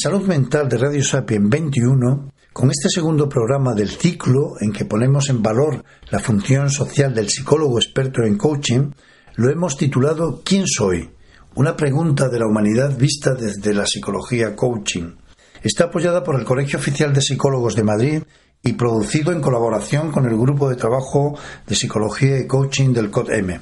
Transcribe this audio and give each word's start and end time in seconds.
Salud 0.00 0.28
Mental 0.28 0.68
de 0.68 0.78
Radio 0.78 1.02
Sapien 1.02 1.50
21, 1.50 2.30
con 2.52 2.70
este 2.70 2.88
segundo 2.88 3.28
programa 3.28 3.74
del 3.74 3.88
ciclo 3.88 4.52
en 4.60 4.72
que 4.72 4.84
ponemos 4.84 5.28
en 5.28 5.42
valor 5.42 5.82
la 6.12 6.20
función 6.20 6.70
social 6.70 7.12
del 7.12 7.28
psicólogo 7.28 7.80
experto 7.80 8.22
en 8.22 8.38
coaching, 8.38 8.92
lo 9.34 9.50
hemos 9.50 9.76
titulado 9.76 10.40
¿Quién 10.44 10.68
soy? 10.68 11.10
Una 11.56 11.76
pregunta 11.76 12.28
de 12.28 12.38
la 12.38 12.46
humanidad 12.46 12.96
vista 12.96 13.34
desde 13.34 13.74
la 13.74 13.86
psicología 13.86 14.54
coaching. 14.54 15.16
Está 15.64 15.86
apoyada 15.86 16.22
por 16.22 16.38
el 16.38 16.44
Colegio 16.44 16.78
Oficial 16.78 17.12
de 17.12 17.20
Psicólogos 17.20 17.74
de 17.74 17.82
Madrid 17.82 18.22
y 18.62 18.74
producido 18.74 19.32
en 19.32 19.40
colaboración 19.40 20.12
con 20.12 20.26
el 20.26 20.36
Grupo 20.36 20.70
de 20.70 20.76
Trabajo 20.76 21.36
de 21.66 21.74
Psicología 21.74 22.38
y 22.38 22.46
Coaching 22.46 22.92
del 22.92 23.10
CODM. 23.10 23.58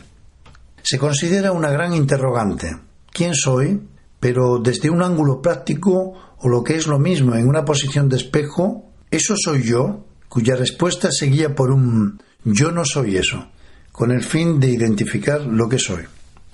Se 0.83 0.99
considera 0.99 1.53
una 1.53 1.71
gran 1.71 1.95
interrogante. 1.95 2.77
¿Quién 3.11 3.35
soy? 3.35 3.89
Pero 4.21 4.59
desde 4.59 4.91
un 4.91 5.03
ángulo 5.03 5.41
práctico 5.41 6.26
o 6.39 6.49
lo 6.49 6.63
que 6.63 6.77
es 6.77 6.87
lo 6.87 6.99
mismo 6.99 7.35
en 7.35 7.49
una 7.49 7.65
posición 7.65 8.09
de 8.09 8.17
espejo, 8.17 8.91
¿eso 9.11 9.35
soy 9.37 9.63
yo? 9.63 10.07
cuya 10.29 10.57
respuesta 10.57 11.11
se 11.11 11.27
guía 11.27 11.55
por 11.55 11.71
un 11.71 12.21
yo 12.45 12.71
no 12.71 12.85
soy 12.85 13.17
eso, 13.17 13.49
con 13.91 14.13
el 14.13 14.23
fin 14.23 14.61
de 14.61 14.69
identificar 14.69 15.41
lo 15.41 15.69
que 15.69 15.79
soy. 15.79 16.05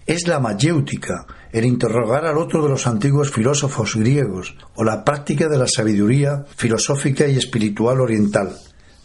Es 0.07 0.27
la 0.27 0.41
mayéutica, 0.41 1.27
el 1.53 1.65
interrogar 1.65 2.25
al 2.25 2.39
otro 2.39 2.63
de 2.63 2.71
los 2.71 2.87
antiguos 2.87 3.31
filósofos 3.31 3.95
griegos, 3.95 4.57
o 4.75 4.85
la 4.85 5.05
práctica 5.05 5.49
de 5.49 5.59
la 5.59 5.67
sabiduría 5.67 6.45
filosófica 6.57 7.27
y 7.27 7.37
espiritual 7.37 8.01
oriental. 8.01 8.57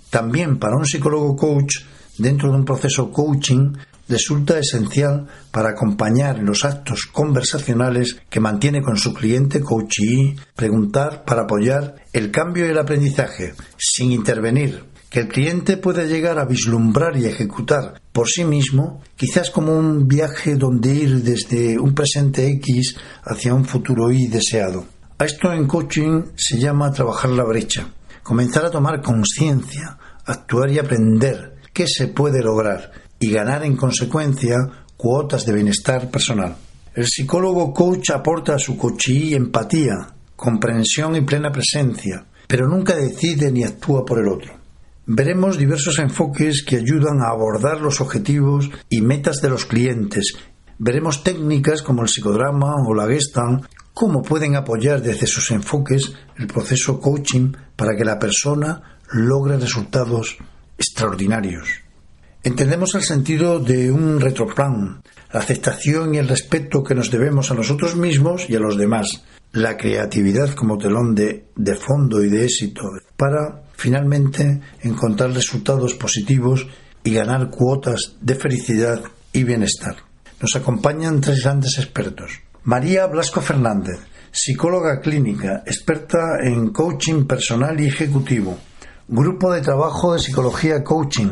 También 0.10 0.58
para 0.60 0.78
un 0.78 0.86
psicólogo 0.86 1.36
coach, 1.36 1.80
dentro 2.18 2.50
de 2.52 2.58
un 2.58 2.66
proceso 2.66 3.12
coaching, 3.12 3.74
resulta 4.08 4.60
esencial 4.60 5.28
para 5.52 5.70
acompañar 5.70 6.40
los 6.40 6.66
actos 6.66 7.06
conversacionales 7.12 8.18
que 8.30 8.40
mantiene 8.40 8.82
con 8.82 8.98
su 8.98 9.14
cliente 9.14 9.62
coachee, 9.62 10.36
preguntar 10.56 11.24
para 11.26 11.44
apoyar 11.44 11.96
el 12.14 12.32
cambio 12.32 12.66
y 12.66 12.70
el 12.70 12.78
aprendizaje, 12.78 13.54
sin 13.78 14.12
intervenir, 14.12 14.84
que 15.10 15.22
el 15.22 15.28
cliente 15.28 15.78
pueda 15.78 16.04
llegar 16.04 16.40
a 16.40 16.46
vislumbrar 16.46 17.18
y 17.18 17.26
ejecutar 17.26 18.02
por 18.12 18.28
sí 18.28 18.44
mismo, 18.44 19.02
quizás 19.16 19.50
como 19.52 19.78
un 19.78 20.08
viaje 20.08 20.56
donde 20.56 20.94
ir 20.94 21.24
desde 21.24 21.80
un 21.80 21.94
presente 21.94 22.48
X 22.54 22.98
hacia 23.24 23.54
un 23.54 23.66
futuro 23.66 24.12
Y 24.12 24.28
deseado. 24.28 24.86
A 25.20 25.26
esto 25.26 25.52
en 25.52 25.68
coaching 25.68 26.24
se 26.36 26.60
llama 26.60 26.92
trabajar 26.92 27.32
la 27.32 27.44
brecha, 27.44 27.88
comenzar 28.22 28.66
a 28.66 28.72
tomar 28.72 29.02
conciencia, 29.02 29.98
actuar 30.26 30.70
y 30.72 30.80
aprender 30.80 31.56
qué 31.74 31.88
se 31.88 32.08
puede 32.08 32.44
lograr 32.44 32.92
y 33.20 33.32
ganar 33.32 33.64
en 33.64 33.76
consecuencia 33.76 34.56
cuotas 34.96 35.46
de 35.46 35.54
bienestar 35.54 36.10
personal. 36.10 36.56
El 36.94 37.06
psicólogo 37.06 37.74
coach 37.74 38.10
aporta 38.10 38.56
a 38.56 38.60
su 38.60 38.76
coachí 38.76 39.36
empatía, 39.36 39.94
comprensión 40.36 41.16
y 41.16 41.22
plena 41.22 41.52
presencia, 41.52 42.26
pero 42.48 42.68
nunca 42.68 42.96
decide 42.96 43.52
ni 43.52 43.64
actúa 43.64 44.04
por 44.06 44.20
el 44.20 44.30
otro. 44.30 44.54
Veremos 45.06 45.58
diversos 45.58 46.00
enfoques 46.00 46.64
que 46.64 46.78
ayudan 46.78 47.22
a 47.22 47.30
abordar 47.30 47.80
los 47.80 48.02
objetivos 48.02 48.70
y 48.90 49.02
metas 49.02 49.42
de 49.42 49.50
los 49.50 49.66
clientes. 49.66 50.34
Veremos 50.80 51.24
técnicas 51.24 51.82
como 51.82 52.02
el 52.02 52.10
psicodrama 52.10 52.76
o 52.86 52.94
la 52.94 53.08
Gestalt, 53.08 53.66
cómo 53.94 54.22
pueden 54.22 54.56
apoyar 54.56 55.02
desde 55.02 55.28
sus 55.28 55.50
enfoques 55.52 56.14
el 56.38 56.48
proceso 56.48 57.00
coaching 57.00 57.54
para 57.76 57.96
que 57.96 58.06
la 58.06 58.20
persona 58.20 59.00
logre 59.12 59.58
resultados 59.58 60.38
extraordinarios. 60.78 61.87
Entendemos 62.48 62.96
el 62.96 63.02
sentido 63.02 63.60
de 63.60 63.92
un 63.92 64.22
retroplan, 64.22 65.02
la 65.34 65.40
aceptación 65.42 66.16
y 66.16 66.20
el 66.20 66.30
respeto 66.30 66.82
que 66.82 66.96
nos 66.96 67.12
debemos 67.12 67.52
a 67.52 67.56
nosotros 67.56 67.98
mismos 67.98 68.50
y 68.50 68.56
a 68.56 68.60
los 68.60 68.78
demás, 68.78 69.22
la 69.52 69.76
creatividad 69.76 70.54
como 70.54 70.78
telón 70.78 71.14
de, 71.14 71.48
de 71.58 71.76
fondo 71.76 72.24
y 72.24 72.30
de 72.30 72.46
éxito 72.46 72.84
para 73.18 73.64
finalmente 73.74 74.62
encontrar 74.82 75.32
resultados 75.32 75.96
positivos 75.96 76.66
y 77.04 77.16
ganar 77.16 77.50
cuotas 77.50 78.16
de 78.22 78.36
felicidad 78.36 79.02
y 79.34 79.44
bienestar. 79.44 79.98
Nos 80.40 80.56
acompañan 80.56 81.20
tres 81.20 81.44
grandes 81.44 81.78
expertos. 81.78 82.32
María 82.64 83.08
Blasco 83.08 83.42
Fernández, 83.42 84.00
psicóloga 84.32 85.02
clínica, 85.02 85.64
experta 85.66 86.38
en 86.42 86.70
coaching 86.70 87.26
personal 87.26 87.78
y 87.82 87.88
ejecutivo, 87.88 88.58
Grupo 89.10 89.54
de 89.54 89.62
Trabajo 89.62 90.14
de 90.14 90.20
Psicología 90.20 90.84
Coaching, 90.84 91.30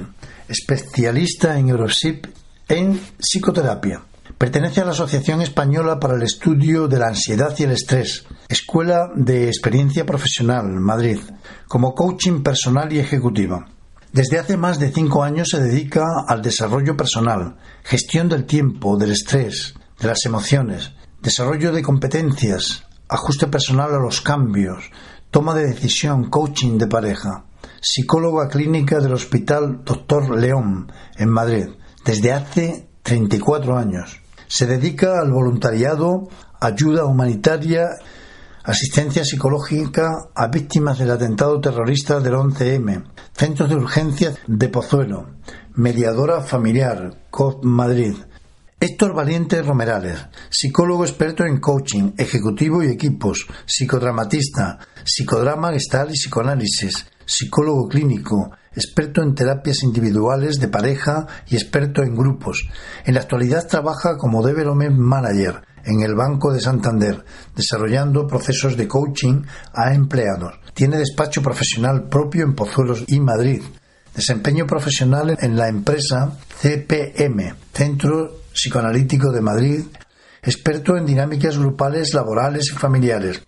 especialista 0.48 1.58
en 1.58 1.70
Eurosip 1.70 2.28
en 2.68 3.00
psicoterapia. 3.20 4.02
Pertenece 4.38 4.82
a 4.82 4.86
la 4.86 4.92
Asociación 4.92 5.42
Española 5.42 6.00
para 6.00 6.16
el 6.16 6.24
Estudio 6.24 6.88
de 6.88 7.00
la 7.00 7.08
Ansiedad 7.08 7.56
y 7.58 7.64
el 7.64 7.72
Estrés, 7.72 8.26
Escuela 8.50 9.10
de 9.16 9.48
Experiencia 9.48 10.06
Profesional, 10.06 10.68
Madrid, 10.68 11.20
como 11.68 11.94
coaching 11.94 12.42
personal 12.44 12.92
y 12.92 13.00
ejecutiva. 13.00 13.66
Desde 14.12 14.40
hace 14.40 14.58
más 14.58 14.80
de 14.80 14.92
cinco 14.92 15.24
años 15.24 15.50
se 15.50 15.62
dedica 15.62 16.04
al 16.28 16.42
desarrollo 16.42 16.98
personal, 16.98 17.58
gestión 17.84 18.28
del 18.28 18.46
tiempo, 18.46 18.98
del 18.98 19.12
estrés, 19.12 19.76
de 20.00 20.08
las 20.08 20.26
emociones, 20.26 20.92
desarrollo 21.22 21.72
de 21.72 21.82
competencias, 21.82 22.84
ajuste 23.08 23.48
personal 23.48 23.94
a 23.94 24.00
los 24.00 24.22
cambios, 24.22 24.90
toma 25.32 25.54
de 25.54 25.68
decisión, 25.68 26.30
coaching 26.30 26.78
de 26.78 26.88
pareja 26.88 27.45
psicóloga 27.88 28.50
clínica 28.50 29.00
del 29.00 29.14
Hospital 29.14 29.84
Dr. 29.86 30.36
León, 30.36 30.92
en 31.18 31.30
Madrid, 31.30 31.68
desde 32.04 32.34
hace 32.34 32.90
34 33.04 33.78
años. 33.78 34.22
Se 34.48 34.66
dedica 34.66 35.20
al 35.22 35.32
voluntariado, 35.32 36.28
ayuda 36.60 37.06
humanitaria, 37.06 37.90
asistencia 38.64 39.24
psicológica 39.24 40.30
a 40.34 40.48
víctimas 40.48 40.98
del 40.98 41.12
atentado 41.12 41.62
terrorista 41.62 42.20
del 42.20 42.34
11M, 42.34 43.04
centros 43.34 43.70
de 43.70 43.76
urgencia 43.76 44.34
de 44.48 44.68
Pozuelo, 44.70 45.36
mediadora 45.76 46.42
familiar, 46.42 47.28
COP 47.30 47.64
Madrid. 47.66 48.16
Héctor 48.80 49.14
Valiente 49.14 49.62
Romerales, 49.62 50.26
psicólogo 50.50 51.06
experto 51.06 51.46
en 51.46 51.60
coaching, 51.60 52.14
ejecutivo 52.18 52.84
y 52.84 52.88
equipos, 52.88 53.46
psicodramatista, 53.66 54.80
psicodrama 55.04 55.72
gestal 55.72 56.10
y 56.10 56.14
psicoanálisis, 56.14 57.06
psicólogo 57.26 57.88
clínico, 57.88 58.52
experto 58.74 59.22
en 59.22 59.36
terapias 59.36 59.84
individuales 59.84 60.60
de 60.60 60.68
pareja 60.68 61.28
y 61.48 61.56
experto 61.56 62.04
en 62.04 62.16
grupos. 62.16 62.68
En 63.06 63.16
la 63.16 63.22
actualidad 63.22 63.68
trabaja 63.68 64.18
como 64.18 64.46
development 64.46 64.98
manager 64.98 65.62
en 65.84 66.02
el 66.02 66.16
Banco 66.16 66.52
de 66.52 66.62
Santander, 66.62 67.24
desarrollando 67.56 68.28
procesos 68.28 68.76
de 68.76 68.88
coaching 68.88 69.44
a 69.74 69.94
empleados. 69.94 70.60
Tiene 70.74 70.98
despacho 70.98 71.42
profesional 71.42 72.10
propio 72.10 72.44
en 72.44 72.56
Pozuelos 72.56 73.06
y 73.08 73.20
Madrid. 73.20 73.62
Desempeño 74.14 74.66
profesional 74.66 75.38
en 75.40 75.56
la 75.56 75.68
empresa 75.68 76.38
CPM, 76.62 77.54
Centro 77.74 78.42
Psicoanalítico 78.54 79.32
de 79.32 79.42
Madrid, 79.42 79.84
experto 80.42 80.98
en 80.98 81.06
dinámicas 81.06 81.58
grupales, 81.58 82.14
laborales 82.14 82.72
y 82.72 82.76
familiares 82.76 83.42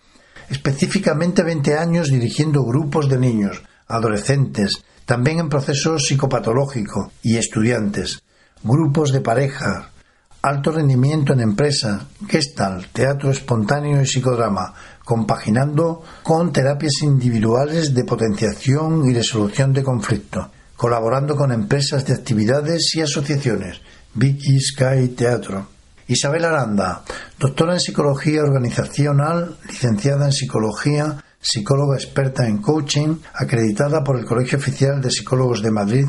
específicamente 0.50 1.44
20 1.44 1.78
años 1.78 2.10
dirigiendo 2.10 2.64
grupos 2.64 3.10
de 3.10 3.18
niños, 3.18 3.64
adolescentes, 3.88 4.84
también 5.06 5.40
en 5.40 5.50
procesos 5.50 6.06
psicopatológicos 6.06 7.12
y 7.24 7.38
estudiantes, 7.38 8.24
grupos 8.64 9.12
de 9.12 9.22
pareja, 9.22 9.92
alto 10.42 10.72
rendimiento 10.72 11.34
en 11.34 11.42
empresas, 11.42 12.04
gestal, 12.28 12.88
teatro 12.92 13.32
espontáneo 13.32 14.02
y 14.02 14.06
psicodrama, 14.06 14.74
compaginando 15.04 16.04
con 16.24 16.52
terapias 16.52 17.02
individuales 17.04 17.94
de 17.94 18.04
potenciación 18.04 19.10
y 19.10 19.14
resolución 19.14 19.74
de 19.74 19.84
conflicto, 19.84 20.52
colaborando 20.76 21.36
con 21.36 21.52
empresas 21.52 22.06
de 22.06 22.14
actividades 22.14 22.96
y 22.96 23.02
asociaciones, 23.02 23.82
Vicky 24.14 24.60
Sky 24.60 25.10
Teatro. 25.16 25.77
Isabel 26.08 26.46
Aranda, 26.46 27.04
doctora 27.38 27.74
en 27.74 27.80
psicología 27.82 28.42
organizacional, 28.42 29.58
licenciada 29.68 30.26
en 30.26 30.32
psicología, 30.32 31.24
psicóloga 31.40 31.98
experta 31.98 32.48
en 32.48 32.60
coaching, 32.60 33.18
acreditada 33.34 34.04
por 34.04 34.18
el 34.18 34.26
Colegio 34.26 34.58
Oficial 34.58 35.02
de 35.02 35.12
Psicólogos 35.12 35.62
de 35.62 35.72
Madrid, 35.72 36.06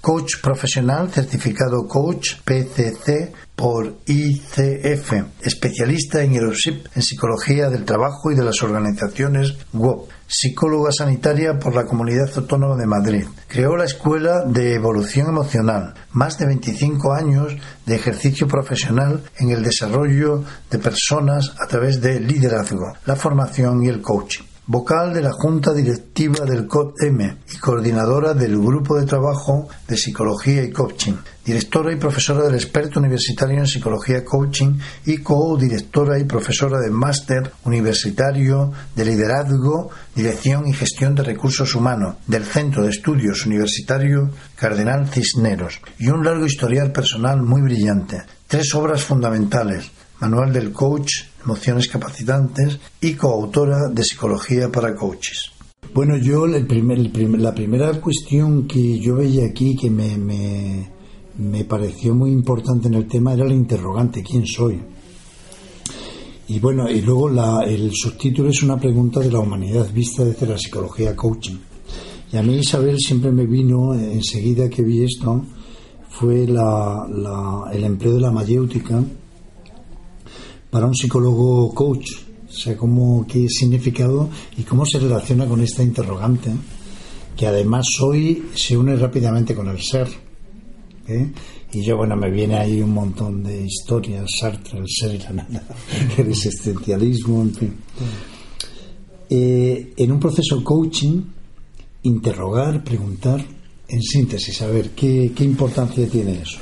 coach 0.00 0.40
profesional, 0.42 1.10
certificado 1.10 1.86
coach 1.86 2.36
PCC 2.44 3.32
por 3.54 3.98
ICF, 4.06 5.12
especialista 5.42 6.22
en 6.22 6.34
EUROSIP 6.34 6.86
en 6.94 7.02
psicología 7.02 7.68
del 7.68 7.84
trabajo 7.84 8.32
y 8.32 8.34
de 8.34 8.44
las 8.44 8.62
organizaciones 8.62 9.54
WOP 9.72 10.13
psicóloga 10.26 10.90
sanitaria 10.92 11.58
por 11.58 11.74
la 11.74 11.84
Comunidad 11.84 12.30
Autónoma 12.36 12.76
de 12.76 12.86
Madrid. 12.86 13.26
Creó 13.48 13.76
la 13.76 13.84
Escuela 13.84 14.44
de 14.46 14.74
Evolución 14.74 15.28
Emocional, 15.28 15.94
más 16.12 16.38
de 16.38 16.46
25 16.46 17.12
años 17.12 17.56
de 17.86 17.94
ejercicio 17.94 18.48
profesional 18.48 19.22
en 19.38 19.50
el 19.50 19.62
desarrollo 19.62 20.44
de 20.70 20.78
personas 20.78 21.54
a 21.60 21.66
través 21.66 22.00
del 22.00 22.26
liderazgo, 22.26 22.94
la 23.06 23.16
formación 23.16 23.82
y 23.82 23.88
el 23.88 24.00
coaching. 24.00 24.53
Vocal 24.66 25.12
de 25.12 25.20
la 25.20 25.32
Junta 25.32 25.74
Directiva 25.74 26.46
del 26.46 26.66
COT-M 26.66 27.36
y 27.52 27.58
coordinadora 27.58 28.32
del 28.32 28.58
Grupo 28.58 28.98
de 28.98 29.04
Trabajo 29.04 29.68
de 29.86 29.96
Psicología 29.96 30.62
y 30.62 30.70
Coaching, 30.70 31.14
directora 31.44 31.92
y 31.92 31.96
profesora 31.96 32.44
del 32.44 32.54
experto 32.54 32.98
universitario 32.98 33.58
en 33.58 33.66
Psicología 33.66 34.24
Coaching 34.24 34.78
y 35.04 35.18
co-directora 35.18 36.18
y 36.18 36.24
profesora 36.24 36.80
del 36.80 36.92
Máster 36.92 37.52
Universitario 37.64 38.72
de 38.96 39.04
Liderazgo, 39.04 39.90
Dirección 40.14 40.66
y 40.66 40.72
Gestión 40.72 41.14
de 41.14 41.24
Recursos 41.24 41.74
Humanos 41.74 42.16
del 42.26 42.44
Centro 42.44 42.84
de 42.84 42.90
Estudios 42.90 43.44
Universitario 43.44 44.30
Cardenal 44.56 45.08
Cisneros 45.08 45.80
y 45.98 46.08
un 46.08 46.24
largo 46.24 46.46
historial 46.46 46.90
personal 46.90 47.42
muy 47.42 47.60
brillante. 47.60 48.22
Tres 48.46 48.74
obras 48.74 49.02
fundamentales, 49.02 49.90
Manual 50.20 50.52
del 50.52 50.72
Coach, 50.72 51.24
Emociones 51.44 51.88
Capacitantes 51.88 52.78
y 53.00 53.14
coautora 53.14 53.88
de 53.92 54.02
Psicología 54.02 54.72
para 54.72 54.94
Coaches. 54.94 55.50
Bueno, 55.92 56.16
yo 56.16 56.46
el 56.46 56.66
primer, 56.66 56.98
la 57.38 57.54
primera 57.54 58.00
cuestión 58.00 58.66
que 58.66 58.98
yo 58.98 59.16
veía 59.16 59.46
aquí 59.46 59.76
que 59.76 59.90
me, 59.90 60.16
me, 61.36 61.64
pareció 61.64 62.14
muy 62.14 62.30
importante 62.30 62.88
en 62.88 62.94
el 62.94 63.06
tema 63.06 63.34
era 63.34 63.44
el 63.44 63.52
interrogante, 63.52 64.22
¿quién 64.22 64.46
soy? 64.46 64.80
Y 66.48 66.58
bueno, 66.58 66.90
y 66.90 67.00
luego 67.02 67.28
la, 67.28 67.62
el 67.64 67.92
subtítulo 67.92 68.50
es 68.50 68.62
una 68.62 68.78
pregunta 68.78 69.20
de 69.20 69.30
la 69.30 69.38
humanidad 69.38 69.92
vista 69.92 70.24
desde 70.24 70.46
la 70.46 70.58
psicología 70.58 71.14
coaching. 71.14 71.58
Y 72.32 72.36
a 72.36 72.42
mí 72.42 72.56
Isabel 72.56 72.98
siempre 72.98 73.30
me 73.30 73.46
vino, 73.46 73.94
enseguida 73.94 74.68
que 74.68 74.82
vi 74.82 75.04
esto, 75.04 75.44
fue 76.08 76.46
la, 76.46 77.06
la, 77.08 77.70
el 77.72 77.84
empleo 77.84 78.14
de 78.14 78.20
la 78.20 78.32
mayéutica 78.32 79.02
para 80.74 80.86
un 80.86 80.94
psicólogo 80.96 81.72
coach? 81.72 82.10
O 82.48 82.52
sea, 82.52 82.76
¿cómo, 82.76 83.24
¿qué 83.28 83.48
significado 83.48 84.28
y 84.58 84.64
cómo 84.64 84.84
se 84.84 84.98
relaciona 84.98 85.46
con 85.46 85.60
esta 85.60 85.84
interrogante? 85.84 86.50
Que 87.36 87.46
además 87.46 87.86
hoy 88.02 88.46
se 88.56 88.76
une 88.76 88.96
rápidamente 88.96 89.54
con 89.54 89.68
el 89.68 89.80
ser. 89.80 90.08
¿eh? 91.06 91.30
Y 91.72 91.84
yo, 91.84 91.96
bueno, 91.96 92.16
me 92.16 92.28
viene 92.28 92.56
ahí 92.56 92.80
un 92.80 92.92
montón 92.92 93.44
de 93.44 93.64
historias, 93.64 94.28
Sartre, 94.36 94.80
el 94.80 94.88
ser 94.88 95.14
y 95.14 95.18
la 95.18 95.30
nada, 95.30 95.62
el 96.18 96.26
existencialismo, 96.26 97.42
en 97.42 97.54
fin. 97.54 97.74
Eh, 99.30 99.92
en 99.96 100.10
un 100.10 100.18
proceso 100.18 100.64
coaching, 100.64 101.22
interrogar, 102.02 102.82
preguntar, 102.82 103.44
en 103.86 104.02
síntesis, 104.02 104.60
a 104.60 104.66
ver, 104.66 104.90
¿qué, 104.90 105.30
qué 105.36 105.44
importancia 105.44 106.08
tiene 106.08 106.42
eso? 106.42 106.58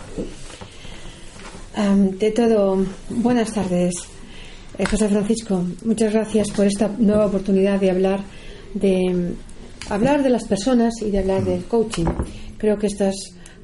De 1.75 2.31
todo, 2.33 2.85
buenas 3.09 3.53
tardes, 3.55 3.95
eh, 4.79 4.85
José 4.85 5.09
Francisco. 5.09 5.65
Muchas 5.85 6.13
gracias 6.13 6.51
por 6.51 6.67
esta 6.67 6.89
nueva 6.99 7.27
oportunidad 7.27 7.81
de 7.81 7.91
hablar 7.91 8.21
de 8.75 9.35
hablar 9.89 10.23
de 10.23 10.29
las 10.29 10.47
personas 10.47 10.93
y 11.01 11.11
de 11.11 11.21
hablar 11.21 11.45
del 11.45 11.65
coaching. 11.65 12.05
Creo 12.59 12.79
que 12.79 12.89
estas 12.89 13.15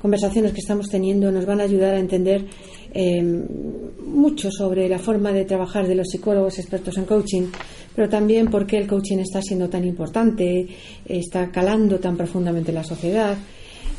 conversaciones 0.00 0.52
que 0.52 0.60
estamos 0.60 0.88
teniendo 0.88 1.30
nos 1.30 1.44
van 1.44 1.60
a 1.60 1.64
ayudar 1.64 1.94
a 1.94 1.98
entender 1.98 2.46
em, 2.94 3.44
mucho 4.06 4.50
sobre 4.50 4.88
la 4.88 4.98
forma 4.98 5.30
de 5.32 5.44
trabajar 5.44 5.86
de 5.86 5.94
los 5.94 6.08
psicólogos 6.08 6.58
expertos 6.58 6.96
en 6.96 7.04
coaching, 7.04 7.48
pero 7.94 8.08
también 8.08 8.48
por 8.48 8.66
qué 8.66 8.78
el 8.78 8.86
coaching 8.86 9.18
está 9.18 9.42
siendo 9.42 9.68
tan 9.68 9.84
importante, 9.84 10.66
está 11.04 11.50
calando 11.50 11.98
tan 11.98 12.16
profundamente 12.16 12.70
en 12.70 12.76
la 12.76 12.84
sociedad, 12.84 13.36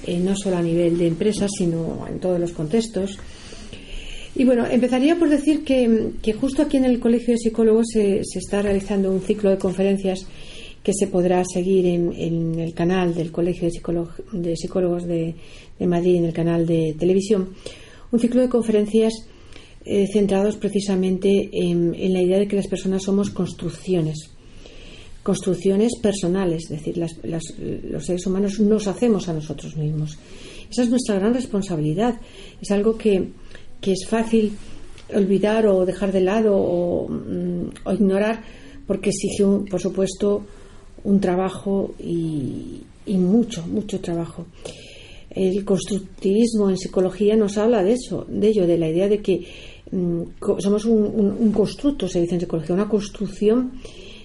eh, 0.08 0.20
no 0.20 0.36
solo 0.36 0.58
a 0.58 0.62
nivel 0.62 0.98
de 0.98 1.08
empresas, 1.08 1.52
sino 1.56 2.08
en 2.08 2.20
todos 2.20 2.40
los 2.40 2.52
contextos. 2.54 3.20
Y 4.40 4.46
bueno, 4.46 4.66
empezaría 4.66 5.20
por 5.20 5.28
decir 5.28 5.66
que, 5.66 6.34
justo 6.40 6.62
aquí 6.62 6.78
en 6.78 6.86
el 6.86 7.02
Colegio 7.02 7.34
de 7.34 7.40
Psicólogos 7.40 7.88
se, 7.92 8.22
está 8.22 8.62
realizando 8.62 9.12
un 9.12 9.20
ciclo 9.20 9.50
de 9.50 9.58
conferencias 9.58 10.26
que 10.82 10.94
se 10.94 11.08
podrá 11.08 11.44
seguir 11.44 11.86
en, 11.86 12.58
el 12.58 12.74
canal 12.74 13.14
del 13.14 13.34
Colegio 13.34 13.68
de, 13.68 14.56
Psicólogos 14.56 15.06
de, 15.06 15.36
Madrid, 15.82 16.16
en 16.16 16.24
el 16.24 16.32
canal 16.32 16.66
de 16.66 16.96
televisión. 16.98 17.50
Un 18.14 18.20
ciclo 18.22 18.40
de 18.40 18.48
conferencias 18.48 19.12
eh, 19.84 20.08
centrados 20.08 20.56
precisamente 20.56 21.50
en, 21.52 21.92
la 22.14 22.22
idea 22.22 22.40
de 22.40 22.48
que 22.48 22.56
las 22.56 22.68
personas 22.68 23.04
somos 23.04 23.32
construcciones 23.32 24.30
construcciones 25.22 25.92
personales, 26.02 26.64
es 26.64 26.70
decir, 26.70 26.98
los 26.98 28.06
seres 28.06 28.26
humanos 28.26 28.60
nos 28.62 28.88
hacemos 28.88 29.28
a 29.28 29.34
nosotros 29.34 29.76
mismos. 29.76 30.18
Esa 30.72 30.84
es 30.84 30.90
nuestra 30.90 31.16
gran 31.16 31.34
responsabilidad. 31.34 32.20
Es 32.62 32.72
algo 32.72 32.98
que, 32.98 33.28
que 33.82 33.94
es 33.94 34.08
fácil 34.08 34.58
olvidar 35.14 35.68
o 35.68 35.86
dejar 35.86 36.12
de 36.12 36.22
lado 36.22 36.56
o, 36.56 37.08
mm, 37.08 37.94
ignorar 37.94 38.44
porque 38.86 39.10
exige, 39.10 39.44
por 39.70 39.80
supuesto, 39.80 40.44
un 41.04 41.20
trabajo 41.20 41.94
y, 42.00 42.82
mucho, 43.08 43.66
mucho 43.68 44.00
trabajo. 44.00 44.46
El 45.30 45.64
constructivismo 45.64 46.70
en 46.70 46.78
psicología 46.78 47.36
nos 47.36 47.58
habla 47.58 47.84
de 47.84 47.94
eso, 47.94 48.26
de 48.28 48.48
ello, 48.48 48.68
de 48.68 48.78
la 48.78 48.90
idea 48.90 49.08
de 49.08 49.22
que 49.22 49.46
mm, 49.92 50.24
somos 50.60 50.86
un, 50.86 51.52
constructo, 51.52 52.08
se 52.08 52.22
dice 52.22 52.36
en 52.36 52.42
psicología, 52.42 52.76
una 52.76 52.90
construcción, 52.90 53.74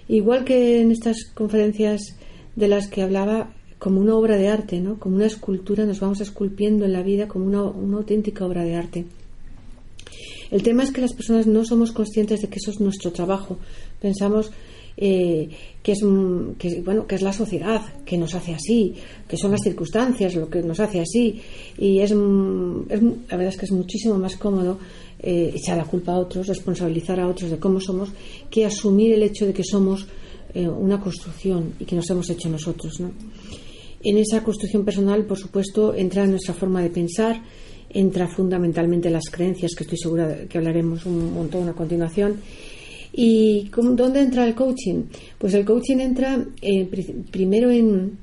igual 0.09 0.45
que 0.45 0.81
en 0.81 0.91
estas 0.93 1.25
conferencias 1.35 2.17
de 2.57 2.69
las 2.69 2.89
que 2.89 3.03
hablaba, 3.03 3.55
como 3.79 4.01
una 4.01 4.15
obra 4.15 4.37
de 4.37 4.49
arte, 4.49 4.81
¿no? 4.81 4.99
como 4.99 5.17
una 5.17 5.27
escultura, 5.27 5.85
nos 5.85 6.01
vamos 6.01 6.21
esculpiendo 6.23 6.87
en 6.87 6.95
la 6.95 7.03
vida 7.03 7.29
como 7.29 7.45
una 7.47 7.97
auténtica 7.99 8.47
obra 8.47 8.65
de 8.65 8.77
arte. 8.77 9.05
El 10.55 10.63
tema 10.63 10.85
es 10.85 10.93
que 10.93 11.01
las 11.01 11.13
personas 11.13 11.49
no 11.49 11.65
somos 11.65 11.91
conscientes 11.91 12.41
de 12.41 12.49
que 12.49 12.61
eso 12.61 12.71
es 12.71 12.79
nuestro 12.79 13.11
trabajo. 13.11 13.59
Pensamos 14.01 14.53
eh, 14.97 15.49
que 15.83 15.91
es 15.91 16.05
bueno 16.85 17.09
que 17.09 17.17
es 17.17 17.23
la 17.23 17.33
sociedad 17.33 17.83
que 18.05 18.17
nos 18.17 18.37
hace 18.37 18.55
así, 18.55 18.95
que 19.27 19.37
son 19.37 19.51
las 19.51 19.63
circunstancias 19.63 20.37
lo 20.37 20.49
que 20.49 20.63
nos 20.63 20.79
hace 20.79 21.01
así 21.01 21.41
y 21.77 21.99
es, 21.99 22.13
la 22.13 23.37
verdad 23.37 23.49
es 23.49 23.57
que 23.57 23.65
es 23.65 23.73
muchísimo 23.73 24.17
más 24.17 24.37
cómodo 24.37 24.79
eh, 25.19 25.51
echar 25.57 25.77
la 25.77 25.87
culpa 25.87 26.13
a 26.13 26.21
otros, 26.21 26.47
responsabilizar 26.47 27.19
a 27.19 27.27
otros 27.27 27.51
de 27.51 27.59
cómo 27.59 27.81
somos, 27.81 28.11
que 28.49 28.65
asumir 28.65 29.13
el 29.13 29.25
hecho 29.25 29.47
de 29.47 29.53
que 29.55 29.65
somos 29.65 30.07
eh, 30.55 30.69
una 30.69 31.01
construcción 31.01 31.73
y 31.81 31.85
que 31.85 31.97
nos 31.97 32.09
hemos 32.11 32.31
hecho 32.31 32.49
nosotros. 32.49 33.03
En 34.05 34.19
esa 34.19 34.45
construcción 34.45 34.85
personal, 34.85 35.27
por 35.27 35.37
supuesto, 35.37 35.95
entra 35.97 36.25
nuestra 36.29 36.55
forma 36.55 36.81
de 36.81 36.91
pensar, 36.91 37.43
entra 37.95 38.27
fundamentalmente 38.27 39.09
las 39.09 39.31
creencias, 39.31 39.73
que 39.75 39.85
estoy 39.85 39.99
segura 39.99 40.47
que 40.49 40.59
hablaremos 40.59 41.07
un 41.07 41.33
montón 41.33 41.69
a 41.69 41.73
continuación. 41.73 42.37
¿Y 43.13 43.71
dónde 43.71 44.21
entra 44.21 44.45
el 44.45 44.55
coaching? 44.55 45.05
Pues 45.39 45.55
el 45.55 45.65
coaching 45.65 45.99
entra 45.99 46.45
eh, 46.61 46.89
primero 47.31 47.71
en, 47.71 48.19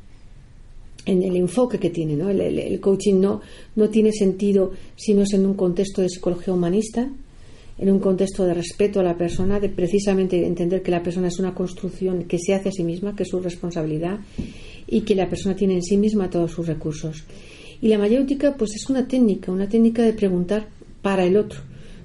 en 1.06 1.24
el 1.24 1.36
enfoque 1.38 1.80
que 1.80 1.90
tiene. 1.90 2.16
¿no? 2.16 2.30
El, 2.30 2.80
coaching 2.82 3.20
no, 3.20 3.42
no 3.76 3.90
tiene 3.90 4.12
sentido 4.12 4.72
si 4.96 5.14
no 5.14 5.24
es 5.24 5.34
en 5.34 5.46
un 5.46 5.54
contexto 5.54 6.02
de 6.02 6.10
psicología 6.10 6.54
humanista, 6.54 7.10
en 7.78 7.92
un 7.92 8.00
contexto 8.00 8.44
de 8.46 8.54
respeto 8.54 9.00
a 9.00 9.04
la 9.04 9.18
persona, 9.18 9.62
de 9.62 9.70
precisamente 9.70 10.46
entender 10.46 10.84
que 10.84 10.92
la 10.92 11.02
persona 11.02 11.30
es 11.30 11.40
una 11.40 11.54
construcción 11.54 12.26
que 12.26 12.38
se 12.38 12.54
hace 12.54 12.70
a 12.70 12.72
sí 12.74 12.84
misma, 12.84 13.16
que 13.16 13.24
es 13.24 13.30
su 13.30 13.40
responsabilidad 13.40 14.20
y 14.88 15.02
que 15.02 15.16
la 15.16 15.30
persona 15.30 15.56
tiene 15.56 15.76
en 15.76 15.84
sí 15.84 15.98
misma 15.98 16.30
todos 16.30 16.52
sus 16.52 16.68
recursos. 16.68 17.24
Y 17.82 17.88
la 17.88 17.98
mayéutica, 17.98 18.56
pues 18.56 18.76
es 18.76 18.90
una 18.90 19.08
técnica, 19.08 19.52
una 19.52 19.68
técnica 19.68 20.04
de 20.04 20.14
preguntar 20.14 20.68
para 21.02 21.26
el 21.26 21.36
otro. 21.36 21.62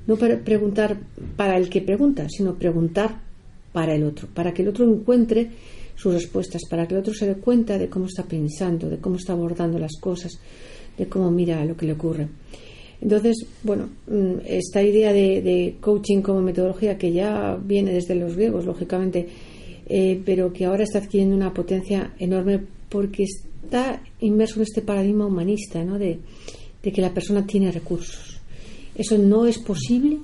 No 0.06 0.16
para 0.16 0.38
preguntar 0.38 0.96
para 1.36 1.56
el 1.56 1.68
que 1.68 1.82
pregunta, 1.82 2.26
sino 2.28 2.54
preguntar 2.54 3.20
para 3.72 3.94
el 3.94 4.04
otro, 4.04 4.28
para 4.32 4.54
que 4.54 4.62
el 4.62 4.68
otro 4.68 4.90
encuentre 4.90 5.50
sus 5.96 6.14
respuestas, 6.14 6.62
para 6.70 6.86
que 6.86 6.94
el 6.94 7.00
otro 7.00 7.12
se 7.12 7.26
dé 7.26 7.34
cuenta 7.34 7.78
de 7.78 7.88
cómo 7.88 8.06
está 8.06 8.22
pensando, 8.22 8.88
de 8.88 8.98
cómo 8.98 9.16
está 9.16 9.32
abordando 9.32 9.78
las 9.78 9.96
cosas, 10.00 10.38
de 10.96 11.06
cómo 11.06 11.30
mira 11.30 11.64
lo 11.64 11.76
que 11.76 11.86
le 11.86 11.92
ocurre. 11.92 12.28
Entonces, 13.00 13.46
bueno, 13.62 13.88
mm, 14.06 14.46
esta 14.46 14.82
idea 14.82 15.12
de, 15.12 15.76
coaching 15.80 16.22
como 16.22 16.40
metodología 16.40 16.96
que 16.96 17.12
ya 17.12 17.58
viene 17.62 17.92
desde 17.92 18.14
los 18.14 18.36
griegos, 18.36 18.64
lógicamente, 18.64 19.26
eh, 19.88 20.20
pero 20.24 20.52
que 20.52 20.64
ahora 20.64 20.84
está 20.84 20.98
adquiriendo 20.98 21.36
una 21.36 21.52
potencia 21.52 22.14
enorme 22.18 22.60
porque 22.88 23.26
está 23.66 24.00
inmerso 24.20 24.56
en 24.56 24.62
este 24.62 24.82
paradigma 24.82 25.26
humanista, 25.26 25.84
¿no? 25.84 25.98
de, 25.98 26.18
que 26.82 27.02
la 27.02 27.12
persona 27.12 27.44
tiene 27.44 27.72
recursos. 27.72 28.40
Eso 28.94 29.18
no 29.18 29.46
es 29.46 29.58
posible, 29.58 30.18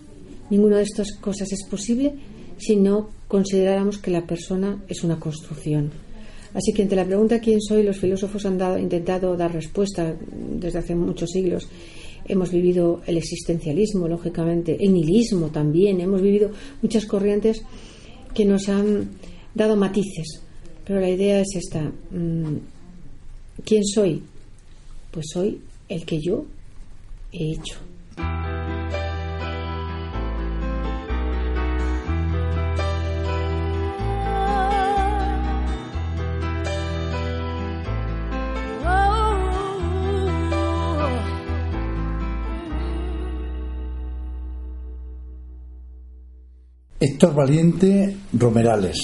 ninguna 0.48 0.76
de 0.78 0.84
estas 0.84 1.12
cosas 1.12 1.50
es 1.52 1.64
posible 1.68 2.14
si 2.56 2.76
no 2.76 3.10
consideráramos 3.26 3.98
que 3.98 4.12
la 4.12 4.24
persona 4.24 4.80
es 4.86 5.02
una 5.02 5.18
construcción. 5.18 5.90
Así 6.54 6.72
que 6.72 6.82
ante 6.82 6.94
la 6.94 7.04
pregunta 7.04 7.40
quién 7.40 7.60
soy, 7.60 7.82
los 7.82 7.98
filósofos 7.98 8.46
han 8.46 8.58
dado, 8.58 8.78
intentado 8.78 9.36
dar 9.36 9.52
respuesta 9.52 10.14
desde 10.60 10.78
hace 10.78 10.94
muchos 10.94 11.30
siglos. 11.30 11.66
Hemos 12.28 12.52
vivido 12.52 13.00
el 13.06 13.16
existencialismo, 13.16 14.06
lógicamente, 14.06 14.76
el 14.78 14.92
nihilismo 14.92 15.48
también. 15.48 16.00
Hemos 16.00 16.22
vivido 16.22 16.52
muchas 16.80 17.06
corrientes 17.06 17.62
que 18.32 18.44
nos 18.44 18.68
han 18.68 19.10
dado 19.54 19.74
matices. 19.74 20.42
Pero 20.84 21.00
la 21.00 21.10
idea 21.10 21.40
es 21.40 21.56
esta. 21.56 21.90
¿Quién 23.64 23.84
soy? 23.84 24.22
Pues 25.10 25.26
soy 25.32 25.60
el 25.88 26.04
que 26.04 26.20
yo 26.20 26.44
he 27.32 27.52
hecho. 27.52 27.78
Héctor 47.04 47.34
Valiente 47.34 48.16
Romerales 48.32 49.00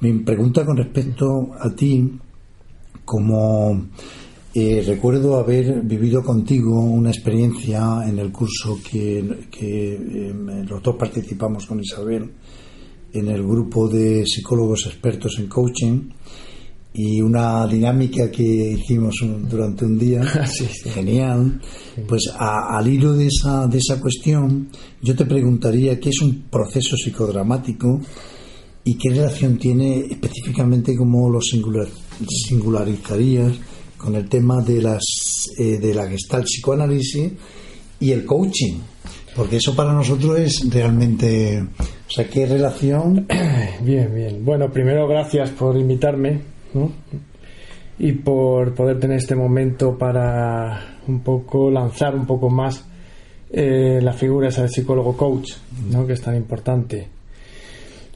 me 0.00 0.12
pregunta 0.20 0.64
con 0.64 0.76
respecto 0.76 1.26
a 1.58 1.70
ti 1.74 2.18
como 3.08 3.88
eh, 4.52 4.84
recuerdo 4.86 5.38
haber 5.38 5.80
vivido 5.80 6.22
contigo 6.22 6.78
una 6.78 7.08
experiencia 7.08 8.02
en 8.06 8.18
el 8.18 8.30
curso 8.30 8.78
que, 8.84 9.18
eh, 9.60 10.34
los 10.68 10.82
dos 10.82 10.94
participamos 10.96 11.64
con 11.64 11.80
Isabel 11.80 12.30
en 13.14 13.28
el 13.28 13.42
grupo 13.42 13.88
de 13.88 14.26
psicólogos 14.26 14.84
expertos 14.86 15.38
en 15.38 15.48
coaching 15.48 16.10
y 16.92 17.22
una 17.22 17.66
dinámica 17.66 18.30
que 18.30 18.42
hicimos 18.42 19.24
durante 19.48 19.86
un 19.86 19.98
día 19.98 20.22
genial. 20.84 21.62
Pues 22.06 22.30
al 22.38 22.86
hilo 22.86 23.14
de 23.14 23.28
esa 23.28 23.66
de 23.66 23.78
esa 23.78 23.98
cuestión 23.98 24.68
yo 25.00 25.16
te 25.16 25.24
preguntaría 25.24 25.98
qué 25.98 26.10
es 26.10 26.20
un 26.20 26.42
proceso 26.50 26.94
psicodramático 26.94 28.00
y 28.84 28.98
qué 28.98 29.10
relación 29.10 29.56
tiene 29.56 30.00
específicamente 30.10 30.94
cómo 30.94 31.30
lo 31.30 31.40
singularizarías 32.26 33.52
con 33.96 34.14
el 34.14 34.28
tema 34.28 34.62
de 34.62 34.82
las 34.82 35.02
eh, 35.58 35.78
de 35.78 35.94
la 35.94 36.06
gestalt 36.08 36.44
psicoanálisis 36.44 37.32
y 38.00 38.12
el 38.12 38.24
coaching 38.24 38.78
porque 39.34 39.56
eso 39.56 39.74
para 39.74 39.92
nosotros 39.92 40.38
es 40.38 40.68
realmente 40.70 41.62
o 41.62 42.10
sea 42.10 42.28
qué 42.28 42.46
relación 42.46 43.26
bien 43.82 44.14
bien 44.14 44.44
bueno 44.44 44.70
primero 44.70 45.06
gracias 45.08 45.50
por 45.50 45.76
invitarme 45.76 46.40
y 47.98 48.12
por 48.12 48.74
poder 48.74 49.00
tener 49.00 49.18
este 49.18 49.34
momento 49.34 49.98
para 49.98 50.98
un 51.08 51.20
poco 51.20 51.70
lanzar 51.70 52.14
un 52.14 52.26
poco 52.26 52.48
más 52.48 52.84
eh, 53.50 54.00
la 54.02 54.12
figura 54.12 54.48
esa 54.48 54.62
del 54.62 54.70
psicólogo 54.70 55.16
coach, 55.16 55.52
¿no? 55.90 56.06
que 56.06 56.12
es 56.12 56.20
tan 56.20 56.36
importante. 56.36 57.08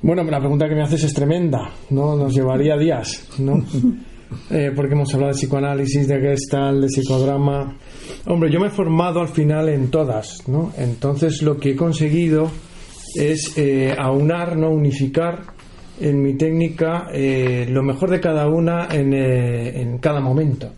Bueno, 0.03 0.25
la 0.25 0.41
pregunta 0.41 0.69
que 0.69 0.75
me 0.75 0.83
haces 0.83 1.05
es 1.05 1.15
tremenda, 1.15 1.71
¿no? 1.91 2.17
Nos 2.17 2.35
llevaría 2.35 2.77
días, 2.77 3.29
¿no? 3.39 3.65
Eh, 4.51 4.73
porque 4.75 4.95
hemos 4.95 5.13
hablado 5.13 5.35
de 5.35 5.39
psicoanálisis, 5.39 6.09
de 6.09 6.19
gestalt, 6.19 6.81
de 6.81 6.89
psicodrama. 6.89 7.77
Hombre, 8.25 8.51
yo 8.51 8.61
me 8.61 8.69
he 8.69 8.71
formado 8.71 9.21
al 9.21 9.29
final 9.29 9.69
en 9.69 9.91
todas, 9.91 10.49
¿no? 10.49 10.73
Entonces 10.79 11.43
lo 11.43 11.59
que 11.59 11.73
he 11.73 11.77
conseguido 11.77 12.51
es 13.15 13.53
eh, 13.59 13.95
aunar, 13.95 14.57
¿no? 14.57 14.71
Unificar 14.71 15.43
en 16.01 16.23
mi 16.23 16.33
técnica 16.33 17.09
eh, 17.13 17.67
lo 17.69 17.83
mejor 17.83 18.09
de 18.09 18.21
cada 18.21 18.49
una 18.49 18.89
en, 18.91 19.13
eh, 19.13 19.83
en, 19.83 19.99
cada 19.99 20.21
momento, 20.21 20.71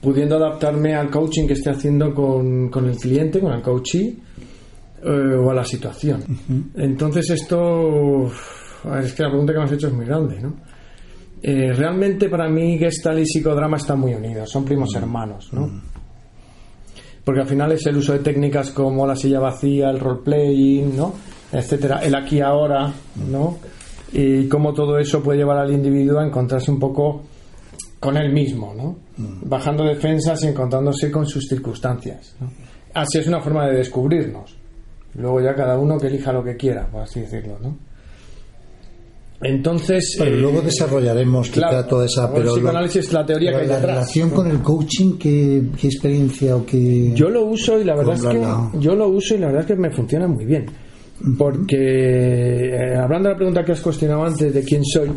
pudiendo 0.00 0.34
adaptarme 0.34 0.96
al 0.96 1.08
coaching 1.08 1.46
que 1.46 1.52
esté 1.52 1.70
haciendo 1.70 2.12
con, 2.12 2.68
con 2.68 2.88
el 2.88 2.96
cliente, 2.96 3.38
con 3.38 3.52
el 3.52 3.62
coachee 3.62 4.18
eh, 5.02 5.34
o 5.34 5.50
a 5.50 5.54
la 5.54 5.64
situación. 5.64 6.24
Entonces 6.76 7.30
esto, 7.30 8.26
es 9.00 9.12
que 9.12 9.22
la 9.22 9.30
pregunta 9.30 9.52
que 9.52 9.58
me 9.58 9.64
has 9.64 9.72
hecho 9.72 9.88
es 9.88 9.92
muy 9.92 10.06
grande, 10.06 10.40
¿no? 10.40 10.54
realmente 11.42 12.28
para 12.28 12.48
mí 12.48 12.76
Gestalt 12.76 13.20
y 13.20 13.26
psicodrama 13.26 13.76
están 13.76 14.00
muy 14.00 14.12
unidos, 14.14 14.50
son 14.50 14.64
primos 14.64 14.92
hermanos, 14.96 15.52
¿no? 15.52 15.70
Porque 17.22 17.42
al 17.42 17.46
final 17.46 17.70
es 17.70 17.86
el 17.86 17.98
uso 17.98 18.14
de 18.14 18.18
técnicas 18.18 18.70
como 18.70 19.06
la 19.06 19.14
silla 19.14 19.38
vacía, 19.38 19.90
el 19.90 20.00
role-playing, 20.00 20.96
¿no? 20.96 21.14
etcétera, 21.52 22.00
el 22.02 22.16
aquí 22.16 22.40
ahora, 22.40 22.92
¿no? 23.30 23.58
y 24.12 24.48
cómo 24.48 24.72
todo 24.72 24.98
eso 24.98 25.22
puede 25.22 25.38
llevar 25.38 25.58
al 25.58 25.72
individuo 25.72 26.20
a 26.20 26.26
encontrarse 26.26 26.70
un 26.70 26.78
poco 26.78 27.22
con 27.98 28.16
él 28.16 28.32
mismo, 28.32 28.74
¿no? 28.74 28.96
Mm. 29.16 29.48
Bajando 29.48 29.84
defensas 29.84 30.42
y 30.44 30.48
encontrándose 30.48 31.10
con 31.10 31.26
sus 31.26 31.46
circunstancias. 31.48 32.36
Así 32.94 33.18
es 33.18 33.26
una 33.26 33.40
forma 33.40 33.66
de 33.66 33.76
descubrirnos. 33.76 34.56
Luego 35.16 35.40
ya 35.40 35.54
cada 35.54 35.78
uno 35.78 35.98
que 35.98 36.08
elija 36.08 36.32
lo 36.32 36.44
que 36.44 36.56
quiera, 36.56 36.86
por 36.86 37.02
así 37.02 37.20
decirlo, 37.20 37.58
¿no? 37.60 37.76
Entonces. 39.42 40.16
Pero 40.18 40.36
luego 40.36 40.60
eh, 40.60 40.64
desarrollaremos 40.64 41.50
toda 41.50 42.06
esa. 42.06 42.32
Pero 42.32 42.50
el 42.50 42.54
psicoanálisis 42.54 43.12
la 43.12 43.26
teoría 43.26 43.50
que 43.50 43.56
hay 43.58 43.66
La 43.66 43.80
relación 43.80 44.30
con 44.30 44.50
el 44.50 44.60
coaching, 44.60 45.18
¿qué, 45.18 45.62
experiencia 45.82 46.56
o 46.56 46.64
qué.? 46.64 47.12
Yo 47.14 47.28
lo 47.28 47.44
uso 47.44 47.78
y 47.78 47.84
la 47.84 47.94
verdad 47.94 48.14
es 48.14 48.24
que. 48.24 48.78
Yo 48.80 48.94
lo 48.94 49.08
uso 49.08 49.34
y 49.34 49.38
la 49.38 49.46
verdad 49.46 49.62
es 49.62 49.66
que 49.66 49.76
me 49.76 49.90
funciona 49.90 50.26
muy 50.26 50.44
bien 50.44 50.66
porque 51.38 51.76
eh, 52.74 52.96
hablando 52.96 53.28
de 53.28 53.34
la 53.34 53.36
pregunta 53.36 53.64
que 53.64 53.72
has 53.72 53.80
cuestionado 53.80 54.24
antes 54.24 54.52
de 54.52 54.62
quién 54.62 54.84
soy, 54.84 55.10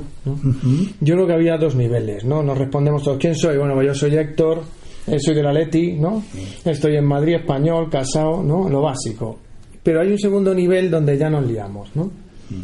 yo 1.01 1.15
creo 1.15 1.27
que 1.27 1.33
había 1.33 1.57
dos 1.57 1.75
niveles, 1.75 2.23
¿no? 2.23 2.41
Nos 2.41 2.57
respondemos 2.57 3.03
todos, 3.03 3.17
¿quién 3.17 3.35
soy? 3.35 3.57
Bueno, 3.57 3.73
pues 3.73 3.87
yo 3.87 3.93
soy 3.93 4.15
Héctor, 4.15 4.61
eh, 5.07 5.17
soy 5.19 5.35
de 5.35 5.43
la 5.43 5.51
Leti, 5.51 5.93
¿no? 5.93 6.23
Estoy 6.63 6.95
en 6.95 7.05
Madrid, 7.05 7.35
español, 7.35 7.89
casado, 7.89 8.41
¿no? 8.41 8.69
Lo 8.69 8.81
básico. 8.81 9.39
Pero 9.83 10.01
hay 10.01 10.11
un 10.11 10.19
segundo 10.19 10.53
nivel 10.53 10.89
donde 10.89 11.17
ya 11.17 11.29
nos 11.29 11.45
liamos, 11.45 11.95
¿no? 11.95 12.11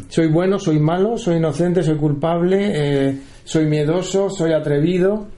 Soy 0.08 0.28
bueno, 0.28 0.58
soy 0.58 0.80
malo, 0.80 1.16
soy 1.16 1.36
inocente, 1.36 1.82
soy 1.82 1.96
culpable, 1.96 2.72
eh, 2.74 3.18
soy 3.44 3.66
miedoso, 3.66 4.28
soy 4.28 4.52
atrevido, 4.52 5.28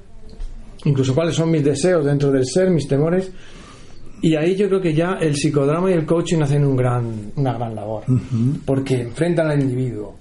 incluso 0.85 1.15
cuáles 1.15 1.35
son 1.35 1.51
mis 1.51 1.63
deseos 1.63 2.05
dentro 2.05 2.33
del 2.33 2.47
ser, 2.47 2.71
mis 2.71 2.89
temores. 2.89 3.31
Y 4.21 4.35
ahí 4.35 4.57
yo 4.57 4.69
creo 4.69 4.81
que 4.81 4.95
ya 4.95 5.19
el 5.21 5.37
psicodrama 5.37 5.91
y 5.91 5.95
el 5.95 6.05
coaching 6.05 6.41
hacen 6.43 6.65
un 6.65 6.77
gran, 6.77 7.33
una 7.37 7.53
gran 7.55 7.75
labor, 7.75 8.05
porque 8.65 9.03
enfrentan 9.03 9.49
al 9.49 9.61
individuo 9.61 10.17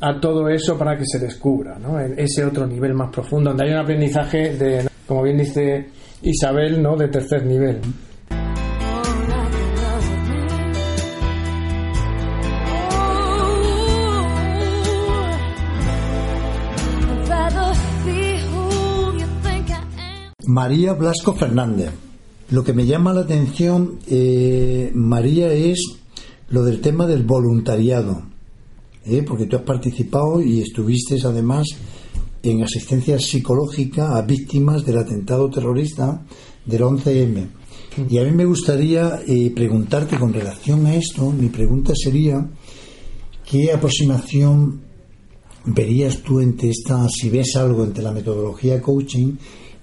a 0.00 0.18
todo 0.18 0.48
eso 0.48 0.78
para 0.78 0.96
que 0.96 1.04
se 1.04 1.18
descubra 1.18 1.78
¿no? 1.78 2.00
ese 2.00 2.44
otro 2.44 2.66
nivel 2.66 2.94
más 2.94 3.10
profundo, 3.10 3.50
donde 3.50 3.64
hay 3.64 3.72
un 3.72 3.78
aprendizaje 3.78 4.54
de, 4.56 4.88
como 5.06 5.22
bien 5.22 5.36
dice 5.36 5.88
Isabel, 6.22 6.82
¿no? 6.82 6.96
de 6.96 7.08
tercer 7.08 7.44
nivel. 7.44 7.80
María 20.52 20.94
Blasco 20.94 21.32
Fernández 21.34 21.92
lo 22.50 22.64
que 22.64 22.72
me 22.72 22.84
llama 22.84 23.14
la 23.14 23.20
atención, 23.20 24.00
eh, 24.08 24.90
María, 24.92 25.52
es 25.52 25.80
lo 26.48 26.64
del 26.64 26.80
tema 26.80 27.06
del 27.06 27.22
voluntariado, 27.22 28.22
¿eh? 29.04 29.22
porque 29.22 29.46
tú 29.46 29.54
has 29.54 29.62
participado 29.62 30.42
y 30.42 30.60
estuviste 30.60 31.16
además 31.22 31.68
en 32.42 32.64
asistencia 32.64 33.20
psicológica 33.20 34.16
a 34.16 34.22
víctimas 34.22 34.84
del 34.84 34.98
atentado 34.98 35.48
terrorista 35.48 36.26
del 36.66 36.82
11M. 36.82 37.46
Y 38.08 38.18
a 38.18 38.24
mí 38.24 38.32
me 38.32 38.44
gustaría 38.44 39.20
eh, 39.28 39.52
preguntarte 39.54 40.18
con 40.18 40.32
relación 40.32 40.86
a 40.86 40.94
esto, 40.96 41.30
mi 41.30 41.50
pregunta 41.50 41.92
sería, 41.94 42.44
¿qué 43.48 43.70
aproximación 43.72 44.80
verías 45.66 46.18
tú 46.22 46.40
entre 46.40 46.70
esta, 46.70 47.08
si 47.08 47.30
ves 47.30 47.54
algo 47.54 47.84
entre 47.84 48.02
la 48.02 48.10
metodología 48.10 48.82
coaching 48.82 49.36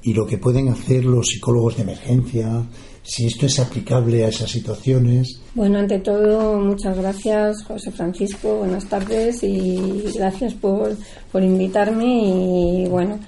y 0.03 0.13
lo 0.13 0.25
que 0.25 0.37
pueden 0.37 0.69
hacer 0.69 1.05
los 1.05 1.27
psicólogos 1.27 1.77
de 1.77 1.83
emergencia, 1.83 2.63
si 3.03 3.25
esto 3.25 3.45
es 3.45 3.59
aplicable 3.59 4.25
a 4.25 4.27
esas 4.27 4.49
situaciones. 4.49 5.41
Bueno, 5.55 5.79
ante 5.79 5.99
todo, 5.99 6.59
muchas 6.59 6.97
gracias, 6.97 7.63
José 7.63 7.91
Francisco, 7.91 8.57
buenas 8.57 8.85
tardes 8.87 9.43
y 9.43 10.03
gracias 10.15 10.53
por, 10.53 10.95
por 11.31 11.41
invitarme 11.41 12.83
y 12.83 12.87
bueno, 12.87 13.19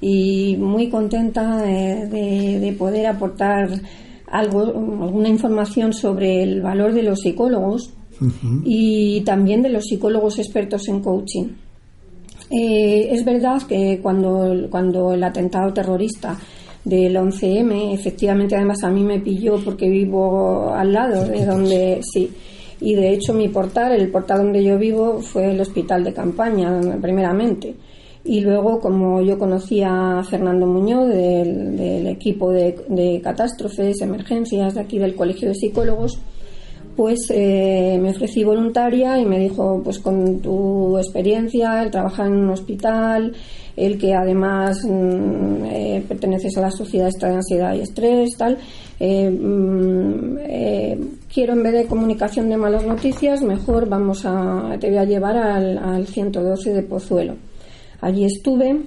y 0.00 0.56
muy 0.56 0.88
contenta 0.88 1.58
de, 1.62 2.74
poder 2.78 3.06
aportar 3.06 3.68
algo, 4.26 4.62
alguna 4.62 5.28
información 5.28 5.92
sobre 5.92 6.42
el 6.42 6.62
valor 6.62 6.92
de 6.92 7.02
los 7.02 7.20
psicólogos 7.20 7.92
y 8.64 9.20
también 9.22 9.62
de 9.62 9.68
los 9.68 9.84
psicólogos 9.84 10.38
expertos 10.38 10.88
en 10.88 11.00
coaching. 11.00 11.48
Eh, 12.50 13.08
es 13.10 13.24
verdad 13.24 13.62
que 13.62 13.98
cuando, 14.02 14.68
cuando 14.70 15.12
el 15.12 15.24
atentado 15.24 15.72
terrorista 15.72 16.38
del 16.84 17.16
11M, 17.16 17.92
efectivamente 17.92 18.54
además 18.54 18.84
a 18.84 18.90
mí 18.90 19.02
me 19.02 19.18
pilló 19.18 19.56
porque 19.64 19.88
vivo 19.88 20.72
al 20.72 20.92
lado 20.92 21.26
de 21.26 21.44
donde 21.44 22.00
sí. 22.02 22.30
Y 22.80 22.94
de 22.94 23.12
hecho 23.12 23.32
mi 23.32 23.48
portal, 23.48 23.92
el 23.92 24.10
portal 24.10 24.38
donde 24.38 24.62
yo 24.62 24.78
vivo, 24.78 25.20
fue 25.20 25.50
el 25.50 25.60
hospital 25.60 26.04
de 26.04 26.12
campaña, 26.12 26.78
primeramente. 27.00 27.74
Y 28.24 28.40
luego, 28.40 28.80
como 28.80 29.22
yo 29.22 29.38
conocía 29.38 30.18
a 30.18 30.24
Fernando 30.24 30.66
Muñoz 30.66 31.08
del, 31.08 31.76
del 31.76 32.06
equipo 32.08 32.50
de, 32.50 32.76
de 32.88 33.20
catástrofes, 33.22 34.00
emergencias 34.00 34.74
de 34.74 34.80
aquí 34.80 34.98
del 34.98 35.14
Colegio 35.14 35.48
de 35.48 35.54
Psicólogos, 35.54 36.18
pues 36.96 37.30
eh, 37.30 37.98
me 38.00 38.10
ofrecí 38.10 38.42
voluntaria 38.42 39.18
y 39.18 39.26
me 39.26 39.38
dijo, 39.38 39.80
pues 39.84 39.98
con 39.98 40.40
tu 40.40 40.96
experiencia, 40.96 41.82
el 41.82 41.90
trabajar 41.90 42.26
en 42.26 42.36
un 42.36 42.50
hospital, 42.50 43.34
el 43.76 43.98
que 43.98 44.14
además 44.14 44.82
mm, 44.84 45.64
eh, 45.66 46.04
perteneces 46.08 46.56
a 46.56 46.62
la 46.62 46.70
sociedad 46.70 47.10
de 47.20 47.26
ansiedad 47.26 47.74
y 47.74 47.80
estrés, 47.80 48.30
tal, 48.38 48.56
eh, 48.98 49.30
mm, 49.30 50.36
quiero 51.32 51.52
en 51.52 51.62
vez 51.62 51.72
de 51.74 51.86
comunicación 51.86 52.48
de 52.48 52.56
malas 52.56 52.86
noticias, 52.86 53.42
mejor 53.42 53.88
vamos 53.88 54.24
a, 54.24 54.76
te 54.80 54.88
voy 54.88 54.98
a 54.98 55.04
llevar 55.04 55.36
al, 55.36 55.76
al 55.76 56.06
112 56.06 56.72
de 56.72 56.82
Pozuelo. 56.82 57.34
Allí 58.00 58.24
estuve 58.24 58.80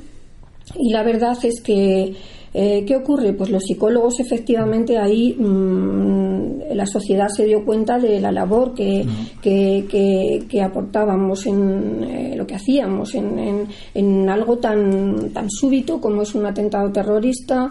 y 0.76 0.92
la 0.92 1.04
verdad 1.04 1.38
es 1.44 1.62
que 1.62 2.16
Eh, 2.54 2.84
¿Qué 2.86 2.96
ocurre? 2.96 3.34
Pues 3.34 3.50
los 3.52 3.64
psicólogos 3.64 4.20
efectivamente 4.20 4.98
ahí 4.98 5.36
mm, 5.38 6.74
la 6.74 6.86
sociedad 6.86 7.28
se 7.30 7.46
dio 7.46 7.64
cuenta 7.64 8.00
de 8.00 8.20
la 8.20 8.32
labor 8.32 8.74
que, 8.74 9.06
que, 9.42 10.62
aportábamos 10.62 11.46
en 11.46 12.04
eh, 12.04 12.34
lo 12.36 12.48
que 12.48 12.56
hacíamos 12.56 13.14
en, 13.16 13.68
en, 13.94 14.30
algo 14.30 14.58
tan, 14.58 15.30
tan 15.32 15.50
súbito 15.50 16.02
como 16.02 16.24
es 16.24 16.34
un 16.36 16.46
atentado 16.46 16.92
terrorista. 16.92 17.70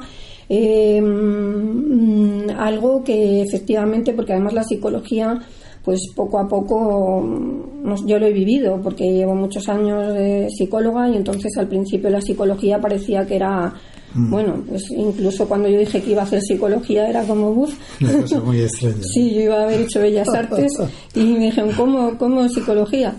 Eh, 0.48 1.00
mm, 1.00 2.50
algo 2.56 3.02
que 3.04 3.42
efectivamente, 3.42 4.14
porque 4.14 4.32
además 4.32 4.54
la 4.54 4.64
psicología 4.64 5.38
pues 5.84 6.00
poco 6.14 6.38
a 6.38 6.46
poco 6.46 7.20
mm, 7.20 8.06
yo 8.06 8.18
lo 8.18 8.26
he 8.26 8.32
vivido 8.32 8.80
porque 8.82 9.04
llevo 9.04 9.34
muchos 9.34 9.68
años 9.68 10.12
de 10.14 10.48
psicóloga 10.50 11.08
y 11.08 11.16
entonces 11.16 11.56
al 11.56 11.68
principio 11.68 12.10
la 12.10 12.20
psicología 12.20 12.78
parecía 12.80 13.26
que 13.26 13.36
era 13.36 13.72
Mm. 14.14 14.30
Bueno, 14.30 14.64
pues 14.68 14.90
incluso 14.90 15.46
cuando 15.46 15.68
yo 15.68 15.78
dije 15.78 16.02
que 16.02 16.12
iba 16.12 16.22
a 16.22 16.24
hacer 16.24 16.40
psicología 16.40 17.08
era 17.08 17.22
como 17.24 17.52
buf. 17.52 17.74
Una 18.00 18.20
cosa 18.20 18.40
muy 18.40 18.60
extraña. 18.60 18.96
sí, 19.00 19.34
yo 19.34 19.40
iba 19.42 19.60
a 19.60 19.64
haber 19.64 19.82
hecho 19.82 20.00
Bellas 20.00 20.28
Artes 20.28 20.72
y 21.14 21.24
me 21.24 21.46
dijeron, 21.46 21.72
¿cómo, 21.76 22.16
cómo 22.18 22.48
psicología? 22.48 23.14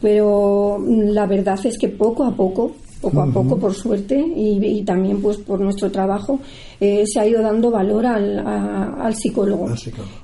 Pero 0.00 0.84
la 0.88 1.26
verdad 1.26 1.58
es 1.64 1.78
que 1.78 1.88
poco 1.88 2.24
a 2.24 2.34
poco, 2.34 2.72
poco 3.00 3.22
a 3.22 3.26
poco, 3.26 3.56
por 3.56 3.72
suerte, 3.72 4.16
y, 4.36 4.82
también 4.82 5.22
pues 5.22 5.36
por 5.38 5.60
nuestro 5.60 5.90
trabajo, 5.90 6.40
eh, 6.80 7.04
se 7.06 7.20
ha 7.20 7.26
ido 7.26 7.40
dando 7.40 7.70
valor 7.70 8.06
al, 8.06 8.38
al 8.46 9.14
psicólogo. 9.14 9.66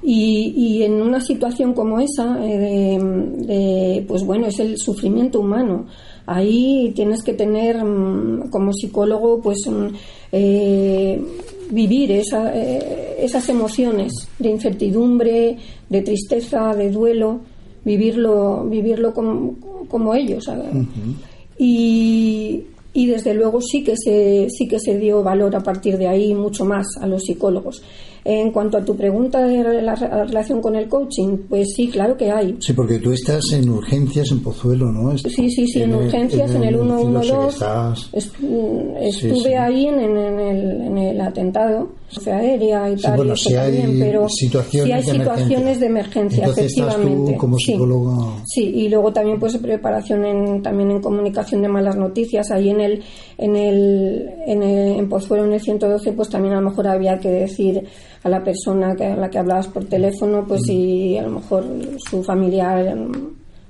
Y, 0.02 0.52
y, 0.56 0.82
en 0.82 1.00
una 1.00 1.20
situación 1.20 1.72
como 1.74 2.00
esa, 2.00 2.44
eh, 2.44 2.98
de, 3.00 4.04
pues 4.06 4.24
bueno, 4.24 4.46
es 4.46 4.58
el 4.58 4.76
sufrimiento 4.78 5.40
humano 5.40 5.86
ahí 6.28 6.92
tienes 6.94 7.22
que 7.22 7.32
tener 7.32 7.82
mm, 7.82 8.50
como 8.50 8.72
psicólogo 8.72 9.40
pues 9.40 9.58
mm, 9.66 9.86
eh, 10.30 11.20
vivir 11.70 12.10
eh, 12.12 13.16
esas 13.18 13.48
emociones 13.48 14.12
de 14.38 14.48
incertidumbre, 14.50 15.56
de 15.88 16.02
tristeza, 16.02 16.74
de 16.74 16.90
duelo, 16.90 17.40
vivirlo, 17.84 18.64
vivirlo 18.68 19.14
como, 19.14 20.14
ellos. 20.14 20.44
Y, 21.58 22.62
y 22.92 23.06
desde 23.06 23.34
luego 23.34 23.60
sí 23.60 23.82
que 23.82 23.94
se 23.96 24.48
sí 24.50 24.68
que 24.68 24.78
se 24.78 24.98
dio 24.98 25.22
valor 25.22 25.56
a 25.56 25.62
partir 25.62 25.96
de 25.96 26.08
ahí 26.08 26.34
mucho 26.34 26.64
más 26.64 26.86
a 27.00 27.06
los 27.06 27.22
psicólogos 27.22 27.82
en 28.30 28.50
cuanto 28.50 28.76
a 28.76 28.84
tu 28.84 28.94
pregunta 28.94 29.42
de 29.42 29.80
la 29.80 29.94
relación 29.94 30.60
con 30.60 30.76
el 30.76 30.86
coaching, 30.86 31.38
pues 31.48 31.68
sí, 31.74 31.88
claro 31.88 32.14
que 32.14 32.30
hay. 32.30 32.54
Sí, 32.60 32.74
porque 32.74 32.98
tú 32.98 33.10
estás 33.10 33.42
en 33.54 33.70
urgencias 33.70 34.30
en 34.30 34.42
Pozuelo, 34.42 34.92
¿no? 34.92 35.16
Sí, 35.16 35.48
sí, 35.48 35.66
sí, 35.66 35.80
en, 35.80 35.94
urgencias, 35.94 36.54
en 36.54 36.62
el, 36.64 36.74
112. 36.74 37.64
Mm, 38.40 38.96
estuve 39.00 39.56
ahí 39.56 39.86
en, 39.86 40.98
el, 40.98 41.20
atentado, 41.22 41.88
aérea 42.26 42.90
y 42.90 42.96
tal, 42.96 43.16
bueno, 43.16 43.36
si 43.36 43.54
hay 43.54 43.96
pero 43.98 44.26
situaciones 44.28 44.94
hay 44.94 45.18
situaciones 45.18 45.80
de 45.80 45.86
emergencia, 45.86 46.46
efectivamente. 46.46 47.36
como 47.36 47.58
psicóloga. 47.58 48.32
Sí, 48.46 48.62
y 48.62 48.88
luego 48.88 49.12
también 49.12 49.38
pues 49.38 49.56
preparación 49.58 50.24
en, 50.24 50.62
también 50.62 50.90
en 50.90 51.00
comunicación 51.00 51.62
de 51.62 51.68
malas 51.68 51.96
noticias. 51.96 52.50
Ahí 52.50 52.70
en 52.70 52.80
el, 52.80 53.02
en 53.36 53.56
el, 53.56 54.28
en, 54.46 54.62
el, 54.62 54.98
en 54.98 55.08
Pozuelo, 55.08 55.44
en 55.44 55.52
el 55.52 55.60
112, 55.60 56.12
pues 56.12 56.28
también 56.28 56.54
a 56.54 56.60
lo 56.60 56.70
mejor 56.70 56.88
había 56.88 57.18
que 57.18 57.30
decir 57.30 57.84
a 58.22 58.28
la 58.28 58.42
persona 58.42 58.94
que, 58.96 59.04
a 59.04 59.16
la 59.16 59.28
que 59.28 59.38
hablabas 59.38 59.68
por 59.68 59.84
teléfono, 59.84 60.44
pues 60.46 60.62
si 60.64 61.16
a 61.18 61.22
lo 61.22 61.30
mejor 61.30 61.64
su 61.98 62.22
familiar 62.22 62.96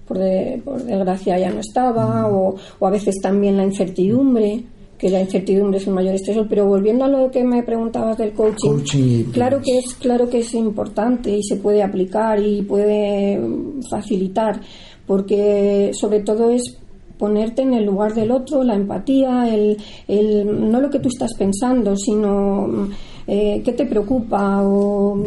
por, 0.07 0.19
por 0.65 0.83
desgracia 0.83 1.39
ya 1.39 1.51
no 1.51 1.61
estaba, 1.61 2.29
o, 2.29 2.57
o, 2.79 2.87
a 2.87 2.91
veces 2.91 3.17
también 3.23 3.57
la 3.57 3.65
incertidumbre, 3.65 4.65
que 4.99 5.09
la 5.09 5.21
incertidumbre 5.21 5.79
es 5.79 5.87
un 5.87 5.95
mayor 5.95 6.15
estresor. 6.15 6.47
Pero 6.49 6.67
volviendo 6.67 7.05
a 7.05 7.09
lo 7.09 7.31
que 7.31 7.45
me 7.45 7.63
preguntabas 7.63 8.19
del 8.19 8.33
coaching, 8.33 9.31
claro 9.33 9.61
que 9.63 9.79
es 9.79 9.95
claro 9.95 10.29
que 10.29 10.41
es 10.41 10.53
importante 10.55 11.31
y 11.31 11.43
se 11.43 11.57
puede 11.57 11.83
aplicar 11.83 12.41
y 12.41 12.63
puede 12.63 13.41
facilitar, 13.89 14.61
porque 15.07 15.93
sobre 15.95 16.21
todo 16.21 16.51
es 16.51 16.79
ponerte 17.19 17.63
en 17.63 17.75
el 17.75 17.85
lugar 17.85 18.15
del 18.15 18.31
otro, 18.31 18.63
la 18.63 18.75
empatía, 18.75 19.53
el, 19.53 19.77
el, 20.07 20.71
no 20.71 20.81
lo 20.81 20.89
que 20.89 21.01
tú 21.01 21.09
estás 21.09 21.35
pensando, 21.35 21.97
sino 21.97 22.89
eh, 23.27 23.61
qué 23.65 23.73
te 23.73 23.87
preocupa 23.87 24.63
o 24.63 25.23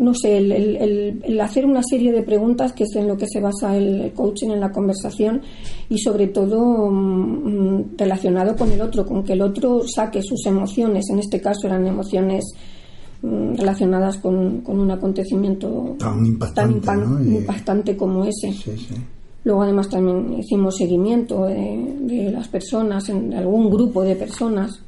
no 0.00 0.14
sé, 0.14 0.38
el, 0.38 1.40
hacer 1.40 1.66
una 1.66 1.82
serie 1.82 2.10
de 2.10 2.22
preguntas 2.22 2.72
que 2.72 2.84
es 2.84 2.96
en 2.96 3.06
lo 3.06 3.16
que 3.16 3.26
se 3.28 3.38
basa 3.38 3.76
el 3.76 4.12
coaching 4.14 4.48
en 4.48 4.60
la 4.60 4.72
conversación 4.72 5.42
y 5.90 5.98
sobre 5.98 6.28
todo 6.28 6.90
mm, 6.90 7.76
mm, 7.76 7.84
relacionado 7.98 8.56
con 8.56 8.72
el 8.72 8.80
otro, 8.80 9.04
con 9.04 9.22
que 9.22 9.34
el 9.34 9.42
otro 9.42 9.82
saque 9.86 10.22
sus 10.22 10.46
emociones, 10.46 11.04
en 11.10 11.18
este 11.18 11.40
caso 11.40 11.66
eran 11.66 11.86
emociones 11.86 12.44
relacionadas 13.22 14.16
con, 14.16 14.62
un 14.66 14.90
acontecimiento 14.90 15.96
tan 15.98 16.24
impactante, 16.24 17.94
como 17.94 18.24
ese. 18.24 18.54
Luego 19.44 19.62
además 19.62 19.90
también 19.90 20.38
hicimos 20.38 20.76
seguimiento 20.76 21.44
de, 21.44 22.30
las 22.32 22.48
personas, 22.48 23.06
en 23.10 23.34
algún 23.34 23.70
grupo 23.70 24.02
de 24.02 24.16
personas. 24.16 24.82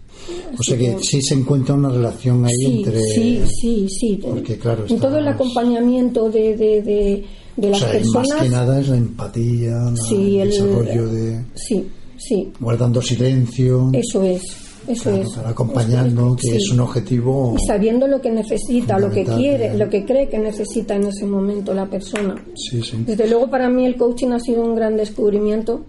O 0.58 0.62
sea 0.62 0.76
que 0.76 0.96
sí 1.00 1.20
se 1.22 1.34
encuentra 1.34 1.74
una 1.74 1.88
relación 1.88 2.44
ahí 2.44 2.64
entre... 2.66 3.00
Sí, 3.00 3.42
sí, 3.60 3.86
sí. 3.88 4.20
Porque 4.22 4.56
claro... 4.58 4.84
En 4.88 4.98
todo 4.98 5.18
el 5.18 5.28
acompañamiento 5.28 6.30
de, 6.30 6.56
de, 6.56 7.24
de, 7.56 7.70
las 7.70 7.82
personas... 7.84 8.28
Más 8.28 8.42
que 8.42 8.48
nada 8.48 8.80
es 8.80 8.88
la 8.88 8.96
empatía, 8.96 9.88
el, 10.10 10.50
desarrollo 10.50 11.08
de... 11.08 11.44
Sí, 11.54 11.86
sí. 12.16 12.52
Guardando 12.60 13.00
silencio. 13.00 13.90
Eso 13.92 14.22
es. 14.22 14.42
Eso 14.86 15.10
es. 15.10 15.38
acompañando, 15.38 16.36
que 16.36 16.56
es 16.56 16.70
un 16.70 16.80
objetivo. 16.80 17.54
Y 17.56 17.66
sabiendo 17.66 18.08
lo 18.08 18.20
que 18.20 18.30
necesita, 18.30 18.98
lo 18.98 19.10
que 19.10 19.24
quiere, 19.24 19.76
lo 19.76 19.88
que 19.88 20.04
cree 20.04 20.28
que 20.28 20.38
necesita 20.38 20.96
en 20.96 21.04
ese 21.04 21.24
momento 21.24 21.72
la 21.72 21.86
persona. 21.86 22.42
Sí, 22.56 22.82
sí. 22.82 23.04
Desde 23.06 23.28
luego, 23.28 23.48
para 23.48 23.68
mí, 23.68 23.86
el 23.86 23.96
coaching 23.96 24.32
ha 24.32 24.40
sido 24.40 24.64
un 24.64 24.74
gran 24.74 24.96
descubrimiento. 24.96 25.84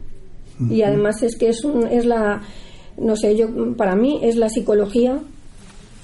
Y 0.70 0.84
además 0.84 1.24
es 1.24 1.36
que 1.36 1.50
es, 1.50 1.62
es 1.90 2.06
la. 2.06 2.42
No 2.98 3.16
sé, 3.16 3.36
yo, 3.36 3.48
para 3.76 3.96
mí 3.96 4.20
es 4.22 4.36
la 4.36 4.50
psicología 4.50 5.20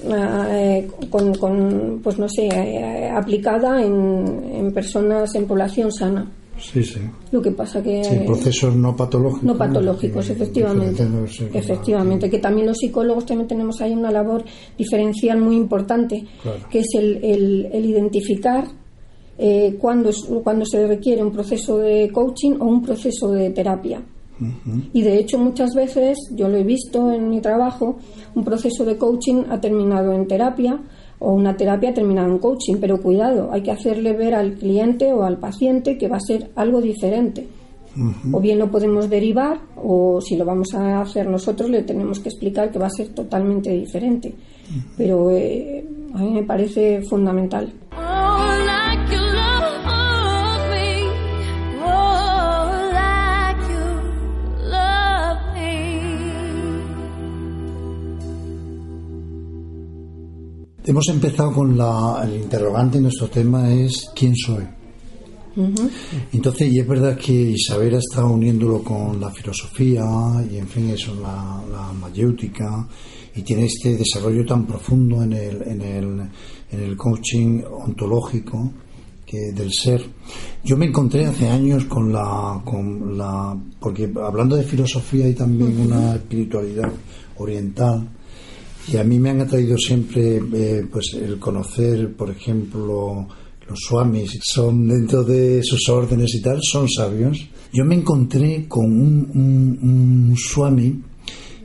eh, 0.04 0.88
con, 1.10 1.34
con, 1.36 2.00
pues 2.04 2.18
no 2.18 2.30
sé, 2.30 2.48
eh, 2.48 3.10
aplicada 3.10 3.82
en, 3.82 4.52
en 4.54 4.74
personas 4.74 5.36
en 5.36 5.46
población 5.46 5.92
sana. 5.92 6.32
Sí, 6.60 6.84
sí. 6.84 7.00
Lo 7.32 7.42
que 7.42 7.52
pasa 7.52 7.82
que... 7.82 8.04
Sí, 8.04 8.18
procesos 8.26 8.76
no 8.76 8.96
patológicos. 8.96 9.44
No 9.44 9.58
patológicos, 9.58 10.30
efectivamente. 10.30 11.08
efectivamente, 11.54 12.30
que 12.30 12.40
también 12.40 12.68
los 12.68 12.78
psicólogos 12.78 13.26
también 13.26 13.48
tenemos 13.48 13.80
ahí 13.82 13.94
una 13.94 14.12
labor 14.12 14.44
diferencial 14.78 15.40
muy 15.40 15.56
importante, 15.56 16.26
que 16.70 16.80
es 16.80 16.88
el, 16.98 17.24
el, 17.72 17.86
identificar 17.86 18.66
eh, 19.38 19.78
cuando, 19.80 20.12
cuando 20.44 20.66
se 20.66 20.86
requiere 20.86 21.24
un 21.24 21.32
proceso 21.32 21.78
de 21.78 22.10
coaching 22.12 22.58
o 22.60 22.66
un 22.66 22.82
proceso 22.82 23.32
de 23.32 23.52
terapia. 23.52 24.02
Y 24.94 25.02
de 25.02 25.20
hecho 25.20 25.38
muchas 25.38 25.74
veces, 25.76 26.18
yo 26.36 26.48
lo 26.48 26.58
he 26.58 26.64
visto 26.64 27.12
en 27.12 27.30
mi 27.30 27.42
trabajo, 27.42 27.98
un 28.36 28.44
proceso 28.44 28.86
de 28.86 28.98
coaching 28.98 29.44
ha 29.50 29.60
terminado 29.60 30.14
en 30.14 30.28
terapia 30.28 30.80
o 31.20 31.34
una 31.34 31.58
terapia 31.58 31.94
terminada 31.94 32.28
en 32.28 32.40
coaching, 32.40 32.76
pero 32.80 33.02
cuidado, 33.02 33.50
hay 33.52 33.62
que 33.62 33.72
hacerle 33.72 34.14
ver 34.14 34.36
al 34.36 34.54
cliente 34.54 35.12
o 35.14 35.24
al 35.24 35.38
paciente 35.38 35.98
que 35.98 36.08
va 36.08 36.18
a 36.18 36.22
ser 36.22 36.52
algo 36.56 36.82
diferente. 36.82 37.48
O 38.32 38.40
bien 38.40 38.60
lo 38.60 38.72
podemos 38.72 39.10
derivar 39.10 39.60
o 39.76 40.22
si 40.22 40.38
lo 40.38 40.46
vamos 40.46 40.74
a 40.74 41.02
hacer 41.02 41.28
nosotros 41.28 41.70
le 41.70 41.84
tenemos 41.84 42.20
que 42.20 42.30
explicar 42.30 42.72
que 42.72 42.80
va 42.80 42.86
a 42.86 42.92
ser 42.92 43.10
totalmente 43.10 43.72
diferente. 43.72 44.34
Pero 44.96 45.32
eh, 45.32 45.84
a 46.14 46.20
mí 46.20 46.32
me 46.32 46.44
parece 46.44 47.02
fundamental. 47.02 47.74
Hemos 60.90 61.08
empezado 61.10 61.54
con 61.54 61.78
la, 61.78 62.20
el 62.24 62.42
interrogante, 62.42 63.00
nuestro 63.00 63.28
tema 63.28 63.72
es 63.72 64.10
¿quién 64.16 64.36
soy? 64.36 64.64
Entonces, 66.34 66.74
y 66.74 66.80
es 66.80 66.88
verdad 66.88 67.16
que 67.16 67.32
Isabel 67.32 67.94
ha 67.94 68.00
estado 68.00 68.30
uniéndolo 68.30 68.84
con 68.84 69.22
la 69.22 69.30
filosofía 69.30 70.04
y, 70.52 70.58
en 70.58 70.68
fin, 70.68 70.90
eso, 70.90 71.14
la, 71.22 71.62
la 71.72 71.94
mayéutica, 71.94 72.88
y 73.36 73.44
tiene 73.44 73.66
este 73.66 73.98
desarrollo 73.98 74.44
tan 74.48 74.66
profundo 74.66 75.22
en 75.22 75.34
el, 75.34 75.62
en 75.62 75.82
el, 75.84 76.22
en 76.72 76.80
el 76.80 76.98
coaching 76.98 77.62
ontológico 77.70 78.72
que 79.28 79.52
del 79.54 79.72
ser. 79.72 80.04
Yo 80.64 80.76
me 80.76 80.88
encontré 80.88 81.28
hace 81.28 81.50
años 81.50 81.86
con 81.86 82.12
la, 82.12 82.64
con 82.66 83.16
la, 83.16 83.56
porque 83.80 84.12
hablando 84.26 84.56
de 84.56 84.64
filosofía 84.64 85.30
y 85.30 85.36
también 85.36 85.82
una 85.82 86.16
espiritualidad 86.16 86.92
oriental, 87.38 88.10
y 88.92 88.98
a 88.98 89.04
mí 89.04 89.20
me 89.20 89.30
han 89.30 89.42
atraído 89.42 89.78
siempre 89.78 90.42
eh, 90.54 90.86
pues 90.92 91.14
el 91.14 91.38
conocer, 91.40 92.14
por 92.14 92.32
ejemplo, 92.32 93.28
los 93.68 93.80
swamis, 93.80 94.40
son 94.42 94.88
dentro 94.88 95.24
de 95.24 95.62
sus 95.64 95.88
órdenes 95.90 96.34
y 96.36 96.42
tal, 96.42 96.60
son 96.62 96.90
sabios. 96.90 97.48
Yo 97.72 97.86
me 97.86 97.96
encontré 97.96 98.68
con 98.68 98.86
un, 98.86 99.80
un, 99.82 100.36
swami 100.38 101.02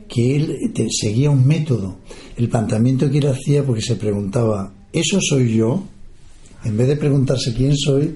que 0.07 0.35
él 0.35 0.73
seguía 0.89 1.31
un 1.31 1.47
método. 1.47 1.97
El 2.37 2.49
planteamiento 2.49 3.09
que 3.09 3.17
él 3.17 3.27
hacía 3.27 3.63
porque 3.63 3.81
se 3.81 3.95
preguntaba, 3.95 4.71
¿eso 4.93 5.19
soy 5.21 5.55
yo? 5.55 5.83
En 6.63 6.77
vez 6.77 6.87
de 6.87 6.95
preguntarse 6.95 7.53
quién 7.53 7.75
soy, 7.75 8.15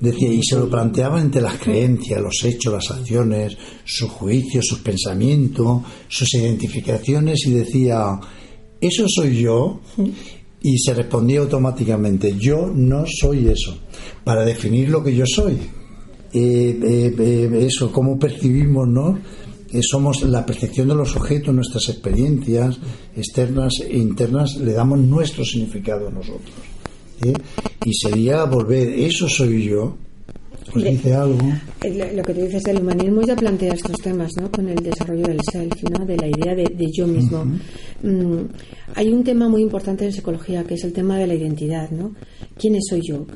decía, 0.00 0.32
y 0.32 0.42
se 0.42 0.56
lo 0.56 0.68
planteaba 0.68 1.20
entre 1.20 1.40
las 1.40 1.58
creencias, 1.58 2.20
los 2.20 2.44
hechos, 2.44 2.72
las 2.72 2.90
acciones, 2.90 3.56
sus 3.84 4.10
juicios, 4.10 4.66
sus 4.66 4.80
pensamientos, 4.80 5.82
sus 6.08 6.34
identificaciones, 6.34 7.46
y 7.46 7.52
decía, 7.52 8.18
¿eso 8.80 9.06
soy 9.08 9.40
yo? 9.40 9.80
Y 10.62 10.78
se 10.78 10.94
respondía 10.94 11.40
automáticamente, 11.40 12.34
yo 12.38 12.66
no 12.74 13.04
soy 13.06 13.48
eso, 13.48 13.78
para 14.24 14.44
definir 14.44 14.88
lo 14.88 15.02
que 15.02 15.14
yo 15.14 15.24
soy. 15.26 15.58
Eh, 16.32 16.80
eh, 16.82 17.14
eh, 17.18 17.66
eso, 17.66 17.92
cómo 17.92 18.18
percibimos, 18.18 18.88
¿no? 18.88 19.18
somos 19.82 20.22
la 20.22 20.46
percepción 20.46 20.88
de 20.88 20.94
los 20.94 21.14
objetos, 21.16 21.54
nuestras 21.54 21.88
experiencias 21.90 22.78
externas 23.14 23.74
e 23.86 23.98
internas, 23.98 24.56
le 24.56 24.72
damos 24.72 24.98
nuestro 25.00 25.44
significado 25.44 26.08
a 26.08 26.10
nosotros. 26.10 26.54
Y 27.84 27.92
sería 27.92 28.44
volver, 28.44 28.88
eso 28.88 29.28
soy 29.28 29.64
yo, 29.64 29.96
pues 30.80 30.92
dice 30.92 31.14
algo. 31.14 31.38
Lo 32.14 32.22
que 32.22 32.34
tú 32.34 32.40
dices 32.40 32.62
del 32.62 32.78
humanismo 32.78 33.22
ya 33.22 33.36
plantea 33.36 33.74
estos 33.74 33.96
temas, 33.96 34.30
¿no? 34.40 34.50
Con 34.50 34.68
el 34.68 34.76
desarrollo 34.76 35.26
del 35.26 35.40
self, 35.50 35.82
¿no? 35.90 36.04
De 36.04 36.16
la 36.16 36.28
idea 36.28 36.54
de, 36.54 36.86
yo 36.92 37.06
mismo. 37.06 37.44
Mm, 38.02 38.44
hay 38.94 39.08
un 39.08 39.24
tema 39.24 39.48
muy 39.48 39.62
importante 39.62 40.04
en 40.04 40.12
psicología 40.12 40.64
que 40.64 40.74
es 40.74 40.84
el 40.84 40.92
tema 40.92 41.18
de 41.18 41.26
la 41.26 41.34
identidad, 41.34 41.90
¿no? 41.90 42.14
¿Quién 42.56 42.76
soy 42.82 43.00
yo? 43.02 43.26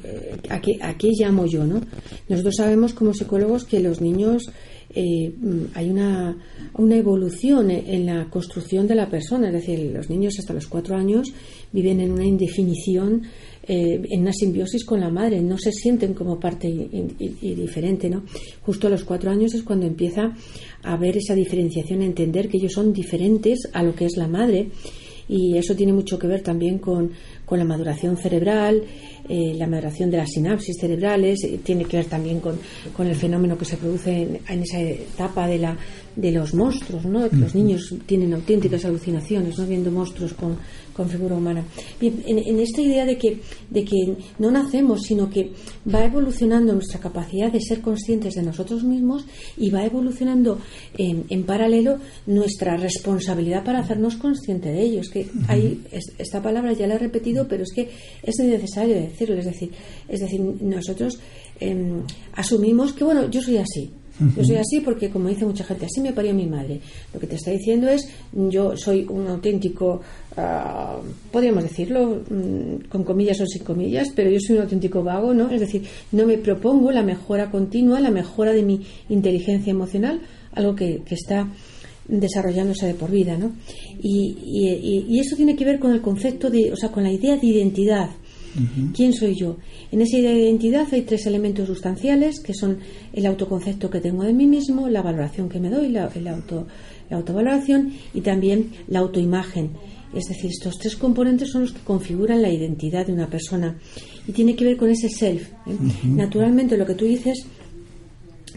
¿A 0.48 0.60
qué, 0.60 0.78
¿A 0.80 0.96
qué 0.96 1.10
llamo 1.18 1.46
yo, 1.46 1.64
no? 1.64 1.80
Nosotros 2.28 2.54
sabemos 2.56 2.94
como 2.94 3.14
psicólogos 3.14 3.64
que 3.64 3.80
los 3.80 4.00
niños 4.00 4.50
eh, 4.92 5.32
hay 5.74 5.88
una, 5.88 6.36
una 6.74 6.96
evolución 6.96 7.70
en 7.70 8.06
la 8.06 8.28
construcción 8.28 8.88
de 8.88 8.96
la 8.96 9.08
persona, 9.08 9.46
es 9.48 9.54
decir, 9.54 9.92
los 9.94 10.10
niños 10.10 10.34
hasta 10.38 10.52
los 10.52 10.66
cuatro 10.66 10.96
años 10.96 11.32
viven 11.70 12.00
en 12.00 12.10
una 12.10 12.24
indefinición, 12.24 13.22
eh, 13.72 14.02
en 14.10 14.22
una 14.22 14.32
simbiosis 14.32 14.84
con 14.84 14.98
la 14.98 15.10
madre, 15.10 15.40
no 15.40 15.56
se 15.56 15.70
sienten 15.70 16.12
como 16.12 16.40
parte 16.40 16.66
y, 16.68 17.54
diferente, 17.54 18.10
¿no? 18.10 18.24
Justo 18.62 18.88
a 18.88 18.90
los 18.90 19.04
cuatro 19.04 19.30
años 19.30 19.54
es 19.54 19.62
cuando 19.62 19.86
empieza 19.86 20.34
a 20.82 20.96
ver 20.96 21.16
esa 21.18 21.36
diferenciación, 21.36 22.00
a 22.00 22.06
entender 22.06 22.48
que 22.48 22.56
ellos 22.56 22.72
son 22.72 22.92
diferentes 22.92 23.70
a 23.72 23.84
lo 23.84 23.94
que 23.94 24.06
es 24.06 24.16
la 24.16 24.26
madre 24.26 24.70
y 25.28 25.56
eso 25.56 25.76
tiene 25.76 25.92
mucho 25.92 26.18
que 26.18 26.26
ver 26.26 26.42
también 26.42 26.80
con, 26.80 27.12
con 27.46 27.60
la 27.60 27.64
maduración 27.64 28.16
cerebral, 28.16 28.82
eh, 29.32 29.54
la 29.54 29.68
maduración 29.68 30.10
de 30.10 30.16
las 30.16 30.30
sinapsis 30.30 30.76
cerebrales, 30.80 31.44
eh, 31.44 31.60
tiene 31.62 31.84
que 31.84 31.98
ver 31.98 32.06
también 32.06 32.40
con, 32.40 32.58
con, 32.96 33.06
el 33.06 33.14
fenómeno 33.14 33.56
que 33.56 33.64
se 33.64 33.76
produce 33.76 34.40
en, 34.48 34.60
esa 34.60 34.80
etapa 34.80 35.46
de, 35.46 35.56
la, 35.56 35.78
de 36.16 36.32
los 36.32 36.52
monstruos, 36.52 37.04
¿no? 37.04 37.30
que 37.30 37.36
los 37.36 37.54
niños 37.54 37.94
tienen 38.06 38.34
auténticas 38.34 38.84
alucinaciones, 38.84 39.56
¿no? 39.56 39.66
viendo 39.66 39.92
monstruos 39.92 40.34
con, 40.34 40.56
con 40.92 41.08
figura 41.08 41.36
humana. 41.36 41.64
Bien, 42.00 42.20
en, 42.26 42.58
esta 42.58 42.80
idea 42.80 43.06
de 43.06 43.16
que, 43.16 43.40
de 43.70 43.84
que 43.84 44.16
no 44.40 44.50
nacemos, 44.50 45.02
sino 45.02 45.30
que 45.30 45.52
va 45.94 46.04
evolucionando 46.04 46.72
nuestra 46.72 46.98
capacidad 46.98 47.52
de 47.52 47.60
ser 47.60 47.80
conscientes 47.80 48.34
de 48.34 48.42
nosotros 48.42 48.82
mismos 48.82 49.24
y 49.56 49.70
va 49.70 49.84
evolucionando 49.84 50.58
en, 50.98 51.24
en 51.30 51.44
paralelo 51.44 51.98
nuestra 52.26 52.76
responsabilidad 52.76 53.64
para 53.64 53.78
hacernos 53.78 54.16
conscientes 54.16 54.72
de 54.72 54.82
ellos. 54.82 55.08
Que 55.08 55.28
hay, 55.46 55.84
esta 56.18 56.42
palabra 56.42 56.72
ya 56.72 56.88
la 56.88 56.94
he 56.94 56.98
repetido, 56.98 57.46
pero 57.46 57.62
es 57.62 57.72
que 57.72 57.88
es 58.22 58.36
necesario 58.40 58.96
Es 59.28 59.44
decir, 59.44 59.70
es 60.08 60.20
decir 60.20 60.40
nosotros 60.40 61.18
em, 61.58 62.02
asumimos 62.34 62.92
que, 62.92 63.04
bueno, 63.04 63.30
yo 63.30 63.42
soy 63.42 63.58
así 63.58 63.90
yo 64.36 64.44
soy 64.44 64.56
así 64.56 64.80
porque, 64.80 65.08
como 65.08 65.28
dice 65.28 65.46
mucha 65.46 65.64
gente, 65.64 65.86
así 65.86 66.00
me 66.00 66.12
parió 66.12 66.34
mi 66.34 66.46
madre. 66.46 66.80
Lo 67.12 67.20
que 67.20 67.26
te 67.26 67.36
está 67.36 67.50
diciendo 67.50 67.88
es, 67.88 68.06
yo 68.32 68.76
soy 68.76 69.06
un 69.08 69.26
auténtico, 69.26 70.02
ah, 70.36 70.98
podríamos 71.32 71.62
decirlo, 71.62 72.22
mm, 72.28 72.88
con 72.88 73.04
comillas 73.04 73.40
o 73.40 73.46
sin 73.46 73.64
comillas, 73.64 74.08
pero 74.14 74.30
yo 74.30 74.38
soy 74.38 74.56
un 74.56 74.62
auténtico 74.62 75.02
vago, 75.02 75.32
¿no? 75.32 75.50
Es 75.50 75.60
decir, 75.60 75.84
no 76.12 76.26
me 76.26 76.36
propongo 76.36 76.92
la 76.92 77.02
mejora 77.02 77.50
continua, 77.50 78.00
la 78.00 78.10
mejora 78.10 78.52
de 78.52 78.62
mi 78.62 78.80
inteligencia 79.08 79.70
emocional, 79.70 80.20
algo 80.52 80.74
que, 80.74 81.02
está 81.10 81.48
desarrollándose 82.06 82.86
de 82.86 82.94
por 82.94 83.10
vida, 83.10 83.36
¿no? 83.38 83.52
Y, 84.02 84.36
y, 84.44 85.06
y, 85.08 85.20
eso 85.20 85.36
tiene 85.36 85.56
que 85.56 85.64
ver 85.64 85.78
con 85.78 85.92
el 85.92 86.00
concepto 86.00 86.50
de, 86.50 86.72
o 86.72 86.76
sea, 86.76 86.90
con 86.90 87.04
la 87.04 87.12
idea 87.12 87.36
de 87.36 87.46
identidad. 87.46 88.10
¿Quién 88.94 89.12
soy 89.12 89.34
yo? 89.36 89.58
En 89.92 90.02
esa 90.02 90.18
idea 90.18 90.32
de 90.32 90.40
identidad 90.40 90.86
hay 90.92 91.02
tres 91.02 91.26
elementos 91.26 91.66
sustanciales 91.66 92.40
que 92.40 92.54
son 92.54 92.78
el 93.12 93.26
autoconcepto 93.26 93.90
que 93.90 94.00
tengo 94.00 94.24
de 94.24 94.32
mí 94.32 94.46
mismo, 94.46 94.88
la 94.88 95.02
valoración 95.02 95.48
que 95.48 95.60
me 95.60 95.70
doy, 95.70 95.88
la, 95.88 96.10
el 96.14 96.26
auto, 96.28 96.66
la 97.08 97.18
autovaloración 97.18 97.92
y 98.12 98.20
también 98.20 98.70
la 98.88 99.00
autoimagen. 99.00 99.70
Es 100.12 100.24
decir, 100.26 100.50
estos 100.50 100.78
tres 100.78 100.96
componentes 100.96 101.50
son 101.50 101.62
los 101.62 101.72
que 101.72 101.80
configuran 101.80 102.42
la 102.42 102.50
identidad 102.50 103.06
de 103.06 103.12
una 103.12 103.28
persona 103.28 103.78
y 104.26 104.32
tiene 104.32 104.56
que 104.56 104.64
ver 104.64 104.76
con 104.76 104.90
ese 104.90 105.08
self. 105.08 105.50
¿eh? 105.66 105.76
Naturalmente, 106.04 106.76
lo 106.76 106.86
que 106.86 106.94
tú 106.94 107.04
dices 107.04 107.46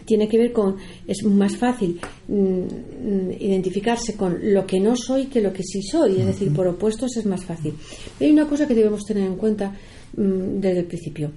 tiene 0.04 0.28
que 0.28 0.38
ver 0.38 0.52
con 0.52 0.76
es 1.06 1.24
más 1.24 1.56
fácil 1.56 2.00
mm, 2.28 3.32
identificarse 3.40 4.14
con 4.14 4.38
lo 4.52 4.66
que 4.66 4.80
no 4.80 4.96
soy 4.96 5.26
que 5.26 5.40
lo 5.40 5.52
que 5.52 5.62
sí 5.62 5.82
soy, 5.82 6.20
es 6.20 6.26
decir, 6.26 6.52
por 6.52 6.66
opuestos 6.66 7.16
es 7.16 7.26
más 7.26 7.44
fácil. 7.44 7.74
hay 8.20 8.30
una 8.30 8.46
cosa 8.46 8.66
que 8.66 8.74
debemos 8.74 9.04
tener 9.04 9.24
en 9.24 9.36
cuenta 9.36 9.74
mm, 10.16 10.60
desde 10.60 10.80
el 10.80 10.86
principio. 10.86 11.32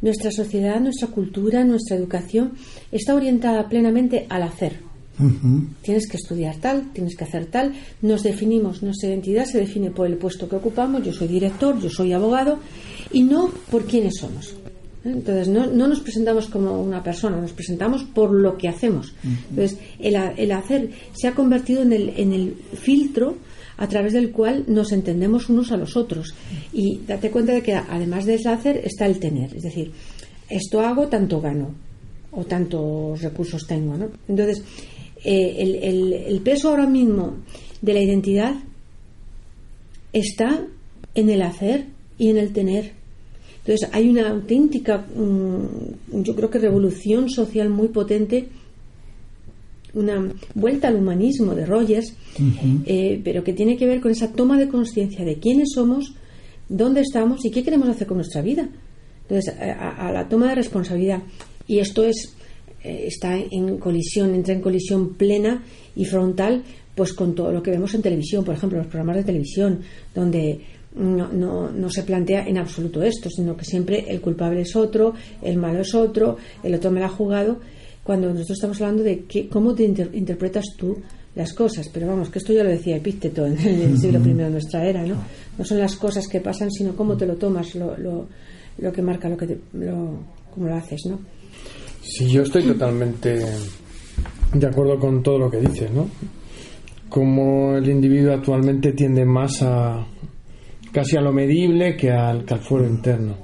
Nuestra 0.00 0.32
sociedad, 0.32 0.80
nuestra 0.80 1.08
cultura, 1.08 1.64
nuestra 1.64 1.96
educación 1.96 2.52
está 2.90 3.14
orientada 3.14 3.68
plenamente 3.68 4.26
al 4.28 4.42
hacer. 4.42 4.80
Tienes 5.82 6.08
que 6.08 6.16
estudiar 6.16 6.56
tal, 6.56 6.92
tienes 6.92 7.14
que 7.16 7.22
hacer 7.22 7.46
tal. 7.46 7.74
Nos 8.00 8.22
definimos, 8.22 8.82
nuestra 8.82 9.10
identidad 9.10 9.44
se 9.44 9.58
define 9.58 9.90
por 9.90 10.06
el 10.06 10.16
puesto 10.16 10.48
que 10.48 10.56
ocupamos. 10.56 11.04
Yo 11.04 11.12
soy 11.12 11.28
director, 11.28 11.78
yo 11.78 11.90
soy 11.90 12.12
abogado 12.12 12.58
y 13.12 13.22
no 13.22 13.50
por 13.70 13.84
quiénes 13.84 14.14
somos. 14.18 14.56
Entonces, 15.04 15.48
no, 15.48 15.66
no, 15.66 15.88
nos 15.88 16.00
presentamos 16.00 16.46
como 16.46 16.80
una 16.80 17.02
persona, 17.02 17.40
nos 17.40 17.52
presentamos 17.52 18.04
por 18.04 18.32
lo 18.32 18.56
que 18.56 18.68
hacemos. 18.68 19.14
Entonces, 19.50 19.78
el, 19.98 20.14
el, 20.14 20.52
hacer 20.52 20.90
se 21.12 21.28
ha 21.28 21.34
convertido 21.34 21.82
en 21.82 21.92
el, 21.92 22.12
en 22.16 22.32
el 22.32 22.54
filtro 22.74 23.36
a 23.78 23.88
través 23.88 24.12
del 24.12 24.30
cual 24.30 24.64
nos 24.68 24.92
entendemos 24.92 25.48
unos 25.48 25.72
a 25.72 25.76
los 25.76 25.96
otros. 25.96 26.34
Y 26.72 27.00
date 27.06 27.30
cuenta 27.30 27.52
de 27.52 27.62
que 27.62 27.74
además 27.74 28.26
del 28.26 28.46
hacer 28.46 28.80
está 28.84 29.06
el 29.06 29.18
tener. 29.18 29.56
Es 29.56 29.62
decir, 29.62 29.90
esto 30.48 30.80
hago, 30.80 31.08
tanto 31.08 31.40
gano, 31.40 31.74
o 32.30 32.44
tantos 32.44 33.20
recursos 33.22 33.66
tengo. 33.66 33.96
¿no? 33.96 34.08
Entonces, 34.28 34.62
eh, 35.24 35.56
el, 35.58 35.74
el, 35.76 36.12
el 36.12 36.40
peso 36.42 36.68
ahora 36.68 36.86
mismo 36.86 37.38
de 37.80 37.94
la 37.94 38.00
identidad 38.00 38.54
está 40.12 40.64
en 41.14 41.30
el 41.30 41.42
hacer 41.42 41.86
y 42.18 42.30
en 42.30 42.38
el 42.38 42.52
tener 42.52 43.01
entonces 43.64 43.88
hay 43.92 44.08
una 44.08 44.28
auténtica, 44.28 44.98
mm, 44.98 46.22
yo 46.22 46.34
creo 46.34 46.50
que 46.50 46.58
revolución 46.58 47.30
social 47.30 47.70
muy 47.70 47.88
potente, 47.88 48.48
una 49.94 50.32
vuelta 50.54 50.88
al 50.88 50.96
humanismo 50.96 51.54
de 51.54 51.66
Rogers, 51.66 52.14
eh, 52.86 53.20
pero 53.22 53.44
que 53.44 53.52
tiene 53.52 53.76
que 53.76 53.86
ver 53.86 54.00
con 54.00 54.10
esa 54.10 54.32
toma 54.32 54.58
de 54.58 54.68
conciencia 54.68 55.24
de 55.24 55.36
quiénes 55.36 55.68
somos, 55.74 56.14
dónde 56.68 57.02
estamos 57.02 57.44
y 57.44 57.50
qué 57.50 57.62
queremos 57.62 57.88
hacer 57.88 58.06
con 58.06 58.16
nuestra 58.16 58.42
vida. 58.42 58.68
Entonces, 59.28 59.54
a, 59.58 60.10
la 60.10 60.28
toma 60.28 60.48
de 60.48 60.56
responsabilidad. 60.56 61.22
Y 61.68 61.78
esto 61.78 62.04
es 62.04 62.34
eh, 62.82 63.04
está 63.06 63.36
en 63.36 63.78
colisión, 63.78 64.34
entra 64.34 64.54
en 64.54 64.60
colisión 64.60 65.14
plena 65.14 65.62
y 65.94 66.04
frontal 66.04 66.64
pues 66.94 67.12
con 67.12 67.34
todo 67.34 67.52
lo 67.52 67.62
que 67.62 67.70
vemos 67.70 67.94
en 67.94 68.02
televisión, 68.02 68.44
por 68.44 68.54
ejemplo, 68.54 68.78
los 68.78 68.86
programas 68.86 69.16
de 69.16 69.24
televisión, 69.24 69.80
donde 70.14 70.60
no, 70.94 71.28
no, 71.32 71.70
no, 71.70 71.90
se 71.90 72.02
plantea 72.02 72.46
en 72.46 72.58
absoluto 72.58 73.02
esto, 73.02 73.30
sino 73.30 73.56
que 73.56 73.64
siempre 73.64 74.04
el 74.08 74.20
culpable 74.20 74.62
es 74.62 74.76
otro, 74.76 75.14
el 75.40 75.56
malo 75.56 75.80
es 75.80 75.94
otro, 75.94 76.36
el 76.62 76.74
otro 76.74 76.90
me 76.90 77.00
lo 77.00 77.06
ha 77.06 77.10
jugado, 77.10 77.60
cuando 78.02 78.28
nosotros 78.28 78.58
estamos 78.58 78.80
hablando 78.80 79.02
de 79.02 79.24
que, 79.24 79.48
cómo 79.48 79.74
te 79.74 79.84
interpretas 79.84 80.64
tú 80.76 80.98
las 81.34 81.52
cosas. 81.52 81.88
Pero 81.88 82.08
vamos, 82.08 82.30
que 82.30 82.38
esto 82.38 82.52
ya 82.52 82.64
lo 82.64 82.70
decía 82.70 82.96
Epícteto 82.96 83.46
en 83.46 83.58
el 83.58 83.98
siglo 83.98 84.18
I 84.18 84.34
de 84.34 84.50
nuestra 84.50 84.86
era, 84.86 85.04
¿no? 85.04 85.16
No 85.56 85.64
son 85.64 85.78
las 85.78 85.96
cosas 85.96 86.26
que 86.28 86.40
pasan, 86.40 86.70
sino 86.70 86.94
cómo 86.94 87.16
te 87.16 87.26
lo 87.26 87.36
tomas, 87.36 87.74
lo, 87.74 87.96
lo, 87.96 88.28
lo 88.78 88.92
que 88.92 89.02
marca, 89.02 89.28
lo 89.28 89.36
que 89.36 89.58
lo, 89.72 90.18
cómo 90.52 90.68
lo 90.68 90.74
haces, 90.74 91.00
¿no? 91.08 91.20
Sí, 92.02 92.28
yo 92.28 92.42
estoy 92.42 92.64
totalmente 92.64 93.40
de 94.52 94.66
acuerdo 94.66 94.98
con 94.98 95.22
todo 95.22 95.38
lo 95.38 95.50
que 95.50 95.60
dices, 95.60 95.90
¿no? 95.92 96.08
Como 97.08 97.76
el 97.76 97.88
individuo 97.88 98.32
actualmente 98.32 98.92
tiende 98.92 99.24
más 99.24 99.62
a, 99.62 100.06
casi 100.92 101.16
a 101.16 101.20
lo 101.20 101.32
medible 101.32 101.96
que 101.96 102.10
al, 102.10 102.44
que 102.44 102.54
al 102.54 102.60
fuero 102.60 102.86
interno. 102.86 103.36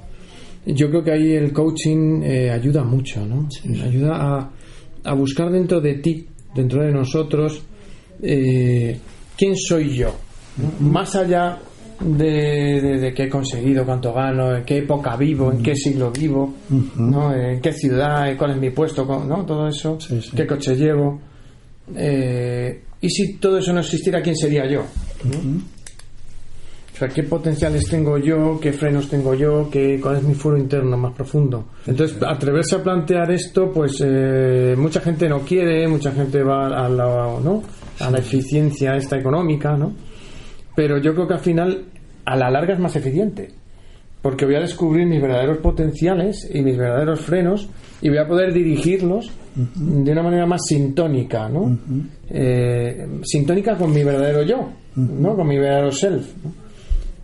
Yo 0.65 0.89
creo 0.89 1.03
que 1.03 1.11
ahí 1.11 1.31
el 1.33 1.51
coaching 1.51 2.21
eh, 2.23 2.51
ayuda 2.51 2.83
mucho, 2.83 3.25
¿no? 3.25 3.47
Ayuda 3.83 4.15
a, 4.15 4.51
a, 5.03 5.13
buscar 5.13 5.49
dentro 5.51 5.81
de 5.81 5.95
ti, 5.95 6.27
dentro 6.53 6.83
de 6.83 6.91
nosotros, 6.91 7.61
eh, 8.21 8.99
quién 9.35 9.55
soy 9.55 9.95
yo. 9.95 10.13
Más 10.81 11.15
allá 11.15 11.57
de, 12.01 12.81
de, 12.99 13.13
qué 13.13 13.23
he 13.23 13.29
conseguido, 13.29 13.85
cuánto 13.85 14.13
gano, 14.13 14.55
en 14.55 14.63
qué 14.63 14.79
época 14.79 15.15
vivo, 15.15 15.51
en 15.51 15.63
qué 15.63 15.75
siglo 15.75 16.11
vivo, 16.11 16.53
¿no? 16.97 17.33
en 17.33 17.61
qué 17.61 17.73
ciudad, 17.73 18.35
cuál 18.37 18.51
es 18.51 18.57
mi 18.57 18.69
puesto, 18.69 19.05
¿no? 19.05 19.45
todo 19.45 19.67
eso, 19.67 19.97
qué 20.35 20.45
coche 20.45 20.75
llevo. 20.75 21.19
eh, 21.95 22.83
¿y 23.01 23.09
si 23.09 23.37
todo 23.37 23.57
eso 23.57 23.73
no 23.73 23.79
existiera, 23.79 24.21
quién 24.21 24.35
sería 24.35 24.69
yo? 24.69 24.83
Sea, 26.99 27.07
¿qué 27.07 27.23
potenciales 27.23 27.87
tengo 27.89 28.17
yo? 28.17 28.59
¿Qué 28.59 28.73
frenos 28.73 29.09
tengo 29.09 29.33
yo? 29.33 29.69
¿Qué, 29.71 29.99
¿Cuál 30.01 30.17
es 30.17 30.23
mi 30.23 30.33
foro 30.33 30.57
interno 30.57 30.97
más 30.97 31.13
profundo? 31.13 31.69
Entonces, 31.87 32.17
atreverse 32.21 32.75
a 32.75 32.83
plantear 32.83 33.31
esto, 33.31 33.71
pues 33.71 34.03
eh, 34.05 34.75
mucha 34.77 34.99
gente 34.99 35.29
no 35.29 35.39
quiere, 35.39 35.87
mucha 35.87 36.11
gente 36.11 36.43
va 36.43 36.67
a 36.67 36.89
la, 36.89 37.39
¿no? 37.41 37.63
a 37.99 38.11
la 38.11 38.17
eficiencia 38.17 38.95
esta 38.95 39.17
económica, 39.17 39.77
¿no? 39.77 39.93
Pero 40.75 40.97
yo 40.97 41.13
creo 41.13 41.27
que 41.27 41.33
al 41.35 41.39
final, 41.39 41.85
a 42.25 42.35
la 42.35 42.49
larga 42.49 42.73
es 42.73 42.79
más 42.79 42.95
eficiente. 42.95 43.49
Porque 44.21 44.45
voy 44.45 44.55
a 44.55 44.59
descubrir 44.59 45.07
mis 45.07 45.21
verdaderos 45.21 45.59
potenciales 45.59 46.49
y 46.53 46.61
mis 46.61 46.77
verdaderos 46.77 47.21
frenos 47.21 47.69
y 48.01 48.09
voy 48.09 48.17
a 48.17 48.27
poder 48.27 48.51
dirigirlos 48.51 49.31
de 49.55 50.11
una 50.11 50.23
manera 50.23 50.45
más 50.45 50.61
sintónica, 50.67 51.47
¿no? 51.47 51.79
Eh, 52.29 53.07
sintónica 53.23 53.77
con 53.77 53.93
mi 53.93 54.03
verdadero 54.03 54.43
yo, 54.43 54.69
¿no? 54.95 55.35
Con 55.37 55.47
mi 55.47 55.57
verdadero 55.57 55.91
self. 55.91 56.33
¿no? 56.43 56.68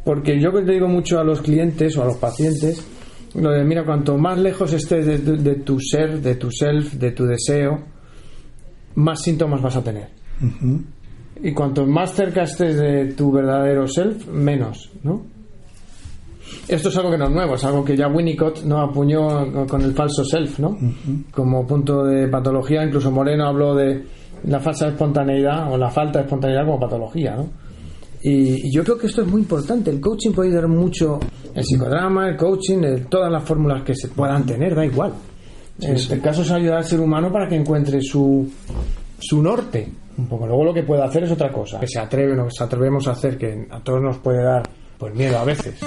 Porque 0.05 0.39
yo 0.39 0.53
que 0.53 0.61
te 0.61 0.73
digo 0.73 0.87
mucho 0.87 1.19
a 1.19 1.23
los 1.23 1.41
clientes 1.41 1.97
o 1.97 2.03
a 2.03 2.05
los 2.05 2.17
pacientes, 2.17 2.85
lo 3.33 3.51
de, 3.51 3.63
mira, 3.65 3.83
cuanto 3.83 4.17
más 4.17 4.37
lejos 4.37 4.71
estés 4.71 5.25
de, 5.25 5.55
tu 5.55 5.79
ser, 5.79 6.21
de 6.21 6.35
tu 6.35 6.51
self, 6.51 6.93
de 6.93 7.11
tu 7.11 7.25
deseo, 7.25 7.79
más 8.95 9.21
síntomas 9.21 9.61
vas 9.61 9.75
a 9.75 9.83
tener. 9.83 10.09
Y 11.41 11.51
cuanto 11.53 11.85
más 11.85 12.13
cerca 12.13 12.43
estés 12.43 12.77
de 12.77 13.13
tu 13.13 13.31
verdadero 13.31 13.87
self, 13.87 14.27
menos, 14.27 14.91
¿no? 15.03 15.25
Esto 16.67 16.89
es 16.89 16.97
algo 16.97 17.11
que 17.11 17.17
no 17.17 17.25
es 17.25 17.31
nuevo, 17.31 17.55
es 17.55 17.63
algo 17.63 17.83
que 17.83 17.97
ya 17.97 18.07
Winnicott 18.07 18.63
no 18.63 18.79
apuñó 18.81 19.67
con 19.67 19.81
el 19.81 19.93
falso 19.93 20.23
self, 20.23 20.59
¿no? 20.59 20.77
Como 21.31 21.65
punto 21.65 22.03
de 22.05 22.27
patología, 22.27 22.85
incluso 22.85 23.11
Moreno 23.11 23.47
habló 23.47 23.73
de 23.73 24.03
la 24.43 24.59
falsa 24.59 24.87
espontaneidad 24.87 25.71
o 25.73 25.77
la 25.77 25.89
falta 25.89 26.19
de 26.19 26.25
espontaneidad 26.25 26.65
como 26.65 26.79
patología, 26.79 27.35
¿no? 27.35 27.64
Y, 28.27 28.71
yo 28.71 28.83
creo 28.83 28.97
que 28.97 29.05
esto 29.05 29.21
es 29.21 29.27
muy 29.27 29.41
importante. 29.41 29.91
El 29.91 30.01
coaching 30.01 30.31
puede 30.31 30.49
ayudar 30.49 30.67
mucho, 30.67 31.19
el 31.53 31.63
psicodrama, 31.63 32.27
el 32.27 32.35
coaching, 32.35 33.05
todas 33.07 33.31
las 33.31 33.43
fórmulas 33.43 33.83
que 33.83 33.93
se 33.93 34.07
puedan 34.07 34.43
tener, 34.45 34.73
da 34.73 34.83
igual. 34.83 35.13
en 35.79 35.95
este 35.95 36.19
caso 36.19 36.41
es 36.41 36.49
ayudar 36.49 36.77
al 36.77 36.85
ser 36.85 36.99
humano 36.99 37.31
para 37.31 37.47
que 37.47 37.55
encuentre 37.55 38.01
su, 38.01 38.49
su 39.19 39.43
norte. 39.43 39.91
Un 40.17 40.27
poco. 40.27 40.47
Luego 40.47 40.63
lo 40.63 40.73
que 40.73 40.81
puede 40.81 41.03
hacer 41.03 41.25
es 41.25 41.31
otra 41.31 41.51
cosa. 41.51 41.79
Que 41.79 41.87
se 41.87 41.99
atreve, 41.99 42.35
que 42.35 42.49
se 42.49 42.63
atrevemos 42.63 43.07
a 43.07 43.11
hacer, 43.11 43.37
que 43.37 43.67
a 43.69 43.79
todos 43.81 44.01
nos 44.01 44.17
puede 44.17 44.43
dar 44.43 44.63
pues 44.97 45.13
miedo 45.13 45.37
a 45.37 45.43
veces. 45.43 45.79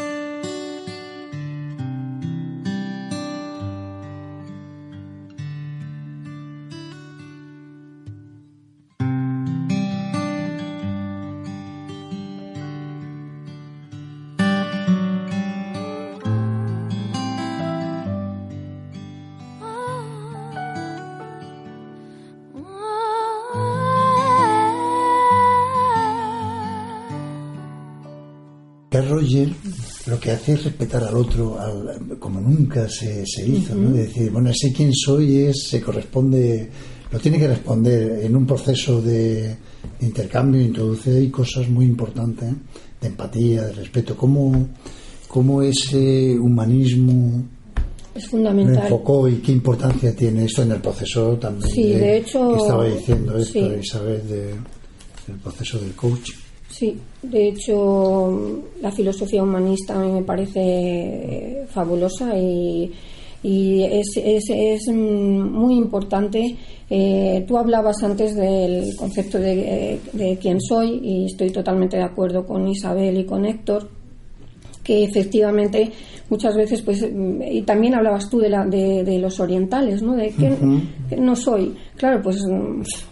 Roger 29.18 29.48
lo 30.06 30.18
que 30.20 30.30
hace 30.30 30.52
es 30.52 30.64
respetar 30.64 31.04
al 31.04 31.16
otro 31.16 31.58
como 32.18 32.40
nunca 32.40 32.88
se, 32.88 33.24
hizo, 33.46 33.74
¿no? 33.74 33.90
decir, 33.90 34.30
bueno, 34.30 34.50
sé 34.54 34.72
quién 34.72 34.92
soy, 34.92 35.42
es, 35.42 35.68
se 35.68 35.80
corresponde, 35.80 36.70
lo 37.10 37.18
tiene 37.18 37.38
que 37.38 37.48
responder 37.48 38.24
en 38.24 38.36
un 38.36 38.46
proceso 38.46 39.02
de, 39.02 39.56
intercambio, 40.00 40.60
introduce 40.60 41.16
ahí 41.16 41.28
cosas 41.28 41.68
muy 41.68 41.86
importantes, 41.86 42.50
¿eh? 42.50 42.54
de 43.00 43.06
empatía, 43.08 43.62
de 43.64 43.72
respeto, 43.72 44.16
cómo, 44.16 44.68
cómo 45.28 45.62
ese 45.62 46.38
humanismo 46.38 47.44
es 48.14 48.26
fundamental. 48.26 48.84
Enfocó 48.84 49.28
y 49.28 49.36
qué 49.36 49.52
importancia 49.52 50.14
tiene 50.14 50.44
esto 50.44 50.62
en 50.62 50.72
el 50.72 50.80
proceso 50.80 51.36
también. 51.36 51.70
Sí, 51.70 51.92
de, 51.92 52.16
hecho. 52.16 52.52
Que 52.52 52.56
estaba 52.56 52.84
diciendo 52.84 53.38
esto, 53.38 53.76
Isabel, 53.76 54.28
del 54.28 55.36
proceso 55.38 55.78
del 55.78 55.92
coaching. 55.92 56.47
Sí, 56.68 56.98
de 57.22 57.48
hecho 57.48 58.62
la 58.80 58.92
filosofía 58.92 59.42
humanista 59.42 59.94
a 59.94 60.04
mí 60.04 60.12
me 60.12 60.22
parece 60.22 61.64
fabulosa 61.70 62.36
y, 62.38 62.92
es, 63.42 64.16
es, 64.16 64.88
muy 64.92 65.76
importante. 65.76 66.56
Eh, 66.90 67.44
tú 67.46 67.56
hablabas 67.56 68.02
antes 68.02 68.34
del 68.34 68.94
concepto 68.96 69.38
de, 69.38 70.00
de 70.12 70.38
quién 70.38 70.60
soy 70.60 71.00
y 71.02 71.26
estoy 71.26 71.50
totalmente 71.50 71.96
de 71.96 72.02
acuerdo 72.02 72.44
con 72.44 72.68
Isabel 72.68 73.18
y 73.18 73.24
con 73.24 73.46
Héctor 73.46 73.97
que 74.88 75.04
efectivamente 75.04 75.92
muchas 76.30 76.56
veces 76.56 76.80
pues 76.80 77.06
y 77.50 77.60
también 77.60 77.94
hablabas 77.94 78.30
tú 78.30 78.38
de, 78.38 78.48
la, 78.48 78.64
de, 78.64 79.18
los 79.18 79.38
orientales 79.38 80.00
no 80.00 80.16
de 80.16 80.30
que 80.30 80.56
no 81.18 81.36
soy 81.36 81.74
claro 81.94 82.22
pues 82.22 82.38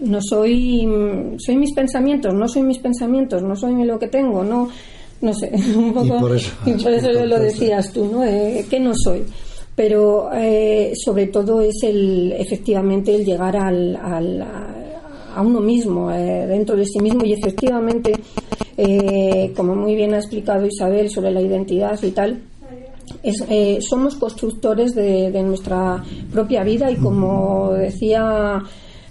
no 0.00 0.18
soy 0.22 0.88
soy 1.36 1.56
mis 1.56 1.74
pensamientos 1.74 2.32
no 2.32 2.48
soy 2.48 2.62
mis 2.62 2.78
pensamientos 2.78 3.42
no 3.42 3.54
soy 3.54 3.84
lo 3.84 3.98
que 3.98 4.08
tengo 4.08 4.42
no 4.42 4.70
no 5.20 5.34
sé 5.34 5.52
un 5.76 5.92
poco 5.92 6.16
y 6.64 6.72
por 6.82 6.92
eso, 6.94 7.12
lo 7.12 7.38
decías 7.38 7.92
tú 7.92 8.06
no 8.06 8.22
que 8.22 8.80
no 8.80 8.92
soy. 8.94 9.22
Pero 9.74 10.30
eh, 10.32 10.94
sobre 10.94 11.26
todo 11.26 11.60
es 11.60 11.82
el 11.82 12.32
efectivamente 12.32 13.14
el 13.14 13.26
llegar 13.26 13.54
al, 13.58 13.94
al 13.94 14.42
a 15.36 15.42
uno 15.42 15.60
mismo 15.60 16.10
eh, 16.10 16.46
dentro 16.46 16.76
de 16.76 16.84
sí 16.84 16.98
mismo. 16.98 17.24
Y 17.24 17.34
efectivamente 17.34 18.12
eh, 18.76 19.52
como 19.56 19.74
muy 19.74 19.94
bien 19.94 20.12
ha 20.14 20.18
explicado 20.18 20.66
Isabel 20.66 21.08
sobre 21.10 21.30
la 21.30 21.40
identidad 21.40 22.02
y 22.02 22.10
tal, 22.10 22.42
eh, 23.22 23.78
somos 23.80 24.16
constructores 24.16 24.94
de, 24.94 25.42
nuestra 25.42 26.02
propia 26.30 26.62
vida 26.62 26.90
y 26.90 26.96
como 26.96 27.72
decía, 27.72 28.62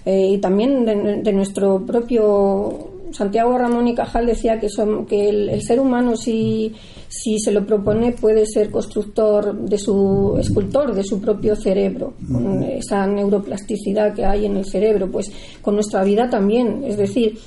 eh, 0.04 0.28
y 0.34 0.38
también 0.38 0.84
de, 0.84 1.32
nuestro 1.32 1.84
propio 1.84 2.95
Santiago 3.12 3.56
Ramón 3.56 3.88
y 3.88 3.94
Cajal 3.94 4.26
decía 4.26 4.58
que, 4.58 4.68
son, 4.68 5.06
que 5.06 5.28
el, 5.28 5.62
ser 5.62 5.80
humano 5.80 6.16
si, 6.16 6.72
si 7.08 7.38
se 7.38 7.52
lo 7.52 7.66
propone 7.66 8.12
puede 8.12 8.46
ser 8.46 8.70
constructor 8.70 9.56
de 9.56 9.78
su 9.78 10.36
escultor 10.38 10.94
de 10.94 11.04
su 11.04 11.20
propio 11.20 11.56
cerebro, 11.56 12.14
con 12.30 12.62
esa 12.62 13.06
neuroplasticidad 13.06 14.14
que 14.14 14.24
hay 14.24 14.46
en 14.46 14.56
el 14.56 14.64
cerebro, 14.64 15.10
pues 15.10 15.30
con 15.62 15.74
nuestra 15.74 16.04
vida 16.04 16.28
también, 16.28 16.82
es 16.84 16.96
decir, 16.96 17.38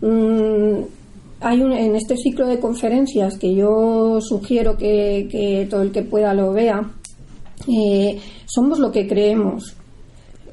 mm, 0.00 0.82
hay 1.40 1.60
un, 1.60 1.72
en 1.72 1.96
este 1.96 2.16
ciclo 2.16 2.46
de 2.46 2.58
conferencias 2.58 3.38
que 3.38 3.54
yo 3.54 4.20
sugiero 4.20 4.76
que, 4.76 5.66
todo 5.70 5.82
el 5.82 5.92
que 5.92 6.02
pueda 6.02 6.32
lo 6.34 6.52
vea, 6.52 6.90
eh, 7.68 8.18
somos 8.46 8.78
lo 8.78 8.90
que 8.90 9.06
creemos. 9.06 9.76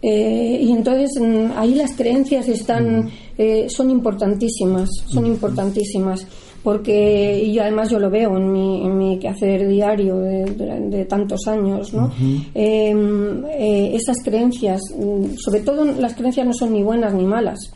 Eh, 0.01 0.59
y 0.61 0.71
entonces 0.73 1.11
mm, 1.21 1.57
ahí 1.57 1.75
las 1.75 1.95
creencias 1.95 2.49
están, 2.49 3.09
eh, 3.37 3.67
son 3.69 3.89
importantísimas, 3.89 4.89
son 5.07 5.25
importantísimas, 5.25 6.25
porque, 6.63 7.43
y 7.43 7.59
además 7.59 7.89
yo 7.89 7.99
lo 7.99 8.09
veo 8.09 8.37
en 8.37 8.51
mi, 8.51 8.85
en 8.85 8.97
mi 8.97 9.19
quehacer 9.19 9.67
diario 9.67 10.17
de, 10.17 11.05
tantos 11.09 11.47
años, 11.47 11.93
¿no? 11.93 12.11
Em, 12.53 13.43
esas 13.45 14.17
creencias, 14.23 14.81
mm, 14.97 15.35
sobre 15.37 15.61
todo 15.61 15.83
las 15.83 16.15
creencias 16.15 16.47
no 16.47 16.53
son 16.53 16.73
ni 16.73 16.81
buenas 16.81 17.13
ni 17.13 17.25
malas, 17.25 17.73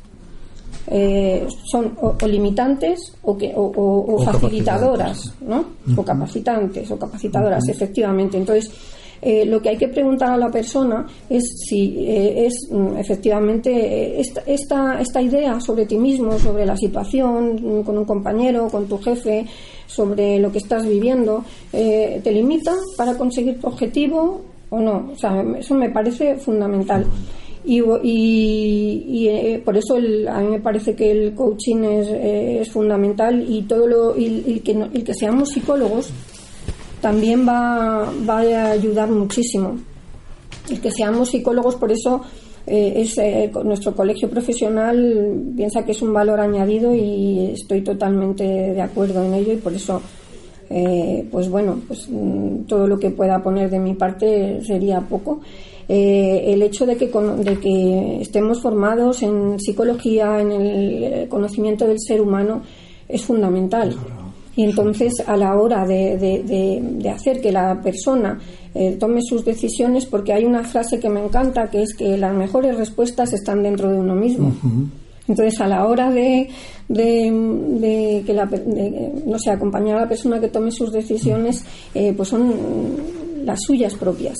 eh, 0.90 1.46
son 1.70 1.98
o, 2.02 2.16
limitantes 2.26 3.14
o, 3.24 3.38
que, 3.38 3.52
o, 3.54 4.18
facilitadoras, 4.24 5.34
¿no? 5.42 5.66
O 5.98 6.04
capacitantes 6.04 6.90
o 6.90 6.98
capacitadoras, 6.98 7.68
efectivamente. 7.68 8.38
Entonces, 8.38 8.72
eh, 9.22 9.46
lo 9.46 9.62
que 9.62 9.70
hay 9.70 9.78
que 9.78 9.88
preguntar 9.88 10.32
a 10.32 10.38
la 10.38 10.50
persona 10.50 11.06
es 11.30 11.44
si 11.68 11.96
eh, 12.00 12.46
es 12.46 12.68
mm, 12.72 12.98
efectivamente 12.98 14.20
esta, 14.20 14.42
esta, 14.46 15.02
esta, 15.02 15.22
idea 15.22 15.60
sobre 15.60 15.86
ti 15.86 15.98
mismo, 15.98 16.38
sobre 16.38 16.66
la 16.66 16.78
situación 16.78 17.56
mm, 17.56 17.84
con 17.84 17.98
un 17.98 18.06
compañero, 18.06 18.68
con 18.70 18.88
tu 18.88 18.98
jefe, 18.98 19.46
sobre 19.86 20.40
lo 20.40 20.52
que 20.52 20.60
estás 20.60 20.86
viviendo, 20.86 21.44
te 21.72 22.32
limita 22.32 22.74
para 22.98 23.18
conseguir 23.18 23.60
tu 23.60 23.68
objetivo 23.68 24.42
o 24.70 24.80
no. 24.80 25.12
O 25.14 25.18
sea, 25.18 25.44
eso 25.58 25.74
me 25.76 25.90
parece 25.90 26.36
fundamental. 26.36 27.06
Y, 27.68 27.82
y, 27.82 29.28
eh, 29.28 29.62
por 29.64 29.76
eso 29.76 29.96
a 29.96 30.00
mí 30.00 30.48
me 30.50 30.62
parece 30.62 30.96
que 30.96 31.12
el 31.12 31.36
coaching 31.36 31.84
es, 31.84 32.08
eh, 32.08 32.60
es 32.62 32.72
fundamental 32.72 33.46
y 33.46 33.64
todo 33.64 33.88
lo 33.88 34.18
y, 34.18 34.62
que 34.64 34.72
el 34.72 35.04
que 35.04 35.14
seamos 35.14 35.50
psicólogos 35.50 36.10
también 37.02 37.48
va, 37.48 38.12
va 38.28 38.40
a 38.40 38.72
ayudar 38.72 39.10
muchísimo. 39.10 39.78
El 40.70 40.82
que 40.82 40.92
seamos 40.92 41.30
psicólogos, 41.30 41.76
por 41.76 41.92
eso 41.92 42.22
eh, 42.66 42.94
es 42.98 43.18
nuestro 43.64 43.96
colegio 43.96 44.30
profesional 44.30 45.54
piensa 45.56 45.86
que 45.86 45.94
es 45.94 46.02
un 46.02 46.14
valor 46.14 46.40
añadido 46.40 46.94
y 46.94 47.52
estoy 47.54 47.82
totalmente 47.82 48.44
de 48.44 48.82
acuerdo 48.82 49.24
en 49.24 49.34
ello 49.34 49.54
y 49.54 49.58
por 49.58 49.74
eso 49.74 50.02
pues 51.32 51.50
bueno 51.50 51.80
pues 51.88 52.10
mm, 52.10 52.66
todo 52.68 52.88
lo 52.88 53.00
que 53.00 53.10
pueda 53.10 53.42
poner 53.42 53.70
de 53.70 53.80
mi 53.80 53.94
parte 53.94 54.60
sería 54.66 55.00
poco 55.00 55.40
eh, 55.90 56.54
el 56.54 56.62
hecho 56.64 56.86
de 56.86 56.98
que, 56.98 57.08
de 57.08 57.60
que 57.60 58.22
estemos 58.22 58.62
formados 58.62 59.24
en 59.24 59.58
psicología, 59.60 60.42
en 60.42 60.52
el 60.52 61.30
conocimiento 61.30 61.88
del 61.88 62.00
ser 62.00 62.20
humano, 62.20 62.62
es 63.08 63.22
fundamental. 63.24 63.96
Y 64.58 64.64
entonces, 64.64 65.14
a 65.28 65.38
la 65.38 65.56
hora 65.56 65.86
de, 65.86 66.18
de, 66.18 67.10
hacer 67.12 67.40
que 67.40 67.52
la 67.52 67.80
persona 67.80 68.40
eh, 68.74 68.98
tome 69.00 69.22
sus 69.22 69.46
decisiones, 69.46 70.08
porque 70.08 70.34
hay 70.34 70.46
una 70.46 70.64
frase 70.64 71.00
que 71.00 71.10
me 71.10 71.24
encanta, 71.24 71.70
que 71.70 71.84
es 71.84 71.94
que 71.94 72.18
las 72.18 72.36
mejores 72.36 72.76
respuestas 72.76 73.34
están 73.34 73.62
dentro 73.62 73.92
de 73.92 74.00
uno 74.00 74.16
mismo. 74.16 74.52
Entonces, 75.28 75.62
a 75.62 75.68
la 75.68 75.86
hora 75.86 76.10
de, 76.10 76.50
de, 76.88 78.24
que 78.26 78.34
la, 78.34 78.50
no 79.28 79.38
sé, 79.38 79.52
acompañar 79.52 79.98
a 79.98 80.02
la 80.02 80.10
persona 80.10 80.42
que 80.42 80.48
tome 80.48 80.72
sus 80.72 80.92
decisiones, 80.92 81.64
eh, 81.94 82.14
pues 82.18 82.30
son 82.30 82.52
las 83.46 83.62
suyas 83.62 83.94
propias. 83.94 84.40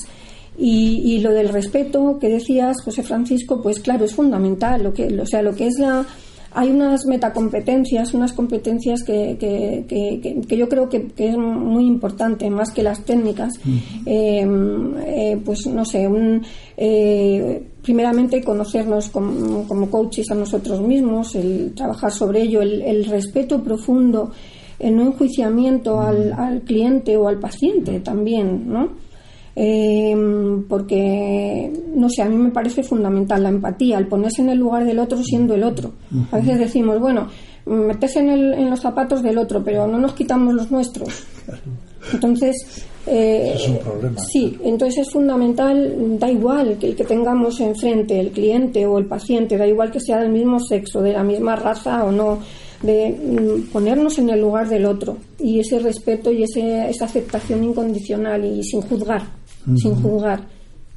Y, 0.60 1.20
lo 1.20 1.30
del 1.30 1.50
respeto 1.50 2.18
que 2.18 2.28
decías, 2.28 2.82
José 2.84 3.04
Francisco, 3.04 3.62
pues 3.62 3.78
claro, 3.78 4.04
es 4.04 4.16
fundamental. 4.16 4.82
Lo 4.82 4.92
que, 4.92 5.06
o 5.20 5.26
sea, 5.26 5.42
lo 5.42 5.54
que 5.54 5.68
es 5.68 5.78
la, 5.78 6.04
hay 6.52 6.70
unas 6.70 7.04
metacompetencias, 7.06 8.14
unas 8.14 8.32
competencias 8.32 9.02
que, 9.02 9.36
que, 9.38 10.42
que, 10.46 10.56
yo 10.56 10.68
creo 10.68 10.88
que, 10.88 11.06
es 11.16 11.36
muy 11.36 11.86
importante, 11.86 12.48
más 12.48 12.70
que 12.70 12.82
las 12.82 13.04
técnicas. 13.04 13.52
Em, 14.06 14.94
eh, 14.98 15.40
pues 15.44 15.66
no 15.66 15.84
sé, 15.84 16.08
un, 16.08 16.42
eh, 16.76 17.62
primeramente 17.82 18.42
conocernos 18.42 19.08
como, 19.08 19.66
como, 19.68 19.90
coaches 19.90 20.30
a 20.30 20.34
nosotros 20.34 20.80
mismos, 20.80 21.34
el 21.34 21.74
trabajar 21.74 22.12
sobre 22.12 22.42
ello, 22.42 22.62
el, 22.62 22.82
el 22.82 23.04
respeto 23.04 23.62
profundo, 23.62 24.32
el 24.78 24.96
no 24.96 25.02
enjuiciamiento 25.02 26.00
al, 26.00 26.32
al 26.32 26.62
cliente 26.62 27.16
o 27.16 27.28
al 27.28 27.38
paciente 27.38 28.00
también, 28.00 28.72
¿no? 28.72 29.07
Em, 29.60 30.62
porque, 30.68 31.72
no 31.92 32.08
sé, 32.08 32.22
a 32.22 32.28
mí 32.28 32.36
me 32.36 32.50
parece 32.50 32.84
fundamental 32.84 33.42
la 33.42 33.48
empatía, 33.48 33.98
el 33.98 34.06
ponerse 34.06 34.40
en 34.40 34.50
el 34.50 34.58
lugar 34.58 34.84
del 34.84 35.00
otro 35.00 35.20
siendo 35.24 35.56
el 35.56 35.64
otro. 35.64 35.94
A 36.30 36.36
veces 36.36 36.60
decimos, 36.60 37.00
bueno, 37.00 37.26
meterse 37.66 38.20
en, 38.20 38.28
en 38.28 38.70
los 38.70 38.80
zapatos 38.80 39.20
del 39.20 39.36
otro, 39.36 39.64
pero 39.64 39.88
no 39.88 39.98
nos 39.98 40.12
quitamos 40.12 40.54
los 40.54 40.70
nuestros. 40.70 41.08
Entonces, 42.12 42.86
eh, 43.04 43.54
es 43.56 43.68
un 43.68 43.78
problema. 43.78 44.20
Sí, 44.20 44.56
entonces 44.62 45.08
es 45.08 45.12
fundamental, 45.12 46.16
da 46.20 46.30
igual 46.30 46.78
que 46.78 46.90
el 46.90 46.94
que 46.94 47.04
tengamos 47.04 47.58
enfrente, 47.58 48.20
el 48.20 48.30
cliente 48.30 48.86
o 48.86 48.96
el 48.96 49.06
paciente, 49.06 49.58
da 49.58 49.66
igual 49.66 49.90
que 49.90 49.98
sea 49.98 50.20
del 50.20 50.30
mismo 50.30 50.60
sexo, 50.60 51.02
de 51.02 51.14
la 51.14 51.24
misma 51.24 51.56
raza 51.56 52.04
o 52.04 52.12
no, 52.12 52.38
de 52.80 53.10
mm, 53.10 53.72
ponernos 53.72 54.18
en 54.18 54.30
el 54.30 54.40
lugar 54.40 54.68
del 54.68 54.86
otro 54.86 55.16
y 55.40 55.58
ese 55.58 55.80
respeto 55.80 56.30
y 56.30 56.44
ese, 56.44 56.88
esa 56.88 57.06
aceptación 57.06 57.64
incondicional 57.64 58.44
y 58.44 58.62
sin 58.62 58.82
juzgar 58.82 59.37
sin 59.76 59.94
juzgar. 60.02 60.40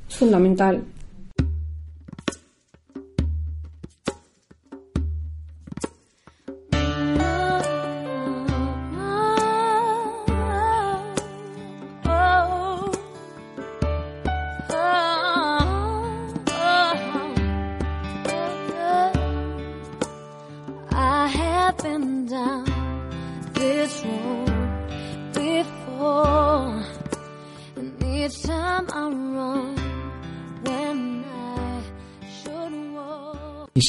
Es 0.09 0.15
fundamental. 0.15 0.81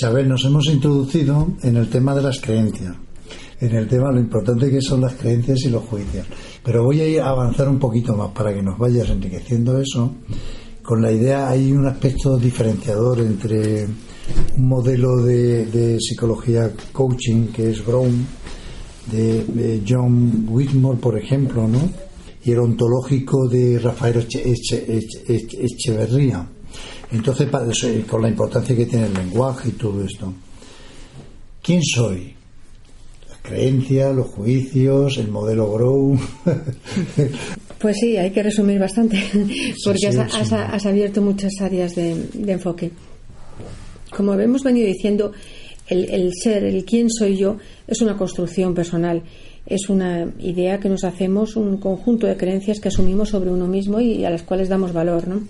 Isabel, 0.03 0.29
nos 0.29 0.45
hemos 0.45 0.67
introducido 0.67 1.53
en 1.63 1.77
el 1.77 1.89
tema 1.89 2.13
de 2.13 2.23
las 2.23 2.41
creencias, 2.41 2.93
en 3.61 3.73
el 3.73 3.87
tema 3.87 4.11
lo 4.11 4.19
importante 4.19 4.69
que 4.69 4.83
son 4.83 5.01
las 5.01 5.15
creencias 5.15 5.61
y 5.65 5.69
los 5.71 5.85
juicios. 5.85 6.27
Pero 6.65 6.83
voy 6.83 7.19
a 7.19 7.29
avanzar 7.29 7.69
un 7.69 7.79
poquito 7.79 8.17
más 8.17 8.33
para 8.33 8.53
que 8.53 8.65
nos 8.65 8.77
vayas 8.77 9.11
enriqueciendo 9.11 9.81
eso. 9.81 10.13
Con 10.83 11.03
la 11.03 11.13
idea, 11.13 11.49
hay 11.49 11.71
un 11.71 11.87
aspecto 11.87 12.37
diferenciador 12.37 13.21
entre 13.21 13.85
un 13.85 14.67
modelo 14.67 15.19
de, 15.23 15.99
psicología 16.01 16.73
coaching 16.93 17.53
que 17.53 17.71
es 17.71 17.87
Brown, 17.87 18.27
de, 19.09 19.85
John 19.89 20.49
Whitmore, 20.49 20.99
por 20.99 21.17
ejemplo, 21.17 21.69
¿no? 21.69 21.79
y 22.45 22.51
el 22.51 22.59
ontológico 22.59 23.47
de 23.47 23.79
Rafael 23.79 24.27
Echeverría 25.29 26.49
entonces, 27.13 27.49
con 28.09 28.23
la 28.23 28.29
importancia 28.29 28.75
que 28.75 28.87
tiene 28.87 29.07
el 29.07 29.15
lenguaje 29.15 29.69
y 29.69 29.73
todo 29.73 30.03
esto, 30.03 30.33
¿quién 31.63 31.83
soy? 31.83 32.35
Las 33.29 33.39
creencias, 33.39 34.15
los 34.15 34.29
juicios, 34.29 35.19
el 35.19 35.29
modelo 35.29 35.73
Grow. 35.73 36.19
Pues 37.79 37.97
sí, 38.01 38.17
hay 38.17 38.31
que 38.31 38.45
resumir 38.45 38.79
bastante, 38.79 39.21
porque 39.85 40.07
has, 40.07 40.87
abierto 40.87 41.21
muchas 41.21 41.51
áreas 41.61 41.97
de, 41.97 42.15
enfoque. 42.47 42.93
Como 44.17 44.35
hemos 44.35 44.63
venido 44.63 44.87
diciendo, 44.87 45.33
el, 45.89 46.09
el, 46.09 46.31
ser, 46.33 46.63
el 46.63 46.85
quién 46.85 47.11
soy 47.11 47.37
yo, 47.37 47.57
es 47.89 48.01
una 48.01 48.17
construcción 48.17 48.73
personal, 48.73 49.25
es 49.67 49.89
una 49.89 50.33
idea 50.39 50.79
que 50.79 50.89
nos 50.89 51.03
hacemos, 51.03 51.57
un 51.57 51.79
conjunto 51.79 52.29
de 52.29 52.37
creencias 52.37 52.79
que 52.79 52.87
asumimos 52.87 53.31
sobre 53.31 53.51
uno 53.51 53.67
mismo 53.67 54.01
y 54.01 54.25
a 54.25 54.31
las 54.31 54.45
cuales 54.45 54.69
damos 54.69 54.93
valor, 54.93 55.27
¿no? 55.27 55.43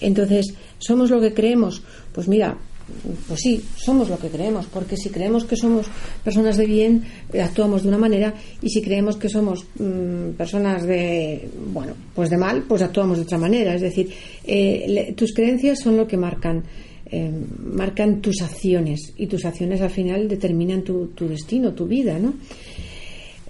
Entonces, 0.00 0.54
¿somos 0.78 1.10
lo 1.10 1.20
que 1.20 1.32
creemos? 1.32 1.82
Pues 2.12 2.28
mira, 2.28 2.56
pues 3.26 3.40
sí, 3.40 3.62
somos 3.76 4.08
lo 4.08 4.18
que 4.18 4.28
creemos, 4.28 4.66
porque 4.66 4.96
si 4.96 5.10
creemos 5.10 5.44
que 5.44 5.56
somos 5.56 5.86
personas 6.22 6.56
de 6.56 6.66
bien, 6.66 7.02
eh, 7.32 7.42
actuamos 7.42 7.82
de 7.82 7.88
una 7.88 7.98
manera, 7.98 8.34
y 8.62 8.68
si 8.70 8.80
creemos 8.80 9.16
que 9.16 9.28
somos 9.28 9.64
mm, 9.78 10.30
personas 10.36 10.84
de, 10.84 11.48
bueno, 11.72 11.94
pues 12.14 12.30
de 12.30 12.36
mal, 12.36 12.64
pues 12.68 12.82
actuamos 12.82 13.18
de 13.18 13.24
otra 13.24 13.38
manera. 13.38 13.74
Es 13.74 13.82
decir, 13.82 14.10
eh, 14.44 15.12
tus 15.16 15.34
creencias 15.34 15.80
son 15.80 15.96
lo 15.96 16.06
que 16.06 16.16
marcan, 16.16 16.62
eh, 17.10 17.30
marcan 17.60 18.20
tus 18.20 18.40
acciones, 18.42 19.12
y 19.16 19.26
tus 19.26 19.44
acciones 19.44 19.80
al 19.80 19.90
final 19.90 20.28
determinan 20.28 20.82
tu, 20.82 21.08
tu 21.08 21.28
destino, 21.28 21.72
tu 21.72 21.86
vida, 21.86 22.18
¿no? 22.18 22.34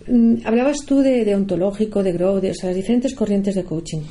Mm, 0.09 0.37
hablabas 0.45 0.85
tú 0.87 1.01
de, 1.01 1.35
ontológico, 1.35 2.03
de 2.03 2.13
grow, 2.13 2.41
de 2.41 2.49
las 2.63 2.75
diferentes 2.75 3.15
corrientes 3.15 3.55
de 3.55 3.65
coaching. 3.65 4.03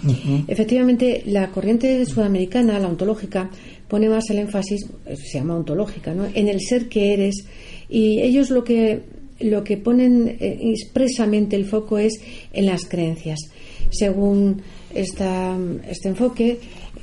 Efectivamente, 0.47 1.23
la 1.27 1.49
corriente 1.51 2.05
sudamericana, 2.05 2.79
la 2.79 2.89
ontológica, 2.89 3.49
pone 3.88 4.10
más 4.10 4.29
el 4.29 4.39
énfasis, 4.39 4.86
eh, 5.05 5.15
se 5.15 5.39
llama 5.39 5.55
ontológica, 5.55 6.13
¿no? 6.13 6.25
en 6.34 6.47
el 6.47 6.60
ser 6.62 6.89
que 6.89 7.13
eres. 7.13 7.45
Y 7.88 8.19
ellos 8.21 8.49
lo 8.49 8.63
que, 8.63 9.03
lo 9.39 9.63
que 9.63 9.77
ponen 9.77 10.38
eh, 10.39 10.60
expresamente 10.62 11.55
el 11.55 11.65
foco 11.65 11.97
es 11.97 12.19
en 12.51 12.65
las 12.65 12.86
creencias. 12.86 13.39
Según 13.89 14.62
esta, 14.93 15.58
este 15.89 16.10
enfoque, 16.10 16.60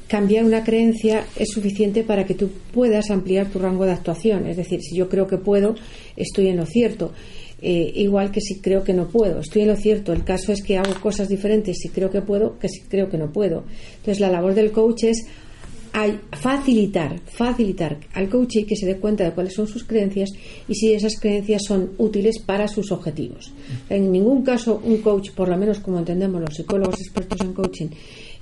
cambiar 0.08 0.44
una 0.44 0.62
creencia 0.62 1.24
es 1.36 1.48
suficiente 1.48 2.04
para 2.04 2.26
que 2.26 2.34
tú 2.34 2.50
puedas 2.72 3.10
ampliar 3.10 3.46
tu 3.46 3.58
rango 3.58 3.86
de 3.86 3.92
actuación. 3.92 4.46
Es 4.46 4.58
decir, 4.58 4.82
si 4.82 4.94
yo 4.94 5.08
creo 5.08 5.26
que 5.26 5.38
puedo, 5.38 5.74
estoy 6.16 6.48
en 6.48 6.58
lo 6.58 6.66
cierto. 6.66 7.12
Eh, 7.64 7.92
igual 7.94 8.32
que 8.32 8.40
si 8.40 8.60
creo 8.60 8.82
que 8.82 8.92
no 8.92 9.06
puedo. 9.06 9.38
Estoy 9.38 9.62
en 9.62 9.68
lo 9.68 9.76
cierto. 9.76 10.12
El 10.12 10.24
caso 10.24 10.52
es 10.52 10.62
que 10.62 10.78
hago 10.78 10.94
cosas 11.00 11.28
diferentes 11.28 11.78
si 11.78 11.90
creo 11.90 12.10
que 12.10 12.20
puedo 12.20 12.58
que 12.58 12.68
si 12.68 12.80
creo 12.82 13.08
que 13.08 13.18
no 13.18 13.32
puedo. 13.32 13.62
Entonces, 13.98 14.18
la 14.18 14.30
labor 14.30 14.54
del 14.54 14.72
coach 14.72 15.04
es 15.04 15.26
facilitar, 16.32 17.20
facilitar 17.20 17.98
al 18.14 18.28
coach 18.28 18.64
que 18.66 18.76
se 18.76 18.86
dé 18.86 18.96
cuenta 18.96 19.24
de 19.24 19.32
cuáles 19.32 19.54
son 19.54 19.68
sus 19.68 19.84
creencias 19.84 20.30
y 20.66 20.74
si 20.74 20.92
esas 20.92 21.20
creencias 21.20 21.62
son 21.66 21.92
útiles 21.98 22.38
para 22.38 22.66
sus 22.66 22.90
objetivos. 22.92 23.52
En 23.90 24.10
ningún 24.10 24.42
caso 24.42 24.80
un 24.84 24.98
coach, 24.98 25.30
por 25.32 25.48
lo 25.48 25.56
menos 25.56 25.80
como 25.80 25.98
entendemos 25.98 26.40
los 26.40 26.54
psicólogos 26.54 26.98
expertos 27.00 27.40
en 27.42 27.52
coaching, 27.52 27.88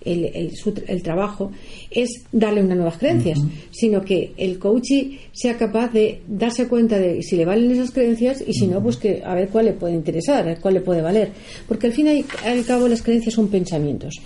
el, 0.05 0.53
el, 0.87 1.03
trabajo 1.03 1.53
es 1.91 2.25
darle 2.33 2.63
unas 2.63 2.77
nuevas 2.77 2.99
creencias, 2.99 3.39
sino 3.71 4.03
que 4.03 4.33
el 4.37 4.59
coach 4.59 4.93
sea 5.33 5.57
capaz 5.57 5.93
de 5.93 6.23
darse 6.27 6.69
cuenta 6.69 6.99
de 6.99 7.23
si 7.23 7.37
le 7.37 7.45
valen 7.45 7.71
esas 7.71 7.91
creencias 7.91 8.43
y 8.47 8.53
si 8.55 8.67
no, 8.67 8.83
pues 8.83 8.97
que 8.97 9.23
a 9.25 9.35
ver 9.35 9.49
cuál 9.49 9.67
le 9.67 9.73
puede 9.73 9.95
interesar, 9.95 10.39
a 10.39 10.47
ver 10.47 10.61
cuál 10.61 10.75
le 10.75 10.81
puede 10.81 11.03
valer. 11.03 11.31
Porque 11.69 11.89
al 11.89 11.93
fin 11.93 12.09
y 12.09 12.25
al 12.45 12.65
cabo 12.65 12.89
las 12.89 13.03
creencias 13.03 13.35
son 13.35 13.49
pensamientos. 13.49 14.21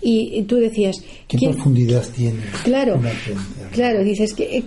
Y, 0.00 0.42
tú 0.42 0.56
decías. 0.56 0.96
¿Qué 1.26 1.38
profundidad 1.38 2.04
tiene? 2.14 2.38
Claro, 2.62 3.00
claro, 3.72 4.04
dices, 4.04 4.32
que, 4.32 4.62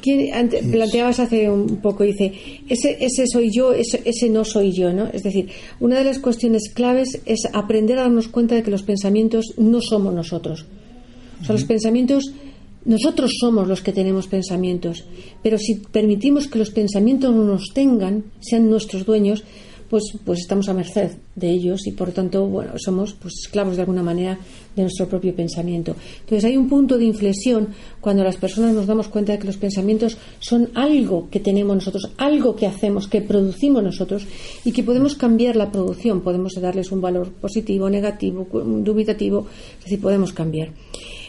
planteabas 0.71 1.19
hace 1.21 1.49
un 1.49 1.77
poco, 1.77 2.03
dice, 2.03 2.33
ese, 2.67 2.97
ese 2.99 3.25
soy 3.27 3.49
yo, 3.49 3.73
ese, 3.73 4.01
ese 4.03 4.29
no 4.29 4.43
soy 4.43 4.73
yo, 4.73 4.91
¿no? 4.91 5.07
Es 5.07 5.23
decir, 5.23 5.49
una 5.79 5.97
de 5.97 6.03
las 6.03 6.19
cuestiones 6.19 6.69
claves 6.73 7.21
es 7.25 7.47
aprender 7.53 7.97
a 7.97 8.03
darnos 8.03 8.27
cuenta 8.27 8.55
de 8.55 8.63
que 8.63 8.71
los 8.71 8.83
pensamientos 8.83 9.53
no 9.57 9.81
somos 9.81 10.13
nosotros. 10.13 10.65
O 11.41 11.45
sea, 11.45 11.53
los 11.53 11.63
pensamientos, 11.63 12.33
nosotros 12.83 13.31
somos 13.39 13.67
los 13.67 13.81
que 13.81 13.93
tenemos 13.93 14.27
pensamientos, 14.27 15.05
pero 15.41 15.57
si 15.57 15.75
permitimos 15.75 16.47
que 16.47 16.59
los 16.59 16.71
pensamientos 16.71 17.33
no 17.33 17.45
nos 17.45 17.69
tengan, 17.73 18.25
sean 18.41 18.69
nuestros 18.69 19.05
dueños, 19.05 19.43
pues, 19.91 20.13
pues 20.23 20.39
estamos 20.39 20.69
a 20.69 20.73
merced 20.73 21.11
de 21.35 21.49
ellos 21.49 21.85
y 21.85 21.91
por 21.91 22.13
tanto, 22.13 22.47
bueno, 22.47 22.71
somos 22.77 23.11
pues 23.11 23.33
esclavos 23.43 23.75
de 23.75 23.81
alguna 23.81 24.01
manera 24.01 24.39
de 24.73 24.83
nuestro 24.83 25.05
propio 25.05 25.35
pensamiento. 25.35 25.97
Entonces 26.21 26.45
hay 26.45 26.55
un 26.55 26.69
punto 26.69 26.97
de 26.97 27.03
inflexión 27.03 27.67
cuando 27.99 28.23
las 28.23 28.37
personas 28.37 28.73
nos 28.73 28.87
damos 28.87 29.09
cuenta 29.09 29.33
de 29.33 29.39
que 29.39 29.47
los 29.47 29.57
pensamientos 29.57 30.17
son 30.39 30.69
algo 30.75 31.27
que 31.29 31.41
tenemos 31.41 31.75
nosotros, 31.75 32.09
algo 32.15 32.55
que 32.55 32.67
hacemos, 32.67 33.09
que 33.09 33.21
producimos 33.21 33.83
nosotros 33.83 34.25
y 34.63 34.71
que 34.71 34.81
podemos 34.81 35.15
cambiar 35.15 35.57
la 35.57 35.69
producción, 35.69 36.21
podemos 36.21 36.53
darles 36.53 36.93
un 36.93 37.01
valor 37.01 37.29
positivo, 37.33 37.89
negativo, 37.89 38.47
dubitativo, 38.53 39.45
es 39.79 39.83
decir, 39.83 39.99
podemos 39.99 40.31
cambiar. 40.31 40.69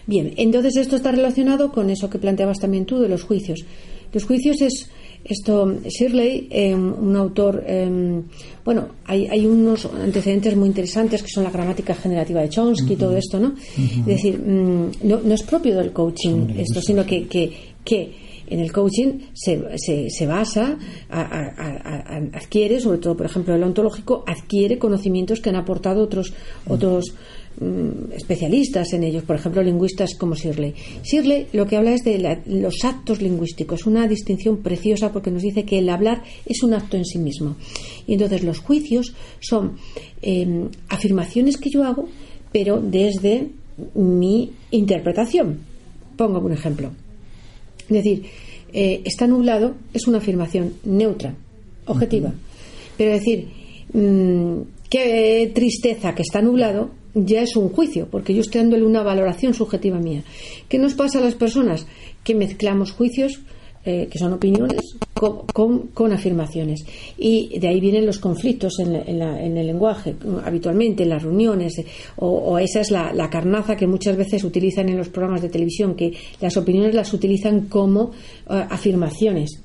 Bien, 0.07 0.35
entonces 0.37 0.77
esto 0.77 0.95
está 0.95 1.11
relacionado 1.11 1.73
con 1.73 1.91
eso 1.91 2.09
que 2.09 2.21
planteabas 2.21 2.61
también 2.61 2.87
tú 2.87 3.01
de 3.01 3.09
los 3.09 3.25
juicios. 3.25 3.65
Los 4.13 4.25
juicios 4.25 4.61
es 4.61 4.89
esto, 5.25 5.79
Shirley, 5.85 6.49
em, 6.51 6.93
un 6.93 7.17
autor, 7.17 7.63
em, 7.67 8.23
bueno, 8.65 8.89
hay, 9.05 9.27
hay, 9.27 9.47
unos 9.47 9.87
antecedentes 9.87 10.57
muy 10.57 10.69
interesantes 10.69 11.23
que 11.23 11.29
son 11.29 11.45
la 11.45 11.51
gramática 11.51 11.95
generativa 11.95 12.41
de 12.41 12.49
Chomsky 12.49 12.95
y 12.95 12.97
todo 12.97 13.17
esto, 13.17 13.39
¿no? 13.39 13.55
Es 13.77 14.07
decir, 14.07 14.39
mm, 14.39 14.91
no, 15.05 15.21
no, 15.23 15.35
es 15.35 15.43
propio 15.43 15.77
del 15.77 15.93
coaching 15.93 16.49
esto, 16.57 16.81
sino 16.81 17.07
que, 17.07 17.27
que, 17.27 17.53
que 17.85 18.13
en 18.49 18.61
el 18.61 18.71
coaching 18.71 19.19
se, 19.33 19.63
se, 19.77 20.11
se 20.11 20.27
basa, 20.27 20.77
adquiere, 21.09 22.81
sobre 22.81 22.99
todo, 22.99 23.17
por 23.17 23.27
ejemplo, 23.27 23.55
el 23.55 23.63
ontológico, 23.63 24.25
adquiere 24.27 24.79
conocimientos 24.79 25.41
que 25.41 25.49
han 25.49 25.57
aportado 25.57 26.03
otros, 26.03 26.35
otros 26.69 27.15
Mm, 27.61 28.13
especialistas 28.15 28.93
en 28.95 29.05
ellos, 29.05 29.25
por 29.25 29.37
ejemplo, 29.37 29.63
lingüistas 29.63 30.15
como 30.15 30.35
Shirley. 30.35 30.75
Shirley 31.05 31.49
lo 31.53 31.67
que 31.67 31.77
habla 31.77 31.93
es 31.93 32.03
de 32.03 32.41
los 32.47 32.83
actos 32.83 33.21
lingüísticos, 33.21 33.87
una 33.87 34.09
distinción 34.09 34.59
preciosa 34.59 35.13
porque 35.13 35.31
nos 35.31 35.43
dice 35.43 35.65
que 35.65 35.79
el 35.79 35.91
hablar 35.91 36.23
es 36.47 36.63
un 36.63 36.73
acto 36.73 36.97
en 36.97 37.05
sí 37.05 37.19
mismo. 37.19 37.57
Y 38.07 38.15
entonces 38.15 38.43
los 38.43 38.59
juicios 38.59 39.15
son 39.41 39.77
em, 40.23 40.71
afirmaciones 40.89 41.59
que 41.59 41.71
yo 41.71 41.85
hago, 41.85 42.09
pero 42.53 42.81
desde 42.81 43.49
mi 43.95 44.51
interpretación. 44.71 45.59
Pongo 46.17 46.41
un 46.41 46.53
ejemplo. 46.53 46.91
Es 47.83 47.97
decir, 47.97 48.25
eh, 48.73 49.03
está 49.05 49.27
nublado 49.27 49.75
es 49.93 50.07
una 50.07 50.19
afirmación 50.19 50.73
neutra, 50.85 51.35
objetiva. 51.87 52.33
Pero 52.97 53.13
decir, 53.13 53.49
mm, 53.93 54.63
qué 54.89 55.51
tristeza 55.55 56.15
que 56.15 56.23
está 56.23 56.41
nublado 56.41 57.02
ya 57.15 57.43
es 57.43 57.57
un 57.57 57.69
juicio, 57.69 58.09
porque 58.11 58.35
yo 58.35 58.41
estoy 58.41 58.63
dándole 58.63 58.85
una 58.85 59.03
valoración 59.03 59.55
subjetiva 59.55 59.99
mía. 59.99 60.23
¿Qué 60.69 60.79
nos 60.79 60.95
pasa 60.95 61.19
a 61.19 61.23
las 61.23 61.35
personas? 61.35 61.87
Que 62.25 62.35
mezclamos 62.35 62.93
juicios, 62.93 63.41
eh, 63.85 64.09
que 64.11 64.19
son 64.19 64.33
opiniones, 64.33 64.97
con, 65.13 66.13
afirmaciones. 66.13 66.85
Y 67.19 67.59
de 67.59 67.69
ahí 67.69 67.81
vienen 67.81 68.07
los 68.07 68.19
conflictos 68.19 68.79
en, 68.79 68.95
el 68.95 69.67
lenguaje, 69.67 70.15
habitualmente 70.45 71.03
en 71.03 71.09
las 71.11 71.23
reuniones, 71.23 71.83
o, 72.17 72.59
esa 72.59 72.81
es 72.81 72.91
la, 72.91 73.29
carnaza 73.31 73.77
que 73.77 73.87
muchas 73.87 74.17
veces 74.17 74.45
utilizan 74.45 74.89
en 74.89 74.99
los 74.99 75.09
programas 75.09 75.43
de 75.43 75.49
televisión, 75.49 75.95
que 75.95 76.13
las 76.41 76.57
opiniones 76.57 76.95
las 76.95 77.13
utilizan 77.13 77.63
como 77.63 78.13
eh, 78.49 78.65
afirmaciones. 78.71 79.61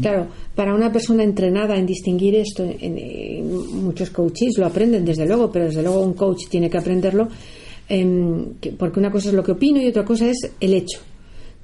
Claro, 0.00 0.28
para 0.54 0.74
una 0.74 0.92
persona 0.92 1.24
entrenada 1.24 1.76
en 1.76 1.86
distinguir 1.86 2.36
esto, 2.36 2.64
en, 2.64 3.84
muchos 3.84 4.10
coaches 4.10 4.58
lo 4.58 4.66
aprenden 4.66 5.04
desde 5.04 5.26
luego, 5.26 5.50
pero 5.50 5.66
desde 5.66 5.82
luego 5.82 6.02
un 6.02 6.14
coach 6.14 6.48
tiene 6.48 6.70
que 6.70 6.78
aprenderlo, 6.78 7.28
em, 7.88 8.54
porque 8.78 9.00
una 9.00 9.10
cosa 9.10 9.28
es 9.28 9.34
lo 9.34 9.42
que 9.42 9.52
opino 9.52 9.80
y 9.80 9.88
otra 9.88 10.04
cosa 10.04 10.28
es 10.28 10.38
el 10.60 10.74
hecho. 10.74 11.00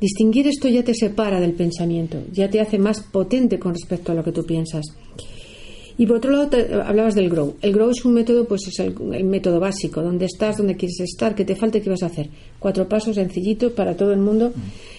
Distinguir 0.00 0.48
esto 0.48 0.68
ya 0.68 0.82
te 0.82 0.94
separa 0.94 1.38
del 1.40 1.52
pensamiento, 1.52 2.18
ya 2.32 2.50
te 2.50 2.60
hace 2.60 2.76
más 2.76 3.00
potente 3.00 3.58
con 3.58 3.72
respecto 3.72 4.10
a 4.10 4.14
lo 4.16 4.24
que 4.24 4.32
tú 4.32 4.44
piensas. 4.44 4.84
Y 5.98 6.06
por 6.06 6.16
otro 6.16 6.32
lado, 6.32 6.82
hablabas 6.84 7.14
del 7.14 7.28
grow. 7.28 7.54
El 7.60 7.72
grow 7.72 7.90
es 7.90 8.04
un 8.04 8.14
método, 8.14 8.44
pues 8.46 8.66
es 8.66 8.78
el, 8.80 8.94
método 9.24 9.60
básico, 9.60 10.02
donde 10.02 10.24
estás, 10.24 10.56
donde 10.56 10.76
quieres 10.76 10.98
estar, 11.00 11.34
qué 11.34 11.44
te 11.44 11.54
falta 11.54 11.78
y 11.78 11.80
qué 11.82 11.90
vas 11.90 12.02
a 12.02 12.06
hacer. 12.06 12.28
Cuatro 12.58 12.88
pasos 12.88 13.14
sencillitos 13.14 13.72
para 13.72 13.96
todo 13.96 14.12
el 14.12 14.18
mundo. 14.18 14.52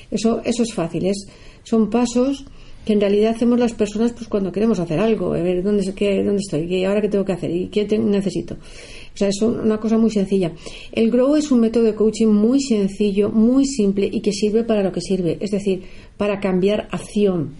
Eso, 0.09 0.41
eso 0.45 0.63
es 0.63 0.73
fácil. 0.73 1.07
Es, 1.07 1.27
son 1.63 1.89
pasos 1.89 2.45
que 2.85 2.93
en 2.93 3.01
realidad 3.01 3.31
hacemos 3.35 3.59
las 3.59 3.73
personas 3.73 4.11
pues 4.11 4.27
cuando 4.27 4.51
queremos 4.51 4.79
hacer 4.79 4.99
algo, 4.99 5.33
a 5.33 5.41
ver 5.41 5.63
dónde, 5.63 5.93
qué, 5.93 6.23
dónde 6.23 6.41
estoy, 6.41 6.67
qué, 6.67 6.85
ahora 6.85 7.01
qué 7.01 7.09
tengo 7.09 7.23
que 7.23 7.31
hacer 7.31 7.51
y 7.51 7.67
qué 7.67 7.85
necesito. 7.97 8.55
O 8.55 9.17
sea, 9.17 9.27
es 9.27 9.41
una 9.41 9.79
cosa 9.79 9.97
muy 9.97 10.09
sencilla. 10.09 10.51
El 10.91 11.11
Grow 11.11 11.35
es 11.35 11.51
un 11.51 11.59
método 11.59 11.83
de 11.83 11.93
coaching 11.93 12.27
muy 12.27 12.59
sencillo, 12.59 13.29
muy 13.29 13.65
simple 13.65 14.09
y 14.11 14.21
que 14.21 14.33
sirve 14.33 14.63
para 14.63 14.81
lo 14.81 14.91
que 14.91 15.01
sirve, 15.01 15.37
es 15.39 15.51
decir, 15.51 15.83
para 16.17 16.39
cambiar 16.39 16.87
acción. 16.91 17.51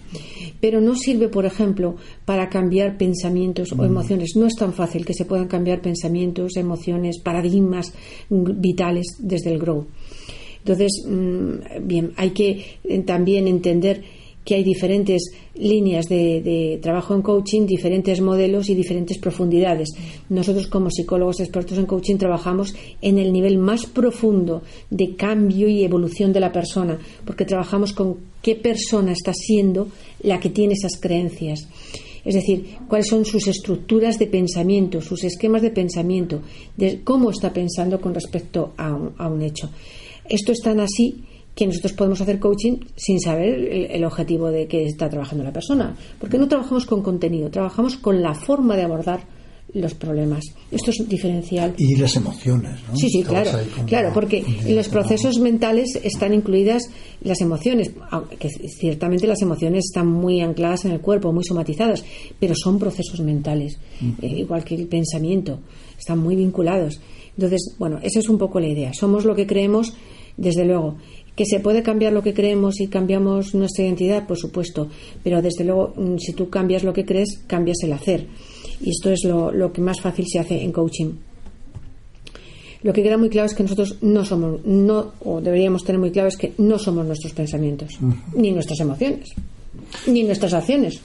Pero 0.60 0.82
no 0.82 0.96
sirve, 0.96 1.30
por 1.30 1.46
ejemplo, 1.46 1.96
para 2.26 2.50
cambiar 2.50 2.98
pensamientos 2.98 3.72
o 3.72 3.76
mm. 3.76 3.86
emociones. 3.86 4.32
No 4.36 4.48
es 4.48 4.56
tan 4.56 4.74
fácil 4.74 5.06
que 5.06 5.14
se 5.14 5.26
puedan 5.26 5.48
cambiar 5.48 5.82
pensamientos, 5.82 6.58
emociones, 6.58 7.20
paradigmas 7.20 7.94
vitales 8.30 9.06
desde 9.20 9.52
el 9.52 9.60
Grow. 9.60 9.86
Entonces, 10.58 11.06
mm, 11.08 11.86
bien, 11.86 12.14
hay 12.16 12.32
que 12.32 12.80
eh, 12.84 13.00
también 13.00 13.48
entender 13.48 14.02
que 14.44 14.56
hay 14.56 14.64
diferentes 14.64 15.32
líneas 15.56 16.08
de, 16.08 16.80
trabajo 16.82 17.14
en 17.16 17.22
coaching, 17.22 17.66
diferentes 17.66 18.22
modelos 18.22 18.70
y 18.70 18.76
diferentes 18.76 19.18
profundidades. 19.18 19.90
Nosotros 20.30 20.68
como 20.68 20.90
psicólogos 20.90 21.40
expertos 21.40 21.78
en 21.78 21.86
coaching 21.86 22.18
trabajamos 22.18 22.76
en 23.02 23.20
el 23.20 23.32
nivel 23.32 23.58
más 23.58 23.86
profundo 23.86 24.64
de 24.90 25.16
cambio 25.16 25.68
y 25.68 25.84
evolución 25.84 26.34
de 26.34 26.40
la 26.40 26.52
persona, 26.52 27.00
porque 27.26 27.46
trabajamos 27.46 27.94
con 27.94 28.18
qué 28.42 28.56
persona 28.56 29.12
está 29.12 29.34
siendo 29.34 29.88
la 30.22 30.40
que 30.40 30.50
tiene 30.50 30.74
esas 30.74 31.00
creencias. 31.00 31.68
Es 32.26 32.36
decir, 32.36 32.78
cuáles 32.88 33.08
son 33.08 33.26
sus 33.26 33.48
estructuras 33.48 34.18
de 34.18 34.28
pensamiento, 34.28 35.02
sus 35.02 35.24
esquemas 35.26 35.62
de 35.62 35.72
pensamiento, 35.72 36.42
de 36.78 37.02
cómo 37.04 37.32
está 37.32 37.52
pensando 37.52 38.00
con 38.00 38.14
respecto 38.14 38.74
a 38.78 38.94
un, 38.94 39.12
a 39.18 39.28
un 39.28 39.42
hecho. 39.42 39.70
Esto 40.30 40.54
es 40.54 40.62
tan 40.62 40.80
así 40.80 41.22
que 41.56 41.68
nosotros 41.68 41.94
podemos 41.94 42.20
hacer 42.22 42.40
coaching 42.40 42.80
sin 42.96 43.20
saber 43.20 43.92
el, 43.92 44.04
objetivo 44.06 44.50
de 44.50 44.68
que 44.68 44.86
está 44.86 45.10
trabajando 45.10 45.44
la 45.44 45.54
persona. 45.54 45.96
Porque 46.20 46.38
no 46.38 46.48
trabajamos 46.48 46.86
con 46.86 47.04
contenido, 47.04 47.50
trabajamos 47.50 47.98
con 47.98 48.22
la 48.22 48.34
forma 48.34 48.76
de 48.76 48.84
abordar 48.84 49.26
los 49.74 49.94
problemas. 49.96 50.44
Esto 50.72 50.92
es 50.92 51.08
diferencial. 51.08 51.74
Y 51.78 51.96
las 51.96 52.16
emociones, 52.16 52.80
¿no? 52.88 52.96
Sí, 52.96 53.10
sí, 53.10 53.24
claro. 53.24 53.52
Claro, 53.88 54.12
porque 54.14 54.44
en 54.66 54.76
los 54.76 54.88
procesos 54.88 55.40
mentales 55.40 56.00
están 56.04 56.34
incluidas 56.34 56.90
las 57.22 57.42
emociones, 57.42 57.92
que 58.40 58.50
ciertamente 58.50 59.26
las 59.26 59.42
emociones 59.42 59.86
están 59.86 60.08
muy 60.08 60.42
ancladas 60.42 60.86
en 60.86 60.92
el 60.92 61.02
cuerpo, 61.02 61.32
muy 61.32 61.44
somatizadas, 61.44 62.04
pero 62.40 62.54
son 62.56 62.78
procesos 62.78 63.20
mentales, 63.22 63.80
eh, 64.22 64.28
igual 64.28 64.64
que 64.64 64.76
el 64.76 64.88
pensamiento, 64.88 65.60
están 65.98 66.20
muy 66.20 66.36
vinculados. 66.36 67.00
Entonces, 67.36 67.76
bueno, 67.80 68.00
esa 68.04 68.20
es 68.20 68.30
un 68.30 68.38
poco 68.38 68.60
la 68.60 68.68
idea. 68.68 68.94
Somos 68.94 69.26
lo 69.26 69.36
que 69.36 69.48
creemos, 69.48 69.94
desde 70.38 70.66
luego 70.66 70.98
que 71.36 71.46
se 71.46 71.60
puede 71.60 71.82
cambiar 71.82 72.14
lo 72.14 72.22
que 72.22 72.34
creemos 72.34 72.80
y 72.80 72.88
cambiamos 72.88 73.56
nuestra 73.56 73.86
identidad, 73.86 74.28
por 74.28 74.38
supuesto, 74.38 74.90
pero 75.24 75.42
desde 75.42 75.64
luego 75.64 75.94
mm, 75.96 76.18
si 76.18 76.34
tú 76.34 76.50
cambias 76.50 76.84
lo 76.84 76.94
que 76.94 77.06
crees, 77.06 77.40
cambias 77.48 77.78
el 77.84 77.94
hacer. 77.94 78.28
Y 78.82 78.92
esto 78.92 79.12
es 79.12 79.24
lo, 79.24 79.72
que 79.72 79.82
más 79.82 80.02
fácil 80.02 80.26
se 80.28 80.40
hace 80.40 80.62
en 80.62 80.72
coaching. 80.72 81.14
Lo 82.84 82.92
que 82.92 83.02
queda 83.02 83.18
muy 83.18 83.30
claro 83.30 83.46
es 83.46 83.54
que 83.54 83.64
nosotros 83.64 83.98
no 84.02 84.26
somos, 84.26 84.66
no, 84.66 85.14
o 85.24 85.40
deberíamos 85.40 85.84
tener 85.86 86.00
muy 86.00 86.12
claro 86.12 86.28
es 86.28 86.36
que 86.36 86.54
no 86.58 86.78
somos 86.78 87.06
nuestros 87.06 87.32
pensamientos, 87.32 87.98
ni 88.36 88.52
nuestras 88.52 88.82
emociones, 88.82 89.30
ni 90.06 90.24
nuestras 90.24 90.54
acciones. 90.54 91.02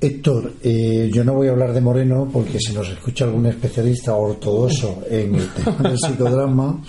Héctor, 0.00 0.52
yo 0.62 1.24
no 1.24 1.34
voy 1.34 1.48
a 1.48 1.50
hablar 1.50 1.72
de 1.72 1.80
Moreno 1.80 2.28
porque 2.32 2.58
si 2.60 2.72
nos 2.72 2.88
escucha 2.88 3.24
algún 3.24 3.46
especialista 3.46 4.14
ortodoxo 4.14 5.02
en 5.10 5.34
el 5.34 5.48
tema 5.48 5.88
del 5.88 5.98
psicodrama, 5.98 6.80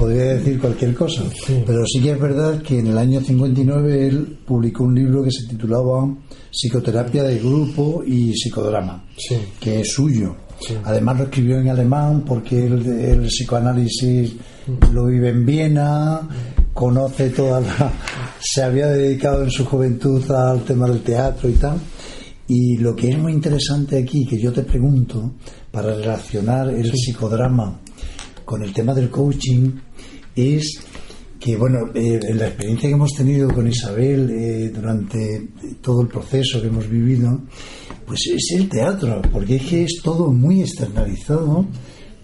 podría 0.00 0.34
decir 0.34 0.58
cualquier 0.58 0.94
cosa. 0.94 1.22
Pero 1.66 1.84
sí 1.86 2.00
que 2.00 2.12
es 2.12 2.20
verdad 2.20 2.62
que 2.62 2.78
en 2.78 2.86
el 2.86 2.98
año 2.98 3.20
59 3.20 4.06
él 4.06 4.38
publicó 4.46 4.84
un 4.84 4.94
libro 4.94 5.22
que 5.22 5.30
se 5.30 5.46
titulaba 5.46 6.08
Psicoterapia 6.50 7.22
de 7.22 7.38
Grupo 7.38 8.02
y 8.06 8.32
Psicodrama, 8.32 9.04
que 9.60 9.80
es 9.80 9.92
suyo. 9.92 10.34
Además 10.84 11.18
lo 11.18 11.24
escribió 11.24 11.58
en 11.60 11.68
alemán 11.68 12.22
porque 12.26 12.66
el, 12.66 12.86
el 12.86 13.26
psicoanálisis 13.26 14.34
lo 14.92 15.06
vive 15.06 15.30
en 15.30 15.46
Viena, 15.46 16.28
conoce 16.72 17.30
toda 17.30 17.60
la... 17.60 17.92
se 18.40 18.62
había 18.62 18.88
dedicado 18.88 19.44
en 19.44 19.50
su 19.50 19.64
juventud 19.64 20.30
al 20.30 20.62
tema 20.64 20.88
del 20.88 21.00
teatro 21.00 21.48
y 21.48 21.54
tal. 21.54 21.78
Y 22.46 22.78
lo 22.78 22.96
que 22.96 23.10
es 23.10 23.18
muy 23.18 23.32
interesante 23.32 23.98
aquí, 23.98 24.26
que 24.26 24.40
yo 24.40 24.52
te 24.52 24.62
pregunto, 24.62 25.34
para 25.70 25.94
relacionar 25.94 26.68
el 26.68 26.90
psicodrama 26.92 27.80
con 28.50 28.64
el 28.64 28.72
tema 28.72 28.92
del 28.92 29.10
coaching, 29.10 29.70
es 30.34 30.82
que, 31.38 31.56
bueno, 31.56 31.92
eh, 31.94 32.18
la 32.34 32.48
experiencia 32.48 32.88
que 32.88 32.96
hemos 32.96 33.12
tenido 33.12 33.48
con 33.54 33.68
Isabel 33.68 34.28
eh, 34.28 34.72
durante 34.74 35.50
todo 35.80 36.02
el 36.02 36.08
proceso 36.08 36.60
que 36.60 36.66
hemos 36.66 36.90
vivido, 36.90 37.42
pues 38.04 38.18
es 38.26 38.58
el 38.58 38.68
teatro, 38.68 39.22
porque 39.30 39.54
es 39.54 39.62
que 39.62 39.84
es 39.84 40.00
todo 40.02 40.32
muy 40.32 40.62
externalizado, 40.62 41.64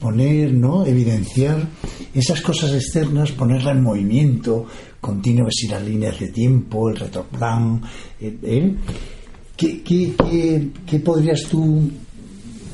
poner, 0.01 0.53
¿no? 0.53 0.85
Evidenciar 0.85 1.65
esas 2.13 2.41
cosas 2.41 2.73
externas, 2.73 3.31
ponerla 3.31 3.71
en 3.71 3.85
movimiento, 3.85 4.67
continuo, 5.01 5.47
si 5.49 5.69
las 5.69 5.85
líneas 5.85 6.19
de 6.19 6.31
tiempo, 6.31 6.91
el 6.91 6.97
retroplan, 6.97 7.83
¿eh? 8.21 8.75
¿Qué, 9.57 9.81
qué, 9.85 10.13
qué, 10.29 10.71
qué 10.85 10.99
podrías 10.99 11.43
tú 11.49 11.89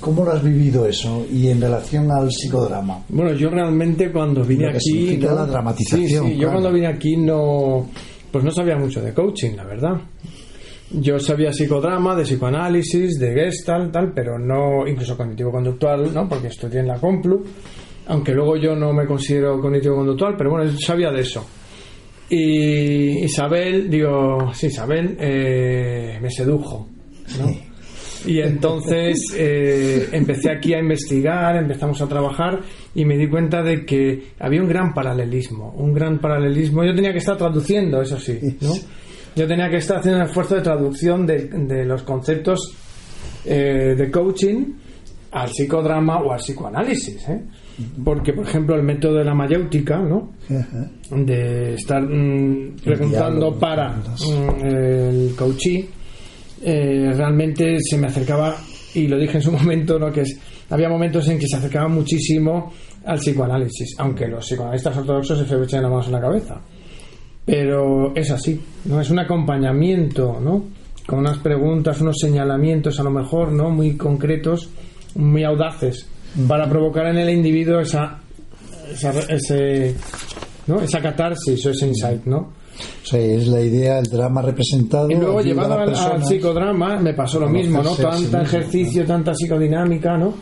¿Cómo 0.02 0.24
lo 0.24 0.32
has 0.32 0.42
vivido 0.42 0.84
eso 0.84 1.24
y 1.32 1.46
en 1.48 1.60
relación 1.60 2.10
al 2.10 2.28
psicodrama? 2.28 3.04
Bueno, 3.08 3.34
yo 3.34 3.48
realmente 3.48 4.10
cuando 4.10 4.42
vine 4.42 4.70
aquí. 4.70 5.16
¿no? 5.16 5.32
la 5.32 5.46
dramatización. 5.46 6.26
Sí, 6.26 6.32
sí, 6.32 6.38
yo 6.40 6.50
cuando 6.50 6.72
vine 6.72 6.88
aquí 6.88 7.16
no. 7.16 7.88
Pues 8.32 8.42
no 8.42 8.50
sabía 8.50 8.76
mucho 8.76 9.00
de 9.00 9.14
coaching, 9.14 9.54
la 9.54 9.64
verdad. 9.64 10.00
Yo 10.90 11.20
sabía 11.20 11.52
psicodrama, 11.52 12.16
de 12.16 12.24
psicoanálisis, 12.24 13.16
de 13.20 13.32
gestalt, 13.32 13.92
tal, 13.92 14.12
pero 14.12 14.40
no, 14.40 14.88
incluso 14.88 15.16
cognitivo-conductual, 15.16 16.12
¿no? 16.12 16.28
Porque 16.28 16.48
estudié 16.48 16.80
en 16.80 16.88
la 16.88 16.98
Complu, 16.98 17.44
aunque 18.08 18.32
luego 18.32 18.56
yo 18.56 18.74
no 18.74 18.92
me 18.92 19.06
considero 19.06 19.60
cognitivo-conductual, 19.60 20.34
pero 20.36 20.50
bueno, 20.50 20.68
sabía 20.84 21.12
de 21.12 21.20
eso. 21.20 21.46
Y 22.28 23.24
Isabel, 23.24 23.88
digo, 23.88 24.52
sí, 24.52 24.66
Isabel, 24.66 25.16
eh, 25.20 26.18
me 26.20 26.28
sedujo, 26.28 26.88
¿no? 27.38 27.71
Y 28.26 28.40
entonces 28.40 29.18
eh, 29.36 30.08
empecé 30.12 30.50
aquí 30.50 30.74
a 30.74 30.78
investigar, 30.78 31.56
empezamos 31.56 32.00
a 32.00 32.06
trabajar 32.06 32.60
y 32.94 33.04
me 33.04 33.16
di 33.16 33.28
cuenta 33.28 33.62
de 33.62 33.84
que 33.84 34.32
había 34.38 34.62
un 34.62 34.68
gran 34.68 34.94
paralelismo, 34.94 35.72
un 35.76 35.92
gran 35.92 36.18
paralelismo. 36.18 36.84
Yo 36.84 36.94
tenía 36.94 37.12
que 37.12 37.18
estar 37.18 37.36
traduciendo, 37.36 38.00
eso 38.00 38.18
sí, 38.18 38.38
¿no? 38.60 38.72
Yo 39.34 39.46
tenía 39.46 39.68
que 39.70 39.78
estar 39.78 39.98
haciendo 39.98 40.20
un 40.20 40.26
esfuerzo 40.26 40.56
de 40.56 40.60
traducción 40.60 41.26
de, 41.26 41.84
los 41.84 42.02
conceptos 42.02 42.74
eh, 43.44 43.94
de 43.96 44.10
coaching 44.10 44.74
al 45.32 45.48
psicodrama 45.48 46.18
o 46.18 46.32
al 46.32 46.38
psicoanálisis, 46.38 47.28
¿eh? 47.28 47.42
Porque, 48.04 48.34
por 48.34 48.46
ejemplo, 48.46 48.76
el 48.76 48.82
método 48.82 49.16
de 49.16 49.24
la 49.24 49.34
mayéutica, 49.34 49.98
¿no? 49.98 50.32
De 51.10 51.74
estar 51.74 52.02
mm, 52.02 52.76
preguntando 52.84 53.58
para 53.58 53.96
mm, 53.96 54.66
el 54.66 55.34
coachee 55.34 55.88
eh, 56.62 57.12
realmente 57.14 57.78
se 57.80 57.98
me 57.98 58.06
acercaba, 58.06 58.56
y 58.94 59.06
lo 59.08 59.18
dije 59.18 59.38
en 59.38 59.42
su 59.42 59.52
momento, 59.58 59.98
¿no? 59.98 60.12
que 60.12 60.22
es, 60.22 60.38
había 60.70 60.88
momentos 60.88 61.28
en 61.28 61.38
que 61.38 61.46
se 61.46 61.56
acercaba 61.56 61.88
muchísimo 61.88 62.72
al 63.04 63.18
psicoanálisis, 63.18 63.94
aunque 63.98 64.26
los 64.28 64.46
psicoanalistas 64.46 64.96
ortodoxos 64.96 65.46
se 65.46 65.62
echan 65.62 65.82
la 65.82 65.88
mano 65.88 66.04
en 66.04 66.12
la 66.12 66.20
cabeza. 66.20 66.60
Pero 67.44 68.14
es 68.14 68.30
así, 68.30 68.60
¿no? 68.84 69.00
Es 69.00 69.10
un 69.10 69.18
acompañamiento, 69.18 70.38
¿no? 70.40 70.64
Con 71.04 71.18
unas 71.18 71.38
preguntas, 71.38 72.00
unos 72.00 72.16
señalamientos 72.20 73.00
a 73.00 73.02
lo 73.02 73.10
mejor, 73.10 73.50
¿no? 73.50 73.68
Muy 73.70 73.96
concretos, 73.96 74.70
muy 75.16 75.42
audaces, 75.42 76.06
para 76.46 76.68
provocar 76.68 77.06
en 77.06 77.18
el 77.18 77.30
individuo 77.30 77.80
esa, 77.80 78.20
esa, 78.92 79.10
ese, 79.28 79.94
¿no? 80.66 80.80
esa 80.80 81.00
catarsis 81.00 81.66
o 81.66 81.70
ese 81.70 81.88
insight, 81.88 82.24
¿no? 82.24 82.61
O 83.02 83.06
sea, 83.06 83.20
es 83.20 83.46
la 83.48 83.60
idea, 83.60 83.98
el 83.98 84.06
drama 84.06 84.42
representado. 84.42 85.10
Y 85.10 85.14
luego 85.14 85.40
llevado 85.40 85.74
al, 85.74 86.24
psicodrama 86.24 86.98
me 86.98 87.14
pasó 87.14 87.40
lo 87.40 87.48
mismo, 87.48 87.82
¿no? 87.82 87.94
Tanta 87.94 88.42
ejercicio, 88.42 89.04
tanta 89.04 89.34
psicodinámica, 89.34 90.16
¿no? 90.16 90.34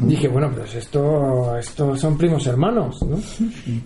Dije, 0.00 0.28
bueno, 0.28 0.50
pues 0.54 0.74
esto, 0.74 1.56
esto 1.56 1.96
son 1.96 2.18
primos 2.18 2.46
hermanos, 2.46 2.98
¿no? 3.02 3.18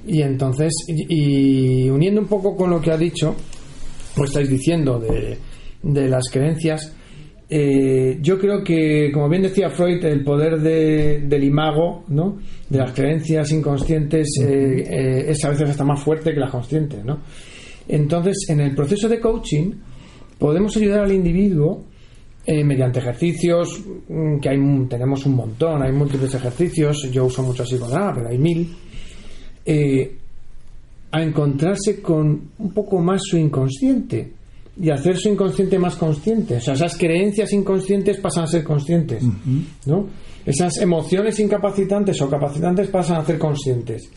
Y 0.07 0.23
entonces, 0.23 0.73
y, 0.89 1.89
uniendo 1.89 2.21
un 2.21 2.27
poco 2.27 2.57
con 2.57 2.71
lo 2.71 2.81
que 2.81 2.91
ha 2.91 2.97
dicho, 2.97 3.35
o 4.17 4.25
estáis 4.25 4.49
diciendo 4.49 4.99
de, 4.99 5.39
de 5.83 6.09
las 6.09 6.25
creencias, 6.31 6.93
eh, 7.49 8.19
yo 8.23 8.39
creo 8.39 8.65
que, 8.65 9.11
como 9.13 9.29
bien 9.29 9.43
decía 9.43 9.69
Freud, 9.69 10.03
el 10.05 10.25
poder 10.25 10.61
de, 10.61 11.21
del 11.21 11.45
imago, 11.45 12.05
¿no? 12.09 12.39
de 12.69 12.79
las 12.79 12.93
creencias 12.93 13.53
inconscientes, 13.53 14.29
eh, 14.43 14.85
eh, 14.89 15.25
es 15.29 15.45
a 15.45 15.51
veces 15.51 15.71
hasta 15.71 15.85
más 15.85 16.03
fuerte 16.03 16.33
que 16.33 16.41
las 16.41 16.51
conscientes. 16.51 17.05
¿no? 17.05 17.21
Entonces, 17.89 18.47
en 18.49 18.61
el 18.61 18.74
proceso 18.74 19.09
de 19.09 19.20
coaching 19.20 19.72
podemos 20.39 20.76
ayudar 20.76 21.05
al 21.05 21.12
individuo 21.12 21.85
eh, 22.47 22.62
mediante 22.62 22.99
ejercicios, 22.99 23.82
mm, 24.09 24.39
que 24.39 24.49
hay, 24.51 24.59
tenemos 24.89 25.24
un 25.24 25.35
montón, 25.35 25.82
hay 25.82 25.93
múltiples 25.93 26.35
ejercicios, 26.35 27.11
yo 27.11 27.24
uso 27.24 27.43
mucho 27.43 27.64
psicodrama, 27.64 28.14
pero 28.14 28.28
hay 28.28 28.39
mil, 28.39 28.76
eh, 29.64 30.16
a 31.11 31.22
encontrarse 31.22 32.03
con 32.03 32.51
un 32.59 32.74
poco 32.74 32.99
más 32.99 33.22
su 33.24 33.39
inconsciente 33.39 34.32
y 34.78 34.91
hacer 34.91 35.16
su 35.16 35.28
inconsciente 35.28 35.78
más 35.78 35.97
consciente. 35.97 36.57
O 36.57 36.61
sea, 36.61 36.74
esas 36.74 36.99
creencias 36.99 37.53
inconscientes 37.53 38.18
pasan 38.18 38.45
a 38.45 38.47
ser 38.49 38.64
conscientes, 38.64 39.22
¿no? 39.87 40.09
Esas 40.45 40.76
emociones 40.78 41.39
incapacitantes 41.41 42.20
o 42.20 42.28
capacitantes 42.28 42.89
pasan 42.89 43.18
a 43.18 43.24
ser 43.24 43.39
conscientes 43.39 44.11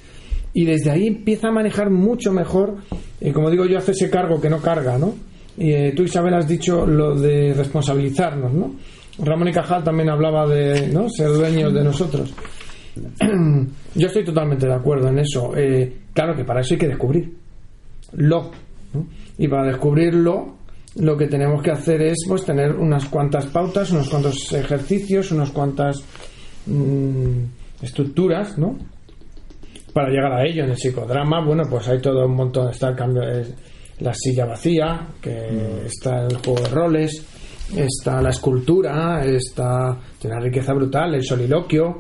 y 0.58 0.66
desde 0.66 0.90
ahí 0.90 1.06
empieza 1.06 1.50
a 1.50 1.52
manejar 1.52 1.92
mucho 1.92 2.34
mejor, 2.34 2.78
y 3.22 3.32
como 3.32 3.52
digo 3.52 3.68
yo, 3.68 3.78
hace 3.78 3.92
ese 3.92 4.10
cargo 4.10 4.42
que 4.42 4.50
no 4.50 4.60
carga, 4.60 4.98
¿no? 4.98 5.14
Y 5.56 5.72
eh, 5.72 5.94
tú, 5.96 6.02
Isabel, 6.02 6.34
has 6.34 6.48
dicho 6.48 6.84
lo 6.84 7.14
de 7.14 7.54
responsabilizarnos, 7.54 8.52
¿no? 8.52 8.74
Ramón 9.20 9.50
y 9.50 9.52
Cajal 9.52 9.84
también 9.84 10.10
hablaba 10.10 10.48
de 10.48 10.88
¿no? 10.88 11.12
ser 11.12 11.28
dueños 11.28 11.72
de 11.76 11.84
nosotros. 11.84 12.34
Yo 13.96 14.08
estoy 14.08 14.26
totalmente 14.26 14.66
de 14.66 14.74
acuerdo 14.74 15.10
en 15.10 15.20
eso. 15.20 15.56
Eh, 15.56 15.96
claro 16.12 16.36
que 16.36 16.44
para 16.44 16.62
eso 16.62 16.74
hay 16.74 16.80
que 16.80 16.88
descubrirlo. 16.88 18.50
Y 19.38 19.48
para 19.48 19.68
descubrirlo, 19.68 20.56
lo 20.96 21.16
que 21.16 21.28
tenemos 21.28 21.62
que 21.62 21.70
hacer 21.70 22.02
es 22.02 22.26
pues, 22.28 22.44
tener 22.46 22.72
unas 22.72 23.06
cuantas 23.06 23.46
pautas, 23.46 23.92
unos 23.92 24.10
cuantos 24.10 24.52
ejercicios, 24.54 25.32
unas 25.32 25.52
cuantas 25.52 26.04
mm, 26.66 27.84
estructuras, 27.84 28.58
¿no? 28.58 28.97
Para 29.94 30.10
llegar 30.10 30.34
a 30.34 30.46
ello. 30.46 30.64
En 30.64 30.72
el 30.72 30.78
psicodrama, 30.78 31.44
bueno, 31.46 31.64
pues 31.70 31.88
hay 31.88 32.00
todo 32.00 32.26
un 32.26 32.36
montón. 32.36 32.70
Está 32.70 32.90
el 32.90 32.96
cambio, 32.96 33.24
la 34.00 34.14
silla 34.14 34.46
vacía, 34.46 35.08
que 35.22 35.32
mm. 35.32 35.86
está 35.86 36.26
el 36.26 36.38
juego 36.38 36.62
de 36.62 36.70
roles, 36.70 37.26
está 37.76 38.22
la 38.22 38.30
escultura, 38.30 39.26
está 39.26 39.98
una 40.24 40.40
riqueza 40.40 40.74
brutal, 40.74 41.16
el 41.16 41.24
soliloquio. 41.24 42.00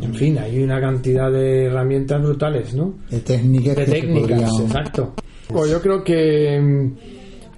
En 0.00 0.10
mm. 0.10 0.14
fin, 0.14 0.38
hay 0.38 0.62
una 0.62 0.80
cantidad 0.80 1.30
de 1.30 1.66
herramientas 1.66 2.20
brutales, 2.22 2.74
¿no? 2.74 2.94
De 3.10 3.20
técnicas. 3.20 3.76
De 3.76 3.84
técnicas, 3.86 4.50
exacto. 4.60 5.14
Pues 5.48 5.70
yo 5.70 5.80
creo 5.80 6.02
que, 6.02 6.90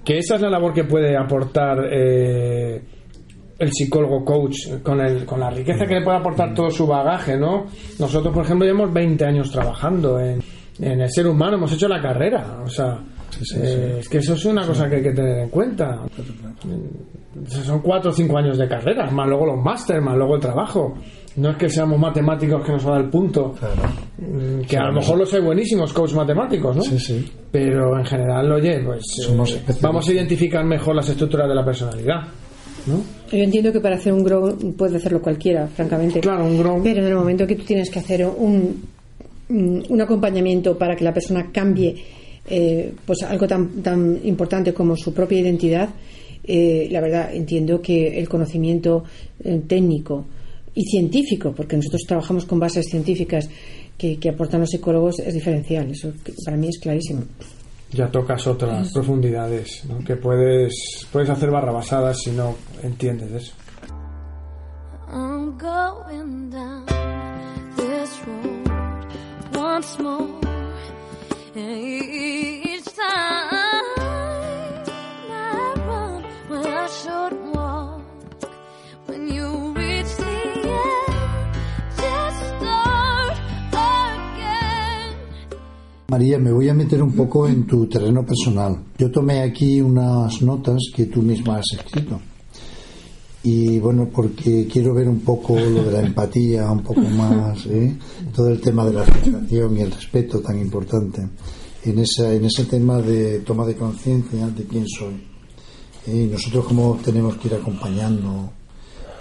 que 0.05 0.17
esa 0.19 0.35
es 0.35 0.41
la 0.41 0.49
labor 0.49 0.73
que 0.73 0.83
puede 0.83 1.17
aportar. 1.17 1.89
Eh, 1.91 2.81
el 3.59 3.71
psicólogo 3.71 4.23
coach 4.23 4.81
con, 4.81 5.01
el, 5.01 5.25
con 5.25 5.39
la 5.39 5.49
riqueza 5.49 5.85
que 5.85 5.95
le 5.95 6.01
puede 6.01 6.17
aportar 6.17 6.53
todo 6.53 6.71
su 6.71 6.87
bagaje, 6.87 7.37
¿no? 7.37 7.65
Nosotros, 7.99 8.33
por 8.33 8.45
ejemplo, 8.45 8.65
llevamos 8.65 8.93
20 8.93 9.25
años 9.25 9.51
trabajando 9.51 10.19
en, 10.19 10.41
en 10.79 11.01
el 11.01 11.11
ser 11.11 11.27
humano, 11.27 11.57
hemos 11.57 11.73
hecho 11.73 11.87
la 11.87 12.01
carrera, 12.01 12.61
o 12.65 12.69
sea, 12.69 12.99
eh, 13.55 13.97
es 13.99 14.09
que 14.09 14.17
eso 14.19 14.33
es 14.33 14.45
una 14.45 14.65
cosa 14.65 14.89
que 14.89 14.97
hay 14.97 15.03
que 15.03 15.11
tener 15.11 15.39
en 15.39 15.49
cuenta. 15.49 16.01
Son 17.47 17.79
4 17.79 18.11
o 18.11 18.13
5 18.13 18.37
años 18.37 18.57
de 18.57 18.67
carrera, 18.67 19.09
más 19.11 19.27
luego 19.27 19.45
los 19.45 19.63
máster, 19.63 20.01
más 20.01 20.17
luego 20.17 20.35
el 20.35 20.41
trabajo. 20.41 20.95
No 21.35 21.51
es 21.51 21.57
que 21.57 21.69
seamos 21.69 21.99
matemáticos 21.99 22.65
que 22.65 22.71
nos 22.71 22.85
va 22.85 22.89
a 22.89 22.93
dar 22.95 23.03
el 23.03 23.09
punto, 23.09 23.55
mm, 24.17 24.61
que 24.61 24.77
a 24.77 24.85
lo 24.87 24.93
mejor 24.93 25.19
los 25.19 25.33
hay 25.33 25.41
buenísimos 25.41 25.93
coach 25.93 26.13
matemáticos, 26.13 26.75
¿no? 26.75 26.81
Sí, 26.81 26.99
sí. 26.99 27.31
Pero 27.51 27.97
en 27.97 28.05
general, 28.05 28.51
oye, 28.51 28.81
pues 28.83 29.03
eh, 29.29 29.77
vamos 29.81 30.09
a 30.09 30.13
identificar 30.13 30.65
mejor 30.65 30.95
las 30.95 31.07
estructuras 31.07 31.47
de 31.47 31.55
la 31.55 31.63
personalidad. 31.63 32.27
Yo 32.87 33.37
entiendo 33.37 33.71
que 33.71 33.79
para 33.79 33.95
hacer 33.95 34.13
un 34.13 34.23
grow 34.23 34.57
puede 34.77 34.97
hacerlo 34.97 35.21
cualquiera, 35.21 35.67
francamente. 35.67 36.19
Claro, 36.19 36.45
un 36.45 36.57
grow. 36.57 36.81
Pero 36.81 37.01
en 37.01 37.07
el 37.07 37.15
momento 37.15 37.45
que 37.45 37.55
tú 37.55 37.63
tienes 37.63 37.89
que 37.89 37.99
hacer 37.99 38.25
un, 38.25 38.81
un 39.49 40.01
acompañamiento 40.01 40.77
para 40.77 40.95
que 40.95 41.03
la 41.03 41.13
persona 41.13 41.49
cambie 41.51 41.95
eh, 42.51 42.93
pues 43.05 43.21
algo 43.23 43.47
tan, 43.47 43.83
tan 43.83 44.19
importante 44.23 44.73
como 44.73 44.95
su 44.95 45.13
propia 45.13 45.39
identidad, 45.39 45.89
eh, 46.43 46.87
la 46.89 46.99
verdad 46.99 47.33
entiendo 47.33 47.79
que 47.79 48.17
el 48.19 48.27
conocimiento 48.27 49.03
eh, 49.43 49.61
técnico 49.67 50.25
y 50.73 50.83
científico, 50.83 51.53
porque 51.55 51.75
nosotros 51.75 52.01
trabajamos 52.07 52.45
con 52.45 52.59
bases 52.59 52.87
científicas 52.89 53.47
que, 53.95 54.17
que 54.17 54.29
aportan 54.29 54.61
los 54.61 54.69
psicólogos, 54.69 55.19
es 55.19 55.33
diferencial. 55.33 55.91
Eso 55.91 56.11
para 56.43 56.57
mí 56.57 56.69
es 56.69 56.79
clarísimo 56.79 57.21
ya 57.91 58.07
tocas 58.07 58.45
otras 58.47 58.91
profundidades, 58.93 59.83
¿no? 59.85 60.03
que 60.03 60.15
puedes, 60.15 61.07
puedes 61.11 61.29
hacer 61.29 61.49
barrabasadas 61.49 62.17
si 62.23 62.31
no 62.31 62.55
entiendes 62.83 63.31
eso. 63.31 63.53
I'm 65.11 65.57
going 65.57 66.49
down 66.49 66.85
this 67.75 68.21
road 68.25 69.55
once 69.55 69.99
more. 69.99 70.49
María, 86.09 86.39
me 86.39 86.51
voy 86.51 86.67
a 86.67 86.73
meter 86.73 87.03
un 87.03 87.11
poco 87.13 87.47
en 87.47 87.67
tu 87.67 87.87
terreno 87.87 88.25
personal. 88.25 88.83
Yo 88.97 89.11
tomé 89.11 89.41
aquí 89.41 89.79
unas 89.79 90.41
notas 90.41 90.79
que 90.93 91.05
tú 91.05 91.21
misma 91.21 91.57
has 91.57 91.65
escrito. 91.77 92.19
Y 93.43 93.79
bueno, 93.79 94.09
porque 94.13 94.67
quiero 94.71 94.93
ver 94.93 95.07
un 95.07 95.21
poco 95.21 95.57
lo 95.57 95.83
de 95.83 95.91
la 95.91 96.01
empatía, 96.01 96.69
un 96.69 96.83
poco 96.83 97.01
más, 97.01 97.65
¿eh? 97.67 97.97
todo 98.35 98.49
el 98.49 98.59
tema 98.59 98.85
de 98.85 98.93
la 98.93 99.03
aceptación 99.03 99.77
y 99.77 99.81
el 99.81 99.91
respeto 99.91 100.41
tan 100.41 100.59
importante. 100.59 101.25
En, 101.85 101.99
esa, 101.99 102.33
en 102.33 102.43
ese 102.43 102.65
tema 102.65 103.01
de 103.01 103.39
toma 103.39 103.65
de 103.65 103.75
conciencia 103.75 104.45
de 104.47 104.65
quién 104.65 104.85
soy. 104.85 105.13
¿eh? 106.07 106.23
Y 106.23 106.27
nosotros 106.27 106.65
como 106.65 106.99
tenemos 107.01 107.37
que 107.37 107.47
ir 107.47 107.53
acompañando 107.53 108.51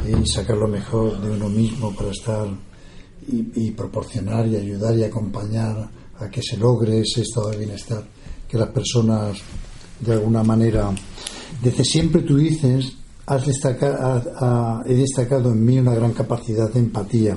¿eh? 0.04 0.16
y 0.20 0.26
sacar 0.26 0.56
lo 0.56 0.66
mejor 0.66 1.20
de 1.20 1.30
uno 1.30 1.48
mismo 1.48 1.94
para 1.94 2.10
estar 2.10 2.48
y, 3.28 3.66
y 3.66 3.70
proporcionar 3.70 4.48
y 4.48 4.56
ayudar 4.56 4.98
y 4.98 5.04
acompañar 5.04 5.90
a 6.18 6.28
que 6.28 6.42
se 6.42 6.56
logre 6.56 7.02
ese 7.02 7.22
estado 7.22 7.50
de 7.50 7.58
bienestar, 7.58 8.02
que 8.48 8.58
las 8.58 8.70
personas 8.70 9.38
de 10.00 10.12
alguna 10.12 10.42
manera, 10.42 10.90
desde 11.62 11.84
siempre 11.84 12.22
tú 12.22 12.36
dices, 12.36 12.97
has 13.28 13.46
he 14.86 14.94
destacado 14.94 15.52
en 15.52 15.64
mí 15.64 15.78
una 15.78 15.94
gran 15.94 16.12
capacidad 16.12 16.72
de 16.72 16.80
empatía, 16.80 17.36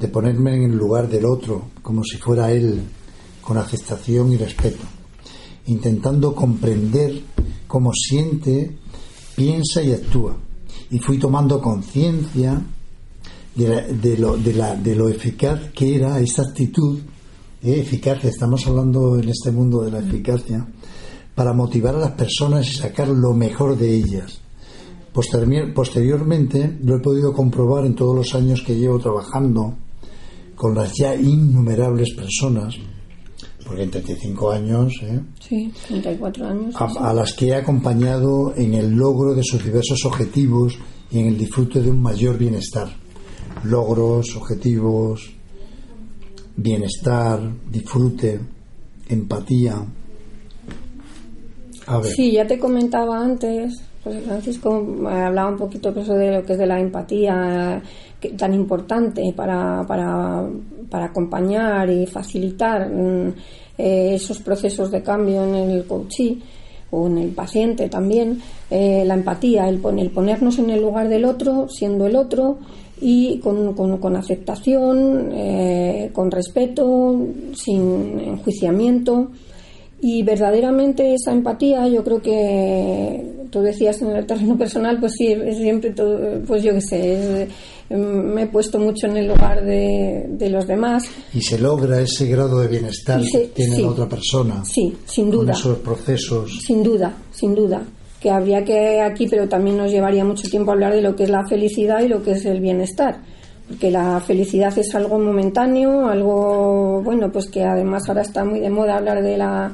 de 0.00 0.08
ponerme 0.08 0.56
en 0.56 0.70
el 0.70 0.76
lugar 0.76 1.08
del 1.08 1.26
otro, 1.26 1.68
como 1.82 2.02
si 2.02 2.16
fuera 2.16 2.50
él, 2.50 2.82
con 3.42 3.58
aceptación 3.58 4.32
y 4.32 4.38
respeto, 4.38 4.84
intentando 5.66 6.34
comprender 6.34 7.20
cómo 7.66 7.92
siente, 7.92 8.78
piensa 9.36 9.82
y 9.82 9.92
actúa. 9.92 10.36
Y 10.90 10.98
fui 10.98 11.18
tomando 11.18 11.60
conciencia 11.60 12.62
de, 13.54 14.16
lo, 14.16 15.08
eficaz 15.08 15.70
que 15.74 15.96
era 15.96 16.18
esta 16.18 16.42
actitud 16.42 16.98
eficacia, 17.62 18.30
estamos 18.30 18.66
hablando 18.66 19.18
en 19.18 19.28
este 19.28 19.50
mundo 19.50 19.82
de 19.82 19.90
la 19.90 19.98
eficacia, 19.98 20.66
para 21.34 21.52
motivar 21.52 21.94
a 21.94 21.98
las 21.98 22.12
personas 22.12 22.66
y 22.70 22.74
sacar 22.74 23.08
lo 23.08 23.32
mejor 23.32 23.76
de 23.76 23.94
ellas. 23.94 24.43
Posteriormente 25.14 26.76
lo 26.82 26.96
he 26.96 27.00
podido 27.00 27.32
comprobar 27.32 27.86
en 27.86 27.94
todos 27.94 28.16
los 28.16 28.34
años 28.34 28.62
que 28.62 28.74
llevo 28.74 28.98
trabajando 28.98 29.76
con 30.56 30.74
las 30.74 30.92
ya 30.92 31.14
innumerables 31.14 32.14
personas, 32.14 32.74
porque 33.64 33.84
en 33.84 33.90
35 33.92 34.50
años, 34.50 34.92
¿eh? 35.02 35.20
sí, 35.38 35.72
34 35.86 36.46
años, 36.46 36.74
a, 36.76 37.10
a 37.10 37.14
las 37.14 37.32
que 37.32 37.46
he 37.46 37.54
acompañado 37.54 38.54
en 38.56 38.74
el 38.74 38.90
logro 38.90 39.34
de 39.34 39.44
sus 39.44 39.64
diversos 39.64 40.04
objetivos 40.04 40.76
y 41.12 41.20
en 41.20 41.26
el 41.28 41.38
disfrute 41.38 41.80
de 41.80 41.90
un 41.90 42.02
mayor 42.02 42.36
bienestar. 42.36 42.88
Logros, 43.62 44.34
objetivos, 44.36 45.32
bienestar, 46.56 47.40
disfrute, 47.70 48.40
empatía. 49.08 49.76
A 51.86 51.98
ver. 51.98 52.12
Sí, 52.12 52.32
ya 52.32 52.46
te 52.46 52.58
comentaba 52.58 53.20
antes, 53.20 53.74
José 54.04 54.20
Francisco 54.20 54.86
hablaba 55.08 55.48
un 55.48 55.56
poquito 55.56 55.92
pues, 55.94 56.06
de 56.06 56.30
lo 56.30 56.44
que 56.44 56.52
es 56.52 56.58
de 56.58 56.66
la 56.66 56.78
empatía, 56.78 57.82
que, 58.20 58.30
tan 58.30 58.52
importante 58.52 59.32
para, 59.34 59.82
para, 59.88 60.46
para, 60.90 61.06
acompañar 61.06 61.88
y 61.88 62.06
facilitar 62.06 62.90
mm, 62.90 63.28
eh, 63.78 64.14
esos 64.14 64.38
procesos 64.40 64.90
de 64.90 65.02
cambio 65.02 65.42
en 65.44 65.54
el 65.54 65.86
coachí 65.86 66.42
o 66.90 67.06
en 67.06 67.18
el 67.18 67.30
paciente 67.30 67.88
también, 67.88 68.40
eh, 68.70 69.04
la 69.06 69.14
empatía, 69.14 69.68
el, 69.68 69.80
el 69.98 70.10
ponernos 70.10 70.58
en 70.58 70.70
el 70.70 70.82
lugar 70.82 71.08
del 71.08 71.24
otro, 71.24 71.66
siendo 71.68 72.06
el 72.06 72.14
otro, 72.14 72.58
y 73.00 73.38
con, 73.40 73.74
con, 73.74 74.16
aceptación, 74.16 75.30
eh, 75.32 76.10
con 76.12 76.30
respeto, 76.30 77.18
sin 77.54 78.20
enjuiciamiento. 78.20 79.30
Y 80.06 80.22
verdaderamente 80.22 81.14
esa 81.14 81.32
empatía, 81.32 81.88
yo 81.88 82.04
creo 82.04 82.20
que 82.20 83.46
tú 83.50 83.62
decías 83.62 84.02
en 84.02 84.10
el 84.10 84.26
terreno 84.26 84.54
personal, 84.58 85.00
pues 85.00 85.12
sí, 85.16 85.34
siempre, 85.56 85.92
todo, 85.92 86.42
pues 86.46 86.62
yo 86.62 86.74
qué 86.74 86.80
sé, 86.82 87.48
me 87.88 88.42
he 88.42 88.46
puesto 88.48 88.78
mucho 88.78 89.06
en 89.06 89.16
el 89.16 89.28
lugar 89.28 89.64
de, 89.64 90.26
de, 90.28 90.50
los 90.50 90.66
demás. 90.66 91.04
Y 91.32 91.40
se 91.40 91.58
logra 91.58 92.02
ese 92.02 92.26
grado 92.26 92.58
de 92.60 92.68
bienestar 92.68 93.22
que 93.22 93.46
tiene 93.54 93.78
la 93.78 93.88
otra 93.88 94.06
persona. 94.06 94.62
Sí, 94.66 94.94
sin 95.06 95.30
duda. 95.30 95.52
Con 95.52 95.60
esos 95.60 95.78
procesos. 95.78 96.60
Sin 96.66 96.82
duda, 96.82 97.16
sin 97.32 97.54
duda 97.54 97.82
que 98.20 98.30
habría 98.30 98.62
que 98.62 99.00
aquí, 99.00 99.26
pero 99.26 99.48
también 99.48 99.78
nos 99.78 99.90
llevaría 99.90 100.24
mucho 100.24 100.48
tiempo 100.50 100.72
hablar 100.72 100.92
de 100.92 101.00
lo 101.00 101.16
que 101.16 101.24
es 101.24 101.30
la 101.30 101.46
felicidad 101.46 102.00
y 102.00 102.08
lo 102.08 102.22
que 102.22 102.32
es 102.32 102.44
el 102.44 102.60
bienestar. 102.60 103.20
Porque 103.68 103.90
la 103.90 104.20
felicidad 104.20 104.76
es 104.78 104.94
algo 104.94 105.18
momentáneo, 105.18 106.08
algo, 106.08 107.00
bueno, 107.02 107.32
pues 107.32 107.48
que 107.50 107.64
además 107.64 108.02
ahora 108.08 108.20
está 108.20 108.44
muy 108.44 108.60
de 108.60 108.68
moda 108.68 108.96
hablar 108.96 109.22
de 109.22 109.36
la, 109.38 109.72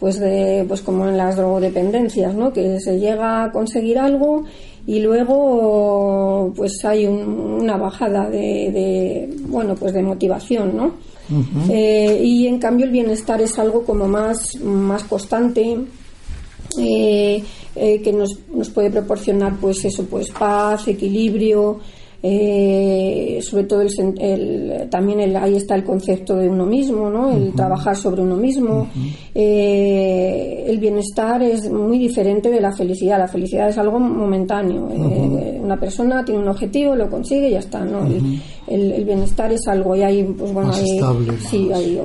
pues 0.00 0.18
de, 0.18 0.64
pues 0.66 0.80
como 0.80 1.06
en 1.06 1.18
las 1.18 1.36
drogodependencias, 1.36 2.34
¿no? 2.34 2.52
Que 2.52 2.80
se 2.80 2.98
llega 2.98 3.44
a 3.44 3.52
conseguir 3.52 3.98
algo 3.98 4.44
y 4.86 5.00
luego, 5.00 6.52
pues 6.56 6.82
hay 6.86 7.06
una 7.06 7.76
bajada 7.76 8.28
de, 8.30 9.28
bueno, 9.42 9.76
pues 9.76 9.92
de 9.92 10.02
motivación, 10.02 10.74
¿no? 10.74 10.94
Eh, 11.68 12.20
y 12.24 12.48
en 12.48 12.58
cambio 12.58 12.86
el 12.86 12.92
bienestar 12.92 13.40
es 13.40 13.56
algo 13.58 13.84
como 13.84 14.08
más, 14.08 14.56
más 14.62 15.04
constante, 15.04 15.78
eh, 16.78 17.44
eh, 17.76 18.02
que 18.02 18.12
nos, 18.12 18.36
nos, 18.52 18.70
puede 18.70 18.90
proporcionar 18.90 19.56
pues 19.60 19.84
eso 19.84 20.04
pues 20.04 20.30
paz 20.30 20.88
equilibrio 20.88 21.78
eh, 22.22 23.40
sobre 23.42 23.64
todo 23.64 23.80
el, 23.80 24.88
también 24.90 25.20
el, 25.20 25.34
ahí 25.36 25.56
está 25.56 25.74
el 25.74 25.84
concepto 25.84 26.36
de 26.36 26.48
uno 26.48 26.66
mismo, 26.66 27.08
¿no? 27.08 27.30
el 27.30 27.54
trabajar 27.54 27.96
sobre 27.96 28.20
uno 28.20 28.36
mismo. 28.36 28.88
Eh, 29.34 30.64
el 30.66 30.78
bienestar 30.78 31.42
es 31.42 31.70
muy 31.70 31.98
diferente 31.98 32.50
de 32.50 32.60
la 32.60 32.72
felicidad. 32.72 33.18
La 33.18 33.28
felicidad 33.28 33.70
es 33.70 33.78
algo 33.78 33.98
momentáneo. 33.98 34.90
Eh, 34.90 35.60
una 35.62 35.80
persona 35.80 36.22
tiene 36.24 36.42
un 36.42 36.48
objetivo, 36.48 36.94
lo 36.94 37.08
consigue 37.08 37.48
y 37.48 37.52
ya 37.52 37.60
está. 37.60 37.84
¿no? 37.84 38.06
el, 38.66 39.04
bienestar 39.04 39.50
es 39.52 39.66
algo 39.66 39.96
y 39.96 40.02
hay, 40.02 40.22
pues 40.22 40.52
bueno, 40.52 40.72
hay, 40.72 41.00
sí, 41.40 41.70
hay, 41.72 42.00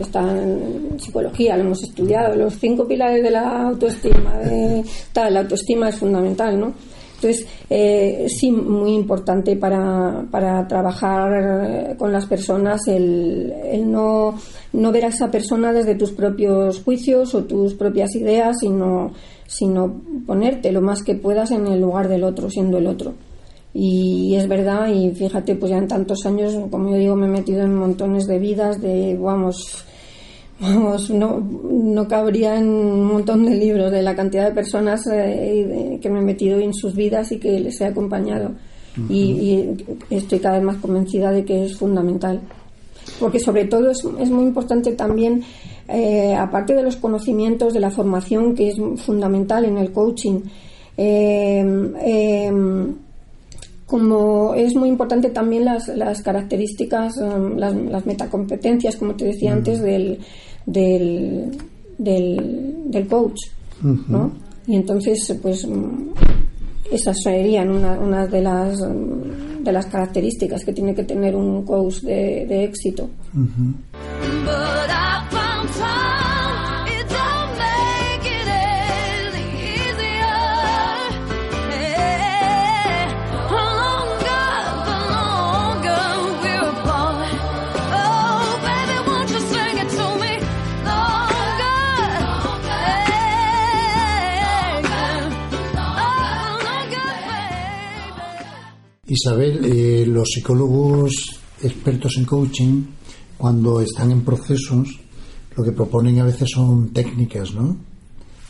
está 0.00 0.20
en 0.20 0.98
psicología, 0.98 1.56
lo 1.56 1.64
hemos 1.64 1.82
estudiado, 1.82 2.36
los 2.36 2.54
cinco 2.54 2.86
pilares 2.86 3.22
de 3.22 3.30
la 3.30 3.68
autoestima. 3.68 4.40
tal, 5.12 5.34
la 5.34 5.40
autoestima 5.40 5.88
es 5.88 5.96
fundamental, 5.96 6.58
¿no? 6.58 6.72
Entonces, 7.20 7.46
eh, 7.68 8.26
sí, 8.28 8.50
muy 8.50 8.94
importante 8.94 9.54
para, 9.56 10.24
para 10.30 10.66
trabajar 10.66 11.90
eh, 11.92 11.94
con 11.98 12.10
las 12.12 12.24
personas 12.24 12.80
el, 12.88 13.52
el 13.62 13.92
no, 13.92 14.34
no, 14.72 14.90
ver 14.90 15.04
a 15.04 15.08
esa 15.08 15.30
persona 15.30 15.70
desde 15.74 15.96
tus 15.96 16.12
propios 16.12 16.82
juicios 16.82 17.34
o 17.34 17.44
tus 17.44 17.74
propias 17.74 18.14
ideas, 18.16 18.60
sino, 18.60 19.12
sino 19.46 20.00
ponerte 20.26 20.72
lo 20.72 20.80
más 20.80 21.02
que 21.02 21.14
puedas 21.14 21.50
en 21.50 21.66
el 21.66 21.78
lugar 21.78 22.08
del 22.08 22.24
otro, 22.24 22.48
siendo 22.48 22.78
el 22.78 22.86
otro. 22.86 23.12
Y 23.74 24.34
es 24.36 24.48
verdad, 24.48 24.88
y 24.88 25.10
fíjate, 25.10 25.56
pues 25.56 25.70
ya 25.70 25.76
en 25.76 25.88
tantos 25.88 26.24
años, 26.24 26.56
como 26.70 26.88
yo 26.90 26.96
digo, 26.96 27.16
me 27.16 27.26
he 27.26 27.30
metido 27.30 27.62
en 27.62 27.74
montones 27.74 28.26
de 28.26 28.38
vidas, 28.38 28.80
de, 28.80 29.16
vamos, 29.20 29.84
vamos, 30.60 31.10
no, 31.10 31.40
no 31.40 32.06
cabría 32.06 32.58
en 32.58 32.68
un 32.68 33.06
montón 33.06 33.46
de 33.46 33.54
libros 33.54 33.90
de 33.90 34.02
la 34.02 34.14
cantidad 34.14 34.46
de 34.46 34.54
personas 34.54 35.06
eh, 35.10 35.98
que 36.00 36.10
me 36.10 36.18
he 36.18 36.22
metido 36.22 36.60
en 36.60 36.74
sus 36.74 36.94
vidas 36.94 37.32
y 37.32 37.38
que 37.38 37.58
les 37.58 37.80
he 37.80 37.86
acompañado. 37.86 38.52
y, 39.08 39.76
estoy 40.10 40.40
cada 40.40 40.56
vez 40.56 40.64
más 40.64 40.76
convencida 40.76 41.30
de 41.32 41.44
que 41.44 41.64
es 41.64 41.76
fundamental. 41.76 42.40
Porque 43.18 43.40
sobre 43.40 43.64
todo 43.64 43.90
es, 43.90 44.04
es 44.18 44.30
muy 44.30 44.44
importante 44.44 44.92
también, 44.92 45.42
eh, 45.88 46.34
aparte 46.34 46.74
de 46.74 46.82
los 46.82 46.96
conocimientos, 46.96 47.72
de 47.72 47.80
la 47.80 47.90
formación 47.90 48.54
que 48.54 48.68
es 48.68 48.76
fundamental 48.96 49.64
en 49.64 49.78
el 49.78 49.92
coaching, 49.92 50.40
eh, 50.96 52.52
como 53.86 54.54
es 54.54 54.76
muy 54.76 54.88
importante 54.88 55.30
también 55.30 55.64
las, 55.64 55.88
las 55.88 56.22
características, 56.22 57.16
las, 57.56 57.74
las, 57.74 58.06
metacompetencias, 58.06 58.96
como 58.96 59.16
te 59.16 59.24
decía 59.24 59.52
antes, 59.52 59.82
del, 59.82 60.20
del, 60.72 61.56
del, 61.98 63.06
coach, 63.08 63.38
¿no? 63.82 64.32
Y 64.66 64.76
entonces, 64.76 65.36
pues, 65.42 65.66
esas 66.90 67.16
serían 67.22 67.70
una, 67.70 67.98
una 67.98 68.26
de 68.26 68.42
las 68.42 68.78
de 69.62 69.72
las 69.72 69.86
características 69.86 70.64
que 70.64 70.72
tiene 70.72 70.94
que 70.94 71.04
tener 71.04 71.36
un 71.36 71.64
coach 71.64 72.00
de, 72.00 72.46
de 72.46 72.64
éxito. 72.64 73.10
Isabel, 99.20 99.64
eh, 99.64 100.06
los 100.06 100.28
psicólogos 100.28 101.40
expertos 101.62 102.16
en 102.16 102.24
coaching, 102.24 102.82
cuando 103.36 103.80
están 103.80 104.10
en 104.12 104.22
procesos, 104.22 104.88
lo 105.56 105.62
que 105.64 105.72
proponen 105.72 106.20
a 106.20 106.24
veces 106.24 106.48
son 106.50 106.88
técnicas, 106.88 107.52
¿no? 107.54 107.76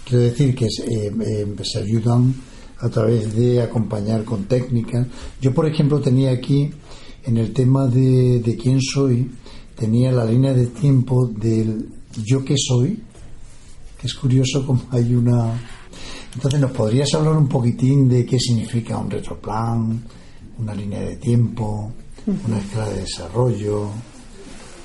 Quiero 0.05 0.25
decir 0.25 0.55
que 0.55 0.67
eh, 0.67 1.13
eh, 1.27 1.57
se 1.63 1.81
ayudan 1.81 2.35
a 2.79 2.89
través 2.89 3.35
de 3.35 3.61
acompañar 3.61 4.25
con 4.25 4.45
técnicas. 4.45 5.07
Yo, 5.41 5.53
por 5.53 5.67
ejemplo, 5.67 6.01
tenía 6.01 6.31
aquí 6.31 6.71
en 7.25 7.37
el 7.37 7.53
tema 7.53 7.87
de, 7.87 8.41
de 8.41 8.57
quién 8.57 8.81
soy, 8.81 9.29
tenía 9.75 10.13
la 10.13 10.25
línea 10.25 10.55
de 10.55 10.67
tiempo 10.69 11.27
del 11.27 11.89
yo 12.25 12.45
que 12.45 12.55
soy, 12.57 13.03
que 14.01 14.07
es 14.07 14.15
curioso 14.15 14.65
como 14.65 14.83
hay 14.91 15.15
una... 15.15 15.53
Entonces, 16.35 16.61
¿nos 16.61 16.71
podrías 16.71 17.13
hablar 17.15 17.37
un 17.37 17.49
poquitín 17.49 18.09
de 18.09 18.25
qué 18.25 18.39
significa 18.39 18.99
un 18.99 19.11
retroplan, 19.11 20.01
una 20.61 20.75
línea 20.75 21.01
de 21.01 21.17
tiempo, 21.17 21.91
una 22.27 22.59
escala 22.59 22.89
de 22.91 23.01
desarrollo, 23.01 23.89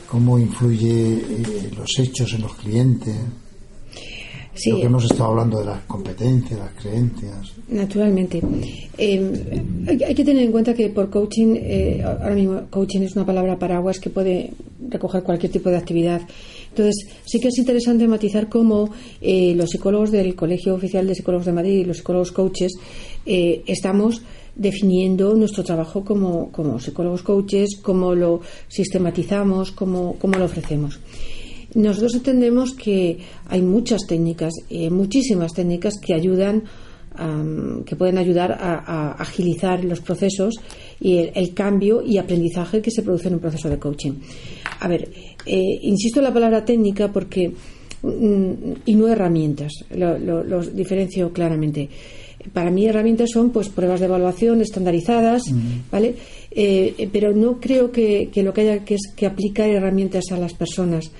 cómo 0.10 0.40
influye 0.40 1.18
eh, 1.18 1.72
los 1.76 2.00
hechos 2.00 2.34
en 2.34 2.42
los 2.42 2.56
clientes? 2.56 3.16
Sí, 4.54 4.70
Lo 4.70 4.78
que 4.78 4.86
hemos 4.86 5.04
estado 5.04 5.32
hablando 5.32 5.60
de 5.60 5.66
las 5.66 5.82
competencias, 5.82 6.58
las 6.58 6.72
creencias. 6.82 7.52
Naturalmente. 7.68 8.42
Eh, 8.98 9.62
hay, 9.86 10.02
hay 10.02 10.16
que 10.16 10.24
tener 10.24 10.44
en 10.44 10.52
cuenta 10.54 10.74
que 10.74 10.90
por 10.90 11.10
coaching, 11.10 11.56
eh, 11.58 12.02
ahora 12.02 12.36
mismo 12.36 12.62
coaching 12.70 13.02
es 13.02 13.18
una 13.18 13.26
palabra 13.26 13.60
paraguas 13.60 14.00
que 14.00 14.10
puede 14.10 14.52
recoger 14.90 15.24
cualquier 15.24 15.52
tipo 15.52 15.70
de 15.70 15.76
actividad. 15.76 16.22
Entonces, 16.76 17.08
sí 17.26 17.40
que 17.40 17.48
es 17.48 17.58
interesante 17.58 18.06
matizar 18.06 18.50
cómo 18.50 18.90
eh, 19.22 19.54
los 19.56 19.70
psicólogos 19.70 20.12
del 20.12 20.36
Colegio 20.36 20.76
Oficial 20.76 21.08
de 21.08 21.16
Psicólogos 21.16 21.46
de 21.46 21.54
Madrid 21.54 21.80
y 21.80 21.86
los 21.86 21.98
psicólogos 21.98 22.34
coaches 22.34 22.74
eh, 23.26 23.64
estamos 23.66 24.22
definiendo 24.56 25.34
nuestro 25.36 25.64
trabajo 25.64 26.04
como, 26.04 26.52
como 26.52 26.80
psicólogos 26.80 27.24
coaches, 27.24 27.78
cómo 27.82 28.16
lo 28.16 28.42
sistematizamos, 28.68 29.72
cómo, 29.72 30.16
cómo 30.20 30.38
lo 30.38 30.46
ofrecemos. 30.46 31.00
Nosotros 31.74 32.16
entendemos 32.16 32.74
que 32.74 33.18
hay 33.48 33.62
muchas 33.62 34.02
técnicas, 34.08 34.54
eh, 34.70 34.90
muchísimas 34.90 35.54
técnicas 35.54 35.96
que 36.00 36.14
ayudan, 36.14 36.64
que 37.86 37.96
pueden 37.96 38.18
ayudar 38.18 38.52
a, 38.52 38.76
a 38.80 39.12
agilizar 39.14 39.86
los 39.86 40.02
procesos 40.02 40.56
y 41.00 41.18
el, 41.20 41.32
el 41.36 41.54
cambio 41.54 42.02
y 42.02 42.18
aprendizaje 42.18 42.82
que 42.82 42.92
se 42.92 43.04
produce 43.04 43.30
en 43.30 43.36
un 43.36 43.40
proceso 43.40 43.70
de 43.70 43.80
coaching. 43.80 44.14
A 44.82 44.88
ver, 44.90 45.10
eh, 45.46 45.80
insisto 45.84 46.20
en 46.20 46.26
la 46.26 46.34
palabra 46.34 46.66
técnica 46.66 47.10
porque 47.14 47.54
mm, 48.04 48.52
y 48.86 48.96
no 48.96 49.08
herramientas, 49.08 49.72
lo, 49.96 50.18
lo- 50.20 50.44
los 50.44 50.76
diferencio 50.76 51.32
claramente. 51.32 51.88
Para 52.54 52.72
mí 52.72 52.86
herramientas 52.86 53.30
son 53.34 53.50
pues 53.52 53.70
pruebas 53.70 54.00
de 54.00 54.06
evaluación 54.08 54.62
estandarizadas, 54.62 55.44
¿vale? 55.92 56.16
Eh, 56.52 56.94
eh, 56.98 57.10
pero 57.12 57.34
no 57.34 57.60
creo 57.60 57.92
que, 57.92 58.30
que 58.32 58.44
lo 58.44 58.54
que 58.54 58.62
haya 58.62 58.86
que 58.86 58.96
es 58.96 59.12
que 59.16 59.26
aplicar 59.26 59.70
herramientas 59.70 60.26
a 60.32 60.38
las 60.38 60.54
personas. 60.54 61.12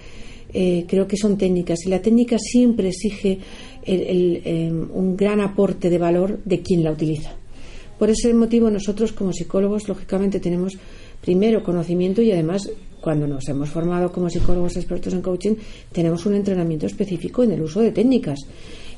Eh, 0.54 0.86
creo 0.88 1.06
que 1.08 1.18
son 1.18 1.38
técnicas 1.38 1.80
y 1.86 1.90
la 1.90 2.02
técnica 2.02 2.38
siempre 2.40 2.88
exige 2.90 3.40
el- 3.84 4.02
el, 4.02 4.42
eh, 4.46 4.72
un 4.72 5.18
gran 5.18 5.42
aporte 5.42 5.90
de 5.90 5.98
valor 5.98 6.40
de 6.46 6.62
quien 6.62 6.84
la 6.84 6.92
utiliza. 6.92 7.32
Por 8.00 8.10
ese 8.10 8.34
motivo 8.34 8.70
nosotros 8.70 9.12
como 9.12 9.34
psicólogos 9.34 9.88
lógicamente 9.90 10.40
tenemos 10.40 10.74
primero 11.22 11.64
conocimiento 11.64 12.22
y 12.22 12.32
además 12.32 12.70
cuando 13.02 13.28
nos 13.28 13.48
hemos 13.50 13.70
formado 13.70 14.12
como 14.12 14.30
psicólogos 14.30 14.76
expertos 14.78 15.14
en 15.14 15.22
coaching 15.22 15.56
tenemos 15.92 16.26
un 16.26 16.36
entrenamiento 16.36 16.86
específico 16.88 17.44
en 17.44 17.52
el 17.52 17.62
uso 17.62 17.82
de 17.82 17.92
técnicas. 17.92 18.40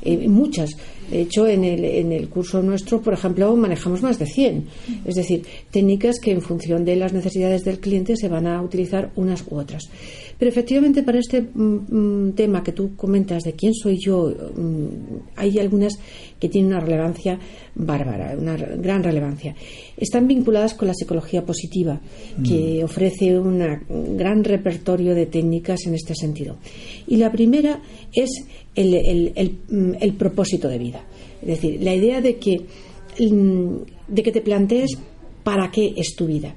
Eh, 0.01 0.27
muchas. 0.27 0.69
De 1.09 1.21
hecho, 1.21 1.47
en 1.47 1.63
el, 1.63 1.85
en 1.85 2.11
el 2.11 2.29
curso 2.29 2.61
nuestro, 2.61 3.01
por 3.01 3.13
ejemplo, 3.13 3.55
manejamos 3.55 4.01
más 4.01 4.19
de 4.19 4.25
100. 4.25 4.67
Es 5.05 5.15
decir, 5.15 5.43
técnicas 5.71 6.19
que 6.19 6.31
en 6.31 6.41
función 6.41 6.83
de 6.85 6.95
las 6.95 7.13
necesidades 7.13 7.63
del 7.63 7.79
cliente 7.79 8.15
se 8.17 8.27
van 8.27 8.47
a 8.47 8.61
utilizar 8.61 9.11
unas 9.15 9.43
u 9.49 9.57
otras. 9.57 9.89
Pero 10.39 10.49
efectivamente, 10.51 11.01
para 11.03 11.17
este 11.19 11.41
mm, 11.41 12.27
mm, 12.27 12.31
tema 12.33 12.63
que 12.63 12.71
tú 12.71 12.95
comentas 12.95 13.43
de 13.43 13.53
quién 13.53 13.73
soy 13.73 13.97
yo, 13.97 14.29
mm, 14.55 14.87
hay 15.35 15.57
algunas 15.59 15.93
que 16.39 16.47
tienen 16.47 16.71
una 16.71 16.79
relevancia 16.79 17.39
bárbara, 17.73 18.35
una 18.39 18.55
gran 18.55 19.03
relevancia. 19.03 19.55
Están 19.97 20.27
vinculadas 20.27 20.75
con 20.75 20.87
la 20.87 20.93
psicología 20.93 21.43
positiva, 21.45 21.99
que 22.47 22.83
ofrece 22.83 23.39
una- 23.39 23.81
un 23.89 24.15
gran 24.17 24.43
repertorio 24.43 25.15
de 25.15 25.25
técnicas 25.25 25.85
en 25.87 25.95
este 25.95 26.13
sentido. 26.13 26.57
Y 27.07 27.15
la 27.17 27.31
primera 27.31 27.81
es 28.13 28.29
el, 28.75 28.93
el- 28.93 29.31
el- 29.35 29.97
el 29.99 30.13
propósito 30.13 30.67
de 30.67 30.77
vida. 30.77 31.03
Es 31.41 31.47
decir, 31.47 31.81
la 31.81 31.95
idea 31.95 32.21
de 32.21 32.35
que, 32.37 32.61
de 33.19 34.23
que 34.23 34.31
te 34.31 34.41
plantees 34.41 34.91
para 35.43 35.71
qué 35.71 35.93
es 35.97 36.15
tu 36.15 36.27
vida. 36.27 36.55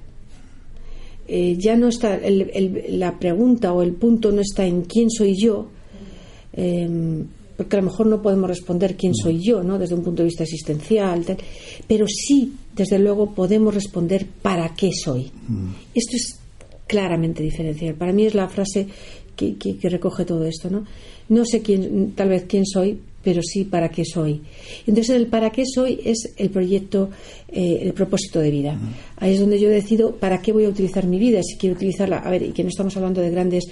Eh, 1.33 1.55
ya 1.59 1.77
no 1.77 1.87
está 1.87 2.17
el- 2.17 2.51
el- 2.53 2.99
la 2.99 3.17
pregunta 3.21 3.73
o 3.73 3.83
el 3.83 3.93
punto 3.93 4.33
no 4.33 4.41
está 4.41 4.67
en 4.67 4.83
quién 4.83 5.09
soy 5.11 5.37
yo, 5.41 5.69
eh, 6.53 6.89
porque 7.57 7.77
a 7.77 7.81
lo 7.81 7.87
mejor 7.87 8.07
no 8.09 8.21
podemos 8.21 8.49
responder 8.49 8.97
quién 8.97 9.15
soy 9.15 9.39
yo, 9.41 9.63
¿no? 9.63 9.79
Desde 9.79 9.95
un 9.95 10.03
punto 10.03 10.23
de 10.23 10.27
vista 10.29 10.43
existencial, 10.45 11.25
tal, 11.25 11.37
pero 11.87 12.07
sí, 12.09 12.53
desde 12.75 12.99
luego, 12.99 13.33
podemos 13.35 13.73
responder 13.75 14.27
para 14.43 14.75
qué 14.75 14.91
soy. 14.93 15.31
Esto 15.95 16.17
es 16.17 16.39
claramente 16.89 17.43
diferencial. 17.43 17.95
Para 17.95 18.13
mí 18.13 18.25
es 18.27 18.35
la 18.35 18.49
frase 18.49 18.89
que, 19.37 19.55
que- 19.57 19.77
que 19.77 19.89
recoge 19.89 20.25
todo 20.25 20.45
esto, 20.47 20.69
¿no? 20.71 20.85
No 21.29 21.45
sé 21.45 21.61
quién, 21.63 22.13
tal 22.17 22.31
vez 22.31 22.47
quién 22.49 22.67
soy, 22.67 22.99
pero 23.23 23.43
sí 23.43 23.65
para 23.65 23.89
qué 23.89 24.05
soy. 24.05 24.43
Entonces 24.87 25.17
el 25.17 25.27
para 25.27 25.51
qué 25.51 25.65
soy 25.67 26.01
es 26.05 26.33
el 26.37 26.51
proyecto, 26.51 27.11
eh, 27.49 27.81
el 27.83 27.93
propósito 27.93 28.41
de 28.41 28.51
vida. 28.51 28.79
Ahí 29.17 29.35
es 29.35 29.41
donde 29.41 29.61
yo 29.61 29.69
decido 29.69 30.17
para 30.17 30.41
qué 30.41 30.53
voy 30.53 30.65
a 30.65 30.69
utilizar 30.69 31.07
mi 31.07 31.19
vida, 31.19 31.43
si 31.43 31.57
quiero 31.57 31.77
utilizarla. 31.77 32.19
A 32.19 32.31
ver, 32.31 32.43
y 32.43 32.53
que 32.53 32.63
no 32.63 32.69
estamos 32.69 32.97
hablando 32.97 33.21
de 33.21 33.31
grandes 33.31 33.65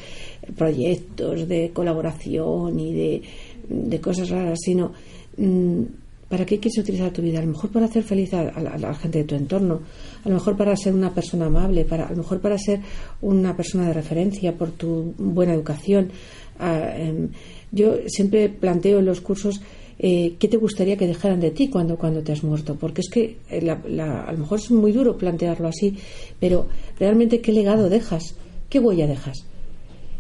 proyectos 0.57 1.49
de 1.49 1.71
colaboración 1.73 2.79
y 2.79 2.93
de, 2.93 3.23
de 3.69 4.01
cosas 4.01 4.29
raras, 4.29 4.59
sino 4.63 4.93
mm, 5.37 5.83
¿Para 6.29 6.45
qué 6.45 6.59
quieres 6.61 6.79
utilizar 6.79 7.11
tu 7.11 7.23
vida? 7.23 7.39
A 7.39 7.43
lo 7.43 7.49
mejor 7.49 7.71
para 7.71 7.87
hacer 7.87 8.03
feliz 8.03 8.35
a, 8.35 8.41
a 8.41 8.61
la, 8.61 8.71
a 8.73 8.79
la 8.79 8.95
gente 8.95 9.19
de 9.19 9.25
tu 9.25 9.35
entorno, 9.35 9.81
a 10.25 10.29
lo 10.29 10.35
mejor 10.35 10.59
para 10.59 10.77
ser 10.77 10.93
una 10.93 11.15
persona 11.15 11.47
amable, 11.47 11.87
para, 11.87 12.07
a 12.07 12.11
lo 12.11 12.19
mejor 12.19 12.41
para 12.41 12.59
ser 12.59 12.81
una 13.23 13.57
persona 13.57 13.87
de 13.87 13.95
referencia 13.95 14.55
por 14.55 14.73
tu 14.73 15.15
buena 15.17 15.55
educación. 15.55 16.11
Ah, 16.59 16.93
em, 16.95 17.31
yo 17.73 17.97
siempre 18.07 18.49
planteo 18.49 18.99
en 19.01 19.05
los 19.07 19.21
cursos 19.21 19.61
eh, 20.01 20.35
qué 20.39 20.47
te 20.47 20.57
gustaría 20.57 20.97
que 20.97 21.07
dejaran 21.09 21.41
de 21.41 21.51
ti 21.51 21.69
cuando, 21.69 21.97
cuando 21.97 22.23
te 22.23 22.31
has 22.33 22.45
muerto, 22.45 22.77
porque 22.77 23.01
es 23.01 23.09
que 23.11 23.37
eh, 23.51 23.61
la- 23.63 23.83
la- 23.89 24.23
a 24.23 24.33
lo 24.33 24.39
mejor 24.39 24.61
es 24.61 24.71
muy 24.71 24.93
duro 24.93 25.19
plantearlo 25.19 25.67
así, 25.69 25.97
pero 26.39 26.67
realmente 27.01 27.41
qué 27.41 27.51
legado 27.53 27.89
dejas, 27.89 28.35
qué 28.71 28.79
huella 28.79 29.07
dejas. 29.09 29.45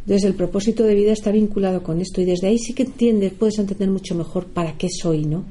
Entonces 0.01 0.24
el 0.24 0.34
propósito 0.34 0.82
de 0.84 0.94
vida 0.94 1.12
está 1.12 1.30
vinculado 1.30 1.82
con 1.82 2.01
esto 2.01 2.20
y 2.20 2.24
desde 2.24 2.49
ahí 2.49 2.59
sí 2.59 2.72
que 2.72 2.84
entiendes, 2.84 3.32
puedes 3.38 3.59
entender 3.59 3.88
mucho 3.90 4.14
mejor 4.14 4.46
para 4.46 4.76
qué 4.76 4.88
soy, 4.90 5.24
¿no? 5.26 5.44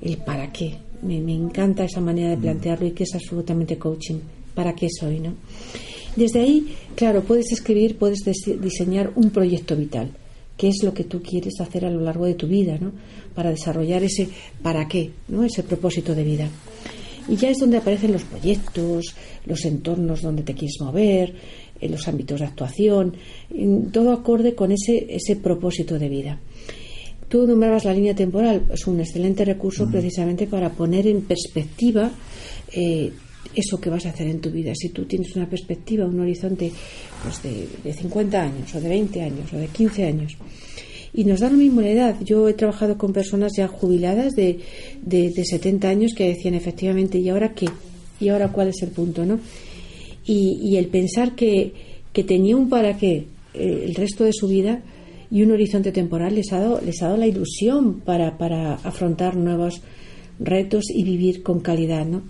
El 0.00 0.16
para 0.18 0.50
qué. 0.52 0.74
Me, 1.02 1.20
me 1.20 1.34
encanta 1.34 1.84
esa 1.84 2.00
manera 2.00 2.30
de 2.30 2.36
plantearlo 2.36 2.86
y 2.86 2.92
que 2.92 3.02
es 3.02 3.14
absolutamente 3.14 3.76
coaching. 3.76 4.20
¿Para 4.54 4.74
qué 4.74 4.88
soy, 4.88 5.18
no? 5.18 5.34
Desde 6.14 6.40
ahí, 6.40 6.74
claro, 6.94 7.22
puedes 7.22 7.50
escribir, 7.52 7.96
puedes 7.98 8.20
dise- 8.24 8.56
diseñar 8.58 9.12
un 9.16 9.30
proyecto 9.30 9.74
vital. 9.76 10.10
¿Qué 10.56 10.68
es 10.68 10.82
lo 10.82 10.94
que 10.94 11.04
tú 11.04 11.22
quieres 11.22 11.60
hacer 11.60 11.84
a 11.84 11.90
lo 11.90 12.00
largo 12.00 12.26
de 12.26 12.34
tu 12.34 12.46
vida, 12.46 12.78
¿no? 12.80 12.92
Para 13.34 13.50
desarrollar 13.50 14.02
ese 14.04 14.28
para 14.62 14.86
qué, 14.86 15.10
¿no? 15.28 15.44
Ese 15.44 15.62
propósito 15.62 16.14
de 16.14 16.24
vida. 16.24 16.48
Y 17.28 17.36
ya 17.36 17.50
es 17.50 17.58
donde 17.58 17.76
aparecen 17.76 18.12
los 18.12 18.24
proyectos, 18.24 19.14
los 19.46 19.64
entornos 19.64 20.22
donde 20.22 20.42
te 20.42 20.54
quieres 20.54 20.76
mover, 20.80 21.34
eh, 21.80 21.88
los 21.88 22.06
ámbitos 22.08 22.40
de 22.40 22.46
actuación, 22.46 23.14
todo 23.92 24.12
acorde 24.12 24.54
con 24.54 24.72
ese, 24.72 25.06
ese 25.08 25.36
propósito 25.36 25.98
de 25.98 26.08
vida. 26.08 26.40
Tú 27.28 27.46
nombrabas 27.46 27.84
la 27.84 27.94
línea 27.94 28.14
temporal, 28.14 28.66
es 28.72 28.86
un 28.86 29.00
excelente 29.00 29.44
recurso 29.44 29.88
precisamente 29.90 30.46
para 30.46 30.70
poner 30.70 31.06
en 31.06 31.22
perspectiva 31.22 32.10
eh, 32.72 33.10
eso 33.54 33.80
que 33.80 33.90
vas 33.90 34.06
a 34.06 34.10
hacer 34.10 34.28
en 34.28 34.40
tu 34.40 34.50
vida. 34.50 34.72
Si 34.74 34.90
tú 34.90 35.04
tienes 35.04 35.34
una 35.36 35.48
perspectiva, 35.48 36.06
un 36.06 36.20
horizonte 36.20 36.70
pues 37.22 37.42
de, 37.42 37.68
de 37.84 37.92
50 37.92 38.42
años, 38.42 38.74
o 38.74 38.80
de 38.80 38.88
20 38.88 39.22
años, 39.22 39.52
o 39.52 39.56
de 39.56 39.66
15 39.66 40.04
años, 40.06 40.36
y 41.14 41.24
nos 41.24 41.40
da 41.40 41.50
la 41.50 41.90
edad. 41.90 42.16
Yo 42.24 42.48
he 42.48 42.54
trabajado 42.54 42.96
con 42.96 43.12
personas 43.12 43.52
ya 43.56 43.68
jubiladas 43.68 44.32
de, 44.32 44.60
de, 45.02 45.30
de 45.30 45.44
70 45.44 45.88
años 45.88 46.14
que 46.14 46.28
decían 46.28 46.54
efectivamente, 46.54 47.18
¿y 47.18 47.28
ahora 47.28 47.52
qué? 47.54 47.66
¿Y 48.20 48.28
ahora 48.28 48.50
cuál 48.50 48.68
es 48.68 48.82
el 48.82 48.90
punto? 48.90 49.26
¿no? 49.26 49.38
Y, 50.24 50.58
y 50.62 50.76
el 50.76 50.86
pensar 50.86 51.34
que, 51.34 51.72
que 52.12 52.24
tenía 52.24 52.56
un 52.56 52.68
para 52.68 52.96
qué 52.96 53.26
eh, 53.54 53.84
el 53.86 53.94
resto 53.94 54.24
de 54.24 54.32
su 54.32 54.48
vida 54.48 54.82
y 55.30 55.42
un 55.42 55.50
horizonte 55.50 55.92
temporal 55.92 56.34
les 56.34 56.52
ha 56.52 56.60
dado, 56.60 56.80
les 56.80 57.02
ha 57.02 57.06
dado 57.06 57.18
la 57.18 57.26
ilusión 57.26 58.00
para, 58.00 58.38
para 58.38 58.74
afrontar 58.74 59.36
nuevos 59.36 59.82
retos 60.38 60.84
y 60.94 61.04
vivir 61.04 61.42
con 61.42 61.60
calidad. 61.60 62.06
¿no? 62.06 62.22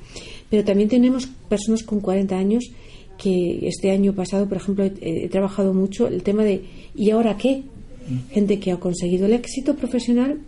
Pero 0.53 0.65
también 0.65 0.91
tenemos 0.91 1.27
personas 1.49 1.83
con 1.83 2.01
40 2.01 2.37
años 2.37 2.65
que 3.17 3.67
este 3.67 3.91
año 3.91 4.13
pasado, 4.15 4.47
por 4.47 4.59
ejemplo, 4.59 4.85
he, 4.85 5.25
he 5.25 5.29
trabajado 5.31 5.73
mucho 5.73 6.09
el 6.09 6.23
tema 6.23 6.45
de 6.45 6.61
¿y 6.95 7.09
ahora 7.11 7.39
qué? 7.39 7.63
Gente 8.33 8.59
que 8.61 8.71
ha 8.73 8.77
conseguido 8.79 9.25
el 9.27 9.33
éxito 9.33 9.75
profesional 9.77 10.39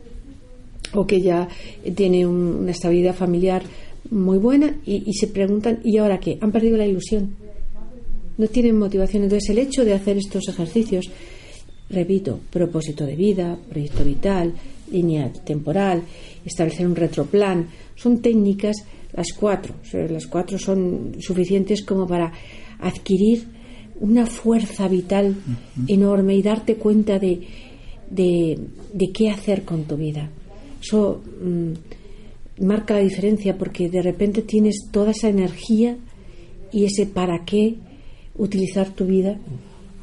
o 0.93 1.07
que 1.07 1.23
ya 1.23 1.49
tiene 1.97 2.27
un- 2.27 2.57
una 2.63 2.73
estabilidad 2.73 3.15
familiar 3.15 3.63
muy 4.11 4.37
buena 4.39 4.77
y, 4.85 5.03
y 5.07 5.15
se 5.15 5.29
preguntan 5.29 5.81
¿y 5.85 5.97
ahora 5.97 6.21
qué? 6.21 6.37
Han 6.43 6.53
perdido 6.53 6.77
la 6.77 6.87
ilusión. 6.87 7.31
No 8.37 8.47
tienen 8.49 8.77
motivación. 8.79 9.23
Entonces 9.23 9.49
el 9.51 9.59
hecho 9.59 9.85
de 9.87 9.95
hacer 9.95 10.19
estos 10.19 10.47
ejercicios 10.49 11.11
repito, 11.89 12.41
propósito 12.51 13.07
de 13.07 13.15
vida, 13.17 13.57
proyecto 13.71 14.05
vital, 14.05 14.53
línea 14.91 15.33
temporal, 15.33 16.03
establecer 16.45 16.87
un 16.87 16.97
retroplan, 16.97 17.69
son 17.95 18.21
técnicas, 18.21 18.77
las 19.15 19.33
cuatro, 19.33 19.75
las 19.93 20.27
cuatro 20.27 20.59
son 20.59 21.17
suficientes 21.21 21.85
como 21.85 22.07
para 22.07 22.33
adquirir 22.81 23.47
una 24.01 24.27
fuerza 24.27 24.89
vital 24.89 25.37
enorme 25.87 26.35
y 26.35 26.43
darte 26.43 26.77
cuenta 26.77 27.19
de, 27.19 27.41
de, 28.11 29.13
qué 29.13 29.31
hacer 29.31 29.65
con 29.65 29.85
tu 29.85 29.97
vida. 29.97 30.31
Eso 30.83 31.23
mm, 31.41 32.65
marca 32.65 32.95
la 32.95 33.01
diferencia 33.01 33.57
porque 33.57 33.89
de 33.89 34.03
repente 34.03 34.43
tienes 34.43 34.89
toda 34.91 35.13
esa 35.13 35.29
energía 35.29 35.97
y 36.73 36.85
ese 36.85 37.07
para 37.07 37.45
qué 37.45 37.77
utilizar 38.37 38.91
tu 38.91 39.07
vida 39.07 39.39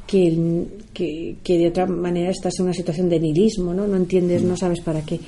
que, 0.06 0.66
que, 0.94 1.58
de 1.58 1.68
otra 1.68 1.86
manera 1.86 2.30
estás 2.30 2.58
en 2.58 2.64
una 2.64 2.74
situación 2.74 3.08
de 3.08 3.20
nihilismo, 3.20 3.72
¿no? 3.72 3.86
No 3.86 3.96
entiendes, 3.96 4.42
no 4.42 4.56
sabes 4.56 4.80
para 4.80 5.02
qué. 5.02 5.20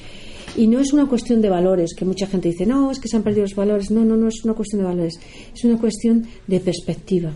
Y 0.57 0.67
no 0.67 0.81
es 0.81 0.93
una 0.93 1.07
cuestión 1.07 1.41
de 1.43 1.49
valores, 1.49 1.95
que 1.97 2.05
mucha 2.05 2.27
gente 2.27 2.49
dice, 2.49 2.67
no, 2.67 2.91
es 2.91 3.01
que 3.01 3.09
se 3.09 3.17
han 3.17 3.23
perdido 3.23 3.43
los 3.43 3.55
valores. 3.55 3.91
No, 3.91 4.05
no, 4.05 4.17
no 4.17 4.29
es 4.29 4.45
una 4.45 4.55
cuestión 4.55 4.83
de 4.83 4.89
valores, 4.89 5.15
es 5.55 5.65
una 5.65 5.79
cuestión 5.79 6.27
de 6.47 6.61
perspectiva. 6.61 7.33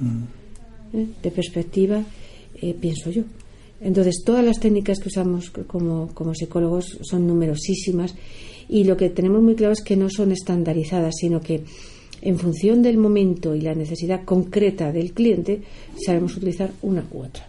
¿Eh? 0.92 1.06
De 1.22 1.30
perspectiva, 1.30 2.02
eh, 2.60 2.74
pienso 2.80 3.10
yo. 3.10 3.22
Entonces, 3.80 4.22
todas 4.24 4.44
las 4.44 4.58
técnicas 4.58 4.98
que 4.98 5.08
usamos 5.08 5.50
como, 5.50 6.08
como 6.14 6.34
psicólogos 6.34 6.98
son 7.02 7.26
numerosísimas 7.26 8.14
y 8.68 8.84
lo 8.84 8.96
que 8.96 9.10
tenemos 9.10 9.42
muy 9.42 9.54
claro 9.54 9.72
es 9.72 9.82
que 9.82 9.96
no 9.96 10.08
son 10.10 10.32
estandarizadas, 10.32 11.14
sino 11.20 11.40
que 11.40 11.62
en 12.20 12.38
función 12.38 12.82
del 12.82 12.98
momento 12.98 13.54
y 13.54 13.60
la 13.60 13.74
necesidad 13.74 14.24
concreta 14.24 14.92
del 14.92 15.12
cliente, 15.12 15.62
sabemos 16.04 16.36
utilizar 16.36 16.72
una 16.82 17.04
u 17.12 17.22
otra. 17.22 17.48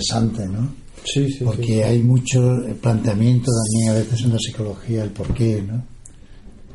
Interesante, 0.00 0.48
¿no? 0.48 0.68
Sí, 1.04 1.30
sí. 1.30 1.44
Porque 1.44 1.84
hay 1.84 2.02
mucho 2.02 2.40
planteamiento 2.80 3.50
también 3.50 3.90
a 3.90 3.94
veces 3.94 4.24
en 4.24 4.32
la 4.32 4.38
psicología, 4.38 5.02
el 5.02 5.10
por 5.10 5.32
qué, 5.34 5.62
¿no? 5.62 5.82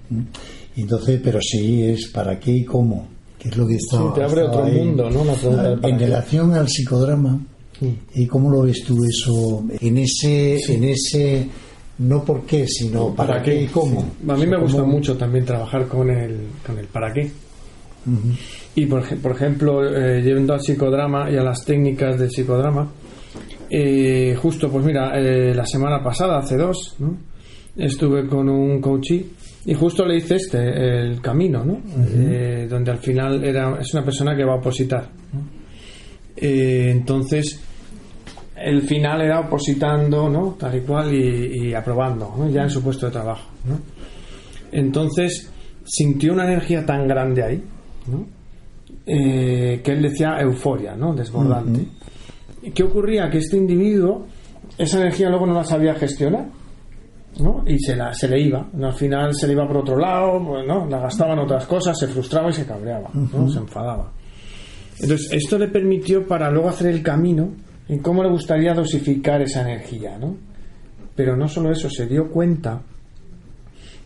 ¿Mm? 0.09 0.23
entonces, 0.77 1.19
pero 1.23 1.39
sí 1.41 1.83
es 1.83 2.09
para 2.09 2.39
qué 2.39 2.51
y 2.51 2.65
cómo, 2.65 3.07
que 3.39 3.49
es 3.49 3.57
lo 3.57 3.67
que 3.67 3.75
está. 3.75 3.97
Sí, 3.97 4.03
te 4.13 4.23
abre 4.23 4.43
otro 4.43 4.65
mundo, 4.65 5.09
¿no? 5.09 5.23
en 5.81 5.99
relación 5.99 6.53
al 6.53 6.67
psicodrama, 6.67 7.39
¿y 8.13 8.25
cómo 8.27 8.49
lo 8.49 8.63
ves 8.63 8.83
tú 8.83 9.03
eso? 9.03 9.63
En 9.79 9.97
ese, 9.97 10.59
en 10.73 10.83
ese 10.83 11.47
no 11.99 12.23
por 12.23 12.45
qué, 12.45 12.67
sino 12.67 13.15
para, 13.15 13.41
qué, 13.41 13.63
y 13.63 13.67
cómo. 13.67 14.05
A 14.27 14.35
mí 14.35 14.45
me 14.45 14.59
gusta 14.59 14.83
mucho 14.83 15.15
también 15.17 15.45
trabajar 15.45 15.87
con 15.87 16.09
el, 16.09 16.47
con 16.65 16.77
el 16.77 16.87
para 16.87 17.13
qué. 17.13 17.31
Y 18.75 18.85
por, 18.85 19.17
por 19.19 19.31
ejemplo, 19.31 19.83
eh, 19.83 20.21
yendo 20.21 20.53
al 20.53 20.61
psicodrama 20.61 21.31
y 21.31 21.37
a 21.37 21.41
las 21.41 21.63
técnicas 21.65 22.19
del 22.19 22.29
psicodrama, 22.29 22.91
eh, 23.69 24.35
justo 24.35 24.69
pues 24.69 24.85
mira, 24.85 25.17
eh, 25.19 25.53
la 25.53 25.65
semana 25.65 26.03
pasada, 26.03 26.39
hace 26.39 26.57
dos, 26.57 26.95
estuve 27.75 28.27
con 28.27 28.49
un 28.49 28.81
coachee 28.81 29.25
y 29.65 29.73
justo 29.73 30.05
le 30.05 30.17
hice 30.17 30.35
este, 30.35 31.01
el 31.01 31.21
camino, 31.21 31.63
¿no? 31.63 31.79
donde 32.69 32.91
al 32.91 32.99
final 32.99 33.43
era, 33.43 33.79
es 33.79 33.93
una 33.93 34.03
persona 34.03 34.35
que 34.35 34.43
va 34.43 34.53
a 34.53 34.57
opositar. 34.57 35.09
entonces, 36.37 37.59
el 38.55 38.81
final 38.83 39.21
era 39.21 39.41
opositando, 39.41 40.29
¿no? 40.29 40.55
Tal 40.57 40.77
y 40.77 40.81
cual 40.81 41.13
y, 41.13 41.73
aprobando, 41.73 42.47
Ya 42.51 42.63
en 42.63 42.69
su 42.69 42.81
puesto 42.81 43.07
de 43.07 43.11
trabajo, 43.11 43.49
Entonces, 44.71 45.51
sintió 45.83 46.33
una 46.33 46.45
energía 46.45 46.85
tan 46.85 47.07
grande 47.07 47.43
ahí, 47.43 47.63
¿no? 48.07 48.25
Eh, 49.05 49.81
que 49.83 49.91
él 49.91 50.01
decía 50.01 50.39
euforia, 50.39 50.95
¿no? 50.95 51.13
Desbordante. 51.13 51.85
¿Qué 52.73 52.83
ocurría? 52.83 53.29
Que 53.29 53.39
este 53.39 53.57
individuo, 53.57 54.25
esa 54.77 54.99
energía 54.99 55.29
luego 55.29 55.45
no 55.45 55.53
la 55.53 55.63
sabía 55.63 55.95
gestionar, 55.95 56.47
¿no? 57.39 57.63
Y 57.67 57.77
se, 57.79 57.95
la, 57.95 58.13
se 58.13 58.27
le 58.27 58.41
iba, 58.41 58.69
Al 58.81 58.93
final 58.93 59.33
se 59.33 59.47
le 59.47 59.53
iba 59.53 59.67
por 59.67 59.77
otro 59.77 59.97
lado, 59.97 60.43
pues, 60.45 60.65
¿no? 60.65 60.85
La 60.85 60.99
gastaba 60.99 61.33
en 61.33 61.39
otras 61.39 61.65
cosas, 61.65 61.97
se 61.97 62.07
frustraba 62.07 62.49
y 62.49 62.53
se 62.53 62.65
cabreaba, 62.65 63.09
¿no? 63.13 63.49
Se 63.49 63.59
enfadaba. 63.59 64.11
Entonces, 64.99 65.29
esto 65.31 65.57
le 65.57 65.67
permitió 65.67 66.25
para 66.25 66.49
luego 66.49 66.69
hacer 66.69 66.87
el 66.87 67.03
camino 67.03 67.49
en 67.87 67.99
cómo 67.99 68.23
le 68.23 68.29
gustaría 68.29 68.73
dosificar 68.73 69.41
esa 69.41 69.61
energía, 69.61 70.17
¿no? 70.17 70.35
Pero 71.15 71.35
no 71.35 71.47
solo 71.47 71.71
eso, 71.71 71.89
se 71.89 72.07
dio 72.07 72.29
cuenta 72.29 72.81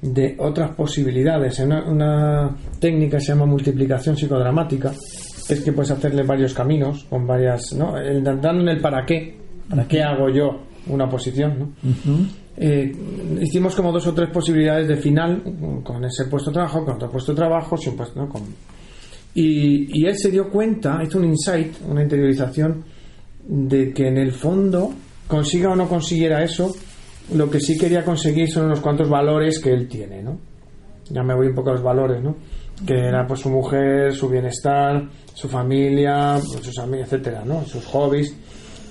de 0.02 0.36
otras 0.40 0.76
posibilidades. 0.76 1.60
Una, 1.60 1.84
una 1.90 2.56
técnica 2.80 3.20
se 3.20 3.28
llama 3.28 3.46
multiplicación 3.46 4.16
psicodramática, 4.16 4.94
es 5.54 5.62
que 5.62 5.72
puedes 5.72 5.92
hacerle 5.92 6.24
varios 6.24 6.54
caminos, 6.54 7.06
con 7.10 7.26
varias, 7.26 7.74
¿no? 7.74 7.94
dando 8.24 8.62
en 8.62 8.70
el 8.70 8.82
para 8.82 9.06
qué, 9.06 9.38
para 9.70 9.88
qué 9.88 10.02
hago 10.02 10.30
yo 10.30 10.62
una 10.88 11.10
posición, 11.10 11.60
¿no? 11.60 11.70
Eh, 12.62 12.92
hicimos 13.42 13.74
como 13.74 13.92
dos 13.92 14.06
o 14.08 14.14
tres 14.14 14.30
posibilidades 14.30 14.88
de 14.88 14.98
final 14.98 15.42
con 15.84 16.04
ese 16.04 16.26
puesto 16.26 16.50
de 16.50 16.56
trabajo, 16.56 16.84
con 16.84 16.96
otro 16.96 17.10
puesto 17.10 17.32
de 17.32 17.38
trabajo, 17.38 17.78
sin 17.78 17.96
puesto, 17.96 18.20
¿no? 18.20 18.30
y, 19.34 20.00
y 20.00 20.06
él 20.06 20.18
se 20.18 20.30
dio 20.30 20.50
cuenta, 20.50 21.00
hizo 21.02 21.20
un 21.20 21.26
insight, 21.26 21.76
una 21.88 22.04
interiorización 22.04 22.84
de 23.48 23.94
que 23.94 24.08
en 24.08 24.18
el 24.18 24.34
fondo 24.34 24.92
consiga 25.28 25.70
o 25.70 25.76
no 25.76 25.88
consiguiera 25.88 26.44
eso, 26.44 26.76
lo 27.34 27.50
que 27.50 27.60
sí 27.60 27.78
quería 27.78 28.04
conseguir 28.04 28.50
son 28.50 28.66
unos 28.66 28.82
cuantos 28.82 29.08
valores 29.08 29.60
que 29.60 29.72
él 29.72 29.88
tiene, 29.88 30.22
¿no? 30.22 30.38
Ya 31.10 31.24
me 31.24 31.36
voy 31.36 31.48
un 31.48 31.56
poco 31.56 31.70
a 31.70 31.74
los 31.74 31.84
valores, 31.84 32.22
¿no? 32.22 32.36
Que 32.86 33.08
era 33.08 33.28
pues 33.28 33.42
su 33.42 33.50
mujer, 33.50 34.14
su 34.14 34.30
bienestar, 34.30 35.04
su 35.34 35.48
familia, 35.48 36.36
pues, 36.36 36.66
sus 36.66 36.78
amigos, 36.80 37.08
etcétera, 37.08 37.44
¿no? 37.46 37.64
Sus 37.66 37.86
hobbies. 37.86 38.36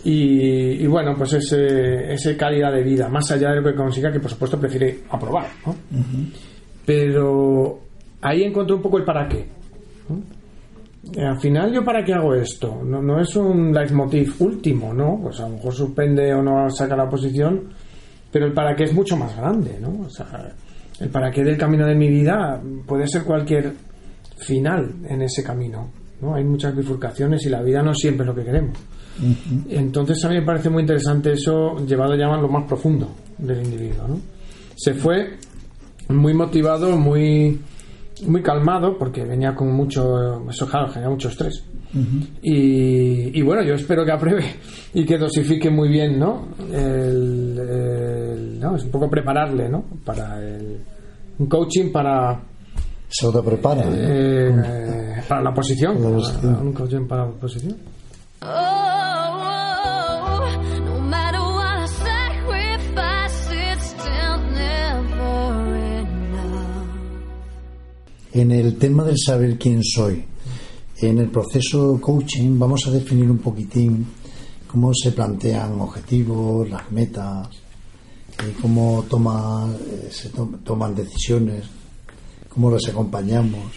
Y, 0.04 0.86
bueno, 0.86 1.14
pues 1.16 1.34
ese, 1.34 2.12
ese 2.12 2.36
calidad 2.36 2.72
de 2.72 2.82
vida, 2.82 3.08
más 3.08 3.30
allá 3.30 3.50
de 3.50 3.60
lo 3.60 3.70
que 3.70 3.74
consiga, 3.74 4.12
que 4.12 4.20
por 4.20 4.30
supuesto 4.30 4.58
prefiere 4.58 5.00
aprobar, 5.10 5.48
¿no? 5.66 5.74
Pero 6.86 7.80
ahí 8.22 8.44
encontré 8.44 8.74
un 8.74 8.82
poco 8.82 8.98
el 8.98 9.04
para 9.04 9.28
qué. 9.28 9.46
Al 11.16 11.40
final, 11.40 11.72
¿yo 11.72 11.84
para 11.84 12.04
qué 12.04 12.12
hago 12.12 12.34
esto? 12.34 12.82
No, 12.84 13.02
no 13.02 13.20
es 13.20 13.34
un 13.36 13.72
leitmotiv 13.72 14.34
último, 14.40 14.92
¿no? 14.92 15.18
Pues 15.22 15.40
a 15.40 15.48
lo 15.48 15.56
mejor 15.56 15.74
suspende 15.74 16.32
o 16.32 16.42
no 16.42 16.70
saca 16.70 16.96
la 16.96 17.08
posición, 17.08 17.68
pero 18.30 18.46
el 18.46 18.52
para 18.52 18.74
qué 18.74 18.84
es 18.84 18.92
mucho 18.92 19.16
más 19.16 19.36
grande, 19.36 19.78
¿no? 19.80 20.06
O 20.06 20.10
sea, 20.10 20.26
el 21.00 21.08
para 21.10 21.30
qué 21.30 21.44
del 21.44 21.56
camino 21.56 21.86
de 21.86 21.94
mi 21.94 22.08
vida 22.08 22.60
puede 22.86 23.06
ser 23.06 23.24
cualquier 23.24 23.72
final 24.36 24.94
en 25.08 25.22
ese 25.22 25.42
camino, 25.42 25.90
¿no? 26.20 26.34
Hay 26.34 26.44
muchas 26.44 26.74
bifurcaciones 26.74 27.44
y 27.46 27.50
la 27.50 27.62
vida 27.62 27.82
no 27.82 27.94
siempre 27.94 28.24
es 28.24 28.28
lo 28.28 28.34
que 28.34 28.44
queremos. 28.44 28.78
Entonces 29.68 30.24
a 30.24 30.28
mí 30.28 30.36
me 30.36 30.42
parece 30.46 30.70
muy 30.70 30.82
interesante 30.82 31.32
eso 31.32 31.76
llevado 31.84 32.14
ya 32.16 32.26
a 32.26 32.36
lo 32.36 32.48
más 32.48 32.66
profundo 32.66 33.08
del 33.38 33.64
individuo, 33.64 34.06
¿no? 34.08 34.20
Se 34.76 34.94
fue 34.94 35.38
muy 36.08 36.34
motivado, 36.34 36.96
muy 36.96 37.60
muy 38.26 38.42
calmado 38.42 38.98
porque 38.98 39.24
venía 39.24 39.54
con 39.54 39.72
mucho 39.72 40.48
eso 40.50 40.66
claro 40.66 40.88
genera 40.88 41.10
mucho 41.10 41.28
estrés 41.28 41.64
y, 42.42 43.40
bueno 43.42 43.62
yo 43.62 43.74
espero 43.74 44.04
que 44.04 44.12
apruebe 44.12 44.44
y 44.94 45.04
que 45.04 45.16
dosifique 45.16 45.70
muy 45.70 45.88
bien 45.88 46.18
no 46.18 46.48
el, 46.72 48.58
no 48.60 48.76
es 48.76 48.84
un 48.84 48.90
poco 48.90 49.08
prepararle 49.08 49.68
no 49.68 49.84
para 50.04 50.38
el 50.44 50.80
un 51.38 51.46
coaching 51.46 51.90
para 51.90 52.40
se 53.08 53.32
lo 53.32 53.42
prepara 53.42 53.84
eh, 53.86 55.22
para 55.26 55.42
la 55.42 55.54
posición 55.54 55.96
un 56.04 56.72
coaching 56.72 57.06
para 57.06 57.26
la 57.26 57.32
posición. 57.32 57.76
Oh. 58.42 58.88
En 68.38 68.52
el 68.52 68.76
tema 68.76 69.02
del 69.02 69.16
saber 69.18 69.58
quién 69.58 69.82
soy, 69.82 70.24
en 71.00 71.18
el 71.18 71.30
proceso 71.30 71.98
coaching 72.00 72.58
vamos 72.58 72.86
a 72.86 72.90
definir 72.90 73.30
un 73.30 73.38
poquitín 73.38 74.06
cómo 74.66 74.92
se 74.92 75.12
plantean 75.12 75.80
objetivos, 75.80 76.68
las 76.68 76.90
metas, 76.90 77.48
y 78.46 78.60
cómo 78.60 79.04
toma, 79.08 79.68
eh, 79.80 80.08
se 80.10 80.30
toman 80.64 80.94
decisiones, 80.94 81.64
cómo 82.48 82.70
las 82.70 82.86
acompañamos. 82.88 83.72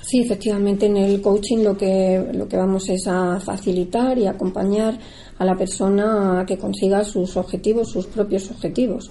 Sí, 0.00 0.20
efectivamente, 0.20 0.86
en 0.86 0.96
el 0.96 1.20
coaching 1.20 1.58
lo 1.58 1.76
que, 1.76 2.24
lo 2.32 2.48
que 2.48 2.56
vamos 2.56 2.88
es 2.88 3.06
a 3.06 3.40
facilitar 3.40 4.16
y 4.18 4.26
acompañar 4.26 4.98
a 5.38 5.44
la 5.44 5.56
persona 5.56 6.40
a 6.40 6.46
que 6.46 6.56
consiga 6.56 7.04
sus 7.04 7.36
objetivos, 7.36 7.90
sus 7.90 8.06
propios 8.06 8.50
objetivos 8.50 9.10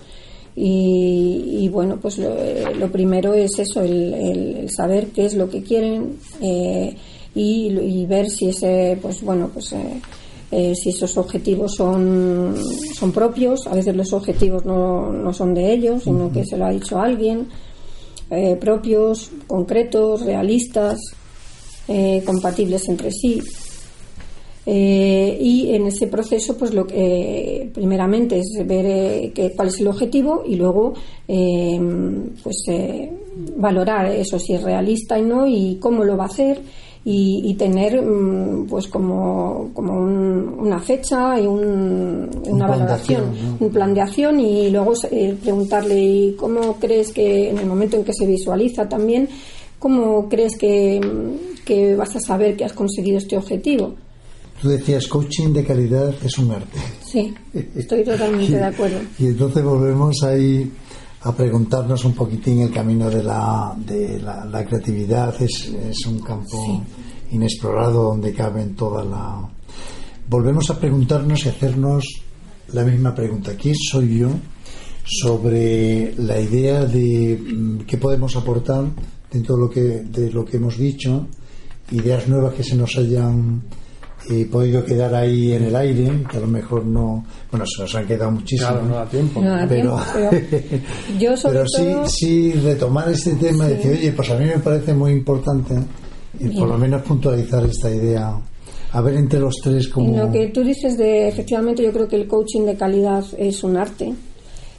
Y, 0.55 1.67
bueno, 1.69 1.97
pues 1.99 2.19
lo, 2.19 2.91
primero 2.91 3.33
es 3.33 3.57
eso, 3.57 3.81
el, 3.81 4.69
saber 4.69 5.07
qué 5.07 5.25
es 5.25 5.33
lo 5.33 5.49
que 5.49 5.63
quieren 5.63 6.17
eh, 6.41 6.95
y, 7.33 8.05
ver 8.05 8.29
si 8.29 8.49
ese, 8.49 8.97
pues 9.01 9.21
bueno, 9.23 9.49
pues 9.51 9.73
eh, 10.51 10.73
si 10.75 10.89
esos 10.89 11.17
objetivos 11.17 11.73
son, 11.75 12.55
son 12.93 13.11
propios. 13.11 13.65
A 13.65 13.73
veces 13.73 13.95
los 13.95 14.13
objetivos 14.13 14.63
no, 14.65 15.11
no 15.11 15.33
son 15.33 15.55
de 15.55 15.73
ellos, 15.73 16.03
sino 16.03 16.31
que 16.31 16.45
se 16.45 16.57
lo 16.57 16.65
ha 16.65 16.71
dicho 16.71 16.99
alguien. 16.99 17.47
propios, 18.59 19.31
concretos, 19.47 20.21
realistas, 20.21 20.99
compatibles 22.25 22.87
entre 22.89 23.11
sí. 23.11 23.41
Eh, 24.65 25.37
y 25.41 25.75
en 25.75 25.87
ese 25.87 26.07
proceso, 26.07 26.57
pues 26.57 26.73
lo 26.73 26.87
que 26.87 27.63
eh, 27.63 27.71
primeramente 27.73 28.39
es 28.39 28.65
ver 28.65 28.85
eh, 29.35 29.53
cuál 29.55 29.67
es 29.67 29.79
el 29.81 29.87
objetivo 29.87 30.43
y 30.45 30.55
luego, 30.55 30.93
pues 31.27 32.65
valorar 33.57 34.05
eso 34.07 34.37
si 34.37 34.53
es 34.53 34.63
realista 34.63 35.17
y 35.17 35.23
no 35.23 35.47
y 35.47 35.77
cómo 35.79 36.03
lo 36.03 36.15
va 36.15 36.25
a 36.25 36.27
hacer 36.27 36.61
y, 37.05 37.53
tener, 37.55 38.01
mm, 38.01 38.67
pues 38.67 38.87
como, 38.87 39.71
como 39.73 39.93
una 39.93 40.79
fecha 40.79 41.37
y 41.37 41.45
una 41.45 42.67
valoración, 42.67 43.57
un 43.59 43.69
plan 43.69 43.93
de 43.93 44.01
acción 44.01 44.39
y 44.39 44.69
luego 44.69 44.93
preguntarle 45.41 46.35
cómo 46.37 46.77
crees 46.79 47.11
que 47.11 47.49
en 47.49 47.57
el 47.57 47.65
momento 47.65 47.97
en 47.97 48.05
que 48.05 48.13
se 48.13 48.25
visualiza 48.25 48.87
también, 48.87 49.27
cómo 49.79 50.29
crees 50.29 50.55
que, 50.57 51.01
que 51.65 51.95
vas 51.95 52.15
a 52.15 52.21
saber 52.21 52.55
que 52.55 52.63
has 52.63 52.73
conseguido 52.73 53.17
este 53.17 53.35
objetivo 53.35 53.95
Tú 54.63 54.69
decías, 54.69 55.09
coaching 55.09 55.51
de 55.51 55.65
calidad 55.65 56.15
es 56.23 56.37
un 56.37 56.51
arte. 56.51 56.79
Sí, 57.05 57.35
estoy 57.75 58.01
totalmente 58.01 58.49
de 58.55 58.63
acuerdo. 58.63 58.97
Y 59.19 59.25
entonces 59.25 59.61
volvemos 59.61 60.23
ahí 60.23 60.71
a 61.19 61.35
preguntarnos 61.35 62.05
un 62.05 62.13
poquitín 62.13 62.61
el 62.61 62.71
camino 62.71 63.09
de 63.09 63.23
la, 63.23 63.75
de 63.77 64.21
la, 64.21 64.65
creatividad. 64.65 65.35
Es, 65.41 65.67
es, 65.67 66.05
un 66.05 66.21
campo 66.21 66.81
inexplorado 67.31 68.03
donde 68.03 68.33
caben 68.33 68.73
toda 68.73 69.03
la... 69.03 69.49
Volvemos 70.29 70.69
a 70.69 70.79
preguntarnos 70.79 71.45
y 71.45 71.49
hacernos 71.49 72.05
la 72.71 72.85
misma 72.85 73.13
pregunta. 73.13 73.57
¿Quién 73.57 73.75
soy 73.75 74.19
yo? 74.19 74.29
sobre 75.05 76.15
la 76.15 76.39
idea 76.39 76.85
de 76.85 77.37
mm, 77.37 77.79
qué 77.79 77.97
podemos 77.97 78.37
aportar 78.37 78.85
dentro 79.29 79.55
de 79.57 79.61
lo 79.61 79.69
que, 79.69 79.81
de 79.81 80.31
lo 80.31 80.45
que 80.45 80.55
hemos 80.55 80.77
dicho, 80.77 81.27
ideas 81.91 82.29
nuevas 82.29 82.53
que 82.53 82.63
se 82.63 82.77
nos 82.77 82.95
hayan 82.95 83.63
y 84.29 84.45
podido 84.45 84.83
quedar 84.85 85.13
ahí 85.13 85.53
en 85.53 85.65
el 85.65 85.75
aire, 85.75 86.23
que 86.29 86.37
a 86.37 86.39
lo 86.39 86.47
mejor 86.47 86.85
no, 86.85 87.25
bueno, 87.51 87.65
se 87.65 87.81
nos 87.81 87.95
han 87.95 88.07
quedado 88.07 88.31
muchísimo. 88.31 88.71
no 88.87 88.95
da 88.95 89.05
tiempo. 89.05 89.41
pero, 89.67 89.99
yo 91.19 91.35
sobre 91.35 91.63
sí, 91.67 91.93
sí 92.07 92.51
retomar 92.53 93.09
este 93.09 93.33
tema 93.35 93.65
y 93.65 93.75
decir, 93.75 93.91
oye, 93.91 94.11
pues 94.13 94.29
a 94.31 94.37
mí 94.37 94.45
me 94.45 94.59
parece 94.59 94.93
muy 94.93 95.11
importante 95.11 95.75
y 96.39 96.49
por 96.57 96.67
lo 96.67 96.77
menos 96.77 97.01
puntualizar 97.01 97.65
esta 97.65 97.89
idea. 97.89 98.39
A 98.93 99.01
ver 99.01 99.15
entre 99.15 99.39
los 99.39 99.55
tres 99.55 99.87
como... 99.87 100.15
Lo 100.15 100.31
que 100.31 100.49
tú 100.49 100.63
dices 100.63 100.97
de, 100.97 101.27
efectivamente, 101.27 101.81
yo 101.81 101.91
creo 101.91 102.07
que 102.07 102.15
el 102.15 102.27
coaching 102.27 102.61
de 102.61 102.75
calidad 102.75 103.25
es 103.39 103.63
un 103.63 103.75
arte. 103.75 104.13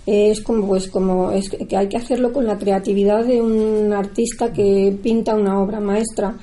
Es 0.06 0.40
como, 0.40 0.68
pues, 0.68 0.88
como 0.88 1.32
es 1.32 1.48
que 1.50 1.76
hay 1.76 1.88
que 1.88 1.96
hacerlo 1.96 2.32
con 2.32 2.46
la 2.46 2.56
creatividad 2.56 3.24
de 3.24 3.42
un 3.42 3.92
artista 3.92 4.52
que 4.52 4.96
pinta 5.02 5.34
una 5.34 5.60
obra 5.60 5.80
maestra 5.80 6.36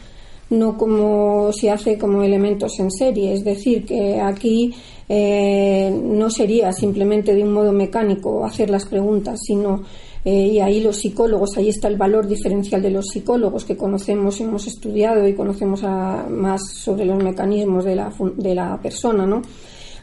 no 0.52 0.78
como 0.78 1.52
se 1.54 1.72
hace 1.72 1.97
como 1.97 2.22
elementos 2.22 2.80
en 2.80 2.91
serie. 2.91 3.34
Es 3.34 3.43
decir, 3.43 3.86
que 3.86 4.20
aquí 4.20 4.74
eh, 5.08 5.89
no 5.91 6.30
sería 6.30 6.72
simplemente 6.74 7.34
de 7.34 7.43
un 7.43 7.54
modo 7.54 7.72
mecánico 7.72 8.45
hacer 8.45 8.70
las 8.70 8.86
preguntas, 8.86 9.39
sino 9.43 9.84
eh, 10.24 10.47
y 10.47 10.60
ahí 10.60 10.82
los 10.82 10.97
psicólogos, 10.97 11.58
ahí 11.58 11.70
está 11.70 11.88
el 11.88 11.97
valor 11.97 12.28
diferencial 12.28 12.82
de 12.82 12.91
los 12.91 13.08
psicólogos 13.08 13.66
que 13.66 13.78
conocemos, 13.78 14.39
hemos 14.41 14.68
estudiado 14.68 15.28
y 15.28 15.34
conocemos 15.34 15.84
más 15.84 16.62
sobre 16.74 17.06
los 17.06 17.24
mecanismos 17.24 17.86
de 17.86 17.95
la, 17.95 18.14
de 18.38 18.54
la 18.54 18.80
persona, 18.82 19.26
¿no? 19.26 19.41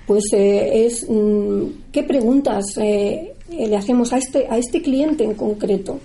Pues 0.06 0.24
eh, 0.32 0.86
es 0.86 1.06
mm, 1.08 1.90
qué 1.92 2.02
preguntas 2.02 2.64
le 2.78 3.76
hacemos 3.76 4.12
a 4.12 4.18
este, 4.18 4.46
a 4.48 4.56
este 4.56 4.80
cliente 4.80 5.24
en 5.24 5.34
concreto. 5.34 6.00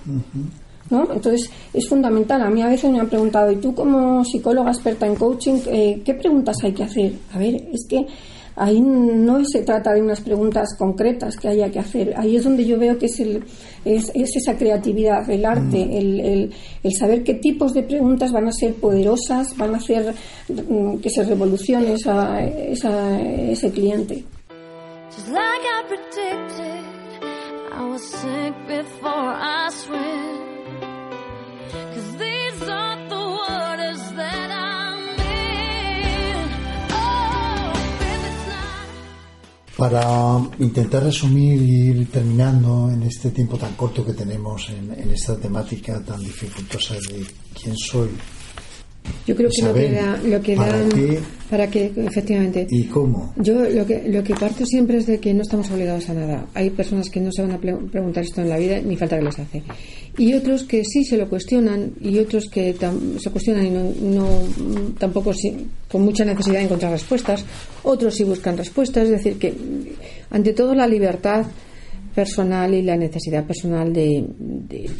Entonces 1.01 1.49
es 1.73 1.87
fundamental. 1.87 2.41
A 2.41 2.49
mí 2.49 2.61
a 2.61 2.67
veces 2.67 2.91
me 2.91 2.99
han 2.99 3.09
preguntado, 3.09 3.51
¿y 3.51 3.57
tú 3.57 3.73
como 3.73 4.23
psicóloga 4.23 4.71
experta 4.71 5.05
en 5.05 5.15
coaching, 5.15 5.59
eh, 5.67 6.01
qué 6.05 6.13
preguntas 6.13 6.55
hay 6.63 6.73
que 6.73 6.83
hacer? 6.83 7.13
A 7.33 7.39
ver, 7.39 7.55
es 7.71 7.85
que 7.87 8.05
ahí 8.55 8.79
no 8.81 9.43
se 9.45 9.61
trata 9.61 9.93
de 9.93 10.01
unas 10.01 10.21
preguntas 10.21 10.75
concretas 10.77 11.37
que 11.37 11.47
haya 11.49 11.71
que 11.71 11.79
hacer. 11.79 12.13
Ahí 12.17 12.35
es 12.35 12.43
donde 12.43 12.65
yo 12.65 12.77
veo 12.77 12.97
que 12.97 13.07
es, 13.07 13.19
el, 13.19 13.43
es, 13.85 14.11
esa 14.13 14.57
creatividad, 14.57 15.27
el 15.29 15.45
arte, 15.45 15.85
mm. 15.85 15.91
el, 15.91 16.53
el, 16.83 16.93
saber 16.93 17.23
qué 17.23 17.35
tipos 17.35 17.73
de 17.73 17.83
preguntas 17.83 18.31
van 18.31 18.47
a 18.47 18.51
ser 18.51 18.73
poderosas, 18.75 19.55
van 19.57 19.73
a 19.73 19.77
hacer 19.77 20.13
mm, 20.49 20.97
que 20.97 21.09
se 21.09 21.23
revolucione 21.23 21.93
esa, 21.93 22.43
esa, 22.43 23.19
ese 23.19 23.71
cliente. 23.71 24.23
Para 39.83 40.39
intentar 40.59 41.03
resumir 41.03 41.61
y 41.61 41.89
ir 41.89 42.09
terminando 42.09 42.89
en 42.89 43.03
este 43.03 43.31
tiempo 43.31 43.57
tan 43.57 43.73
corto 43.73 44.05
que 44.05 44.13
tenemos 44.13 44.69
en, 44.69 44.93
en 44.97 45.11
esta 45.11 45.35
temática 45.35 46.01
tan 46.05 46.21
dificultosa 46.21 46.93
de 46.93 47.25
quién 47.59 47.75
soy, 47.75 48.09
yo 49.25 49.35
creo 49.35 49.49
que 49.49 49.61
lo 49.61 49.73
que 49.73 49.91
da, 49.91 50.17
lo 50.23 50.41
que 50.41 50.55
¿para, 50.55 50.89
qué, 50.89 51.19
para 51.49 51.69
que 51.69 51.91
efectivamente. 51.95 52.67
¿Y 52.69 52.85
cómo? 52.85 53.33
Yo 53.37 53.69
lo 53.69 53.85
que 53.85 54.03
lo 54.07 54.23
que 54.23 54.35
parto 54.35 54.65
siempre 54.65 54.97
es 54.97 55.07
de 55.07 55.19
que 55.19 55.33
no 55.33 55.41
estamos 55.41 55.69
obligados 55.71 56.09
a 56.09 56.13
nada. 56.13 56.45
Hay 56.53 56.69
personas 56.71 57.09
que 57.09 57.21
no 57.21 57.31
se 57.31 57.41
van 57.41 57.51
a 57.51 57.57
preguntar 57.57 58.23
esto 58.23 58.41
en 58.41 58.49
la 58.49 58.57
vida 58.57 58.79
ni 58.81 58.97
falta 58.97 59.17
que 59.17 59.23
les 59.23 59.39
hace. 59.39 59.63
Y 60.17 60.33
otros 60.33 60.63
que 60.63 60.83
sí 60.83 61.05
se 61.05 61.17
lo 61.17 61.29
cuestionan 61.29 61.93
y 62.01 62.19
otros 62.19 62.49
que 62.49 62.75
se 63.17 63.29
cuestionan 63.29 63.65
y 63.65 63.69
no, 63.69 64.27
tampoco 64.99 65.31
con 65.89 66.01
mucha 66.01 66.25
necesidad 66.25 66.59
de 66.59 66.65
encontrar 66.65 66.91
respuestas. 66.91 67.45
Otros 67.83 68.15
sí 68.15 68.23
buscan 68.23 68.57
respuestas, 68.57 69.05
es 69.05 69.09
decir 69.11 69.37
que 69.37 69.53
ante 70.29 70.53
todo 70.53 70.75
la 70.75 70.87
libertad 70.87 71.45
personal 72.13 72.73
y 72.73 72.81
la 72.81 72.95
necesidad 72.95 73.45
personal 73.45 73.91
de, 73.91 74.25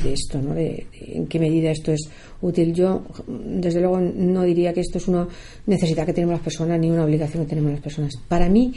esto, 0.06 0.42
¿no? 0.42 0.54
De, 0.54 0.88
en 1.00 1.28
qué 1.28 1.40
medida 1.40 1.72
esto 1.72 1.92
es 1.92 2.10
útil. 2.42 2.74
Yo, 2.74 3.04
desde 3.28 3.80
luego, 3.80 4.00
no 4.00 4.44
diría 4.44 4.74
que 4.74 4.82
esto 4.82 4.98
es 4.98 5.08
una 5.08 5.28
necesidad 5.66 6.06
que 6.06 6.14
tenemos 6.14 6.34
las 6.34 6.44
personas 6.44 6.80
ni 6.80 6.90
una 6.90 7.06
obligación 7.06 7.44
que 7.44 7.50
tenemos 7.50 7.72
las 7.72 7.82
personas. 7.82 8.14
Para 8.28 8.50
mí, 8.50 8.74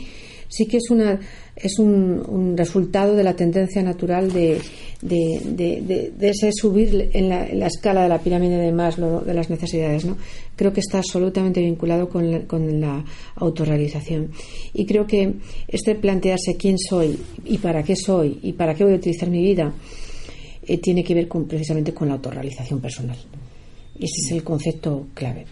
sí 0.49 0.67
que 0.67 0.79
es 0.79 0.91
una 0.91 1.21
es 1.57 1.79
un, 1.79 2.55
resultado 2.57 3.15
de 3.15 3.25
la 3.25 3.35
tendencia 3.35 3.83
natural 3.83 4.31
de, 4.31 4.61
de, 5.01 6.13
ese 6.21 6.51
subir 6.53 7.11
en 7.13 7.29
la, 7.31 7.67
escala 7.67 8.03
de 8.03 8.09
la 8.09 8.19
pirámide 8.19 8.59
de 8.59 8.73
Maslow 8.73 9.25
de 9.25 9.33
las 9.33 9.49
necesidades 9.49 10.05
¿no? 10.05 10.17
creo 10.55 10.73
que 10.73 10.81
está 10.81 10.99
absolutamente 10.99 11.61
vinculado 11.61 12.09
con 12.09 12.31
la, 12.31 12.41
con 12.47 12.81
la 12.81 13.05
autorrealización. 13.37 14.31
Y 14.73 14.87
creo 14.87 15.07
que 15.07 15.35
este 15.69 15.95
plantearse 15.95 16.57
quién 16.57 16.77
soy 16.79 17.19
y 17.45 17.59
para 17.59 17.83
qué 17.83 17.95
soy 17.95 18.39
y 18.43 18.53
para 18.53 18.75
qué 18.75 18.85
voy 18.85 18.95
a 18.95 18.97
utilizar 18.97 19.31
mi 19.31 19.43
vida 19.43 19.73
eh, 20.67 20.79
tiene 20.79 21.05
que 21.05 21.15
ver 21.15 21.29
con, 21.29 21.47
precisamente 21.47 21.95
con 21.95 22.09
la 22.09 22.15
autorrealización 22.15 22.81
personal. 22.81 23.17
Ese 23.95 24.27
es 24.27 24.33
el 24.33 24.43
concepto 24.43 25.07
clave. 25.15 25.47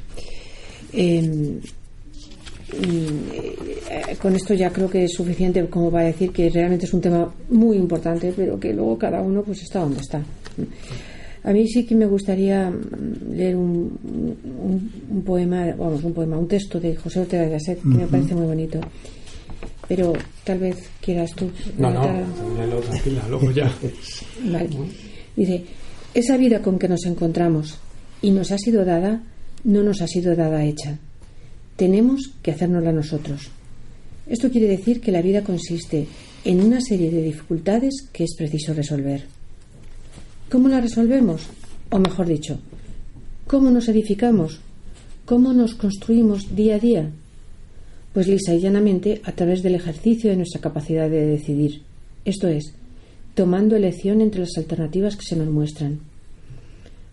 Eh, 0.93 1.61
con 4.21 4.35
esto 4.35 4.55
ya 4.55 4.71
creo 4.71 4.89
que 4.89 5.05
es 5.05 5.13
suficiente 5.13 5.67
como 5.67 5.91
para 5.91 6.07
decir 6.07 6.31
que 6.31 6.49
realmente 6.49 6.87
es 6.87 6.95
un 6.95 7.01
tema 7.01 7.33
muy 7.51 7.77
importante, 7.77 8.33
pero 8.35 8.59
que 8.59 8.73
luego 8.73 8.99
cada 8.99 9.21
uno 9.21 9.43
pues 9.43 9.63
está 9.63 9.81
donde 9.81 10.01
está. 10.01 10.23
A 11.45 11.53
mí 11.53 11.69
sí 11.69 11.85
que 11.85 11.95
me 11.95 12.07
gustaría 12.07 12.71
mm, 12.71 13.35
leer 13.35 13.57
un, 13.57 13.99
un, 15.11 15.23
poema, 15.23 15.67
vamos, 15.77 16.03
un 16.03 16.15
poema, 16.15 16.39
un 16.39 16.49
texto 16.49 16.81
de 16.81 16.97
José 16.97 17.21
Ortega 17.21 17.43
de 17.43 17.51
Gasset 17.51 17.83
que 17.83 17.89
me 17.89 18.07
parece 18.07 18.35
muy 18.35 18.47
bonito. 18.47 18.81
Pero 19.87 20.15
tal 20.43 20.59
vez 20.59 20.89
quieras 21.03 21.31
tú. 21.33 21.51
No, 21.77 21.91
no, 21.91 22.01
tranquila, 22.81 23.23
luego 23.29 23.51
ya. 23.51 23.71
vale. 24.51 24.71
Dice: 25.37 25.63
Esa 26.15 26.39
vida 26.39 26.63
con 26.63 26.79
que 26.79 26.89
nos 26.89 27.05
encontramos 27.05 27.79
y 28.23 28.31
nos 28.31 28.51
ha 28.51 28.57
sido 28.57 28.83
dada, 28.83 29.23
no 29.65 29.83
nos 29.83 30.01
ha 30.01 30.07
sido 30.07 30.35
dada 30.35 30.65
hecha 30.65 30.99
tenemos 31.77 32.33
que 32.43 32.53
hacérnosla 32.53 32.93
nosotros. 32.93 33.51
Esto 34.27 34.51
quiere 34.51 34.69
decir 34.69 35.01
que 35.01 35.13
la 35.13 35.23
vida 35.23 35.43
consiste 35.43 36.07
en 36.45 36.63
una 36.63 36.81
serie 36.81 37.11
de 37.11 37.23
dificultades 37.23 38.09
que 38.13 38.25
es 38.25 38.35
preciso 38.37 38.73
resolver. 38.73 39.25
¿Cómo 40.51 40.69
la 40.69 40.81
resolvemos? 40.81 41.43
O 41.91 41.99
mejor 41.99 42.27
dicho, 42.27 42.59
¿cómo 43.47 43.71
nos 43.71 43.89
edificamos? 43.89 44.61
¿Cómo 45.25 45.53
nos 45.53 45.75
construimos 45.75 46.55
día 46.55 46.77
a 46.77 46.79
día? 46.79 47.11
Pues 48.13 48.29
lisa 48.29 48.55
y 48.55 48.61
llanamente 48.61 49.21
a 49.25 49.33
través 49.33 49.63
del 49.63 49.75
ejercicio 49.75 50.31
de 50.31 50.37
nuestra 50.37 50.61
capacidad 50.61 51.11
de 51.11 51.27
decidir. 51.27 51.83
Esto 52.25 52.49
es, 52.49 52.73
tomando 53.35 53.77
elección 53.77 54.21
entre 54.21 54.41
las 54.41 54.57
alternativas 54.57 55.17
que 55.17 55.27
se 55.27 55.37
nos 55.37 55.49
muestran. 55.49 56.01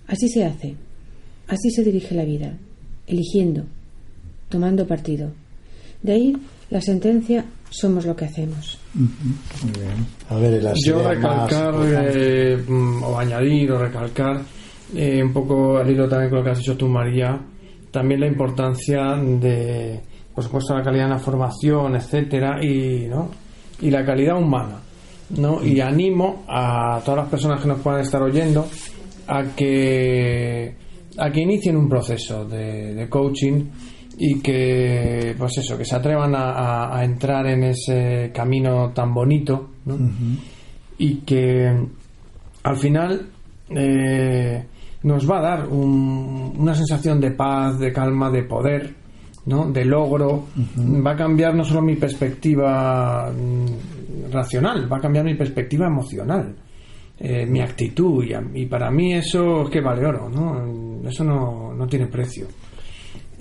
Así 0.07 0.29
se 0.29 0.45
hace, 0.45 0.75
así 1.47 1.71
se 1.71 1.83
dirige 1.83 2.15
la 2.15 2.25
vida, 2.25 2.57
eligiendo, 3.07 3.65
tomando 4.51 4.85
partido. 4.85 5.31
De 6.03 6.13
ahí 6.13 6.37
la 6.69 6.81
sentencia 6.81 7.43
somos 7.71 8.05
lo 8.05 8.15
que 8.15 8.25
hacemos. 8.25 8.77
A 10.29 10.35
ver, 10.35 10.61
Yo 10.85 11.07
recalcar 11.07 11.73
eh, 11.85 12.57
mm, 12.67 13.03
o 13.03 13.17
añadir 13.17 13.71
o 13.71 13.79
recalcar 13.79 14.41
eh, 14.95 15.23
un 15.23 15.33
poco 15.33 15.77
al 15.77 15.89
hilo 15.89 16.07
también 16.07 16.29
con 16.29 16.39
lo 16.39 16.45
que 16.45 16.51
has 16.51 16.59
dicho 16.59 16.77
tú, 16.77 16.87
María, 16.87 17.39
también 17.91 18.19
la 18.19 18.27
importancia 18.27 19.15
de, 19.15 20.01
por 20.35 20.43
supuesto, 20.43 20.75
la 20.75 20.83
calidad 20.83 21.05
de 21.05 21.11
la 21.11 21.19
formación, 21.19 21.95
etcétera, 21.95 22.63
y, 22.63 23.07
¿no? 23.07 23.29
y 23.81 23.89
la 23.89 24.05
calidad 24.05 24.37
humana. 24.37 24.81
¿no? 25.37 25.63
Y 25.65 25.79
animo 25.79 26.43
a 26.47 27.01
todas 27.05 27.21
las 27.21 27.29
personas 27.29 27.61
que 27.61 27.67
nos 27.69 27.79
puedan 27.79 28.01
estar 28.01 28.21
oyendo 28.21 28.67
a 29.27 29.43
que, 29.55 30.75
a 31.17 31.31
que 31.31 31.41
inicien 31.41 31.77
un 31.77 31.87
proceso 31.87 32.43
de 32.45 33.07
coaching 33.09 33.63
y 34.17 34.39
que 34.39 35.35
pues 35.37 35.57
eso 35.57 35.77
que 35.77 35.85
se 35.85 35.95
atrevan 35.95 36.33
a, 36.35 37.03
entrar 37.03 37.47
en 37.47 37.63
ese 37.63 38.31
camino 38.33 38.91
tan 38.91 39.13
bonito 39.13 39.71
y 40.97 41.15
que 41.21 41.87
al 42.63 42.77
final 42.77 43.27
eh, 43.69 44.63
nos 45.03 45.29
va 45.29 45.39
a 45.39 45.41
dar 45.41 45.67
una 45.67 46.75
sensación 46.75 47.19
de 47.19 47.31
paz 47.31 47.79
de 47.79 47.91
calma 47.91 48.29
de 48.29 48.43
poder 48.43 48.95
¿no? 49.45 49.71
de 49.71 49.85
logro. 49.85 50.45
Va 50.77 51.11
a 51.11 51.15
cambiar 51.15 51.55
no 51.55 51.63
solo 51.63 51.81
mi 51.81 51.95
perspectiva 51.95 53.31
mm, 53.31 54.31
racional 54.31 54.91
va 54.91 54.97
a 54.97 55.01
cambiar 55.01 55.25
mi 55.25 55.35
perspectiva 55.35 55.87
emocional. 55.87 56.55
Eh, 57.23 57.45
mi 57.45 57.61
actitud 57.61 58.25
y, 58.55 58.65
para 58.65 58.89
mí 58.89 59.13
eso 59.13 59.61
es 59.63 59.69
que 59.69 59.79
vale 59.79 60.03
oro 60.07 60.27
¿no? 60.27 61.07
eso 61.07 61.23
no, 61.23 61.71
no 61.71 61.85
tiene 61.85 62.07
precio 62.07 62.47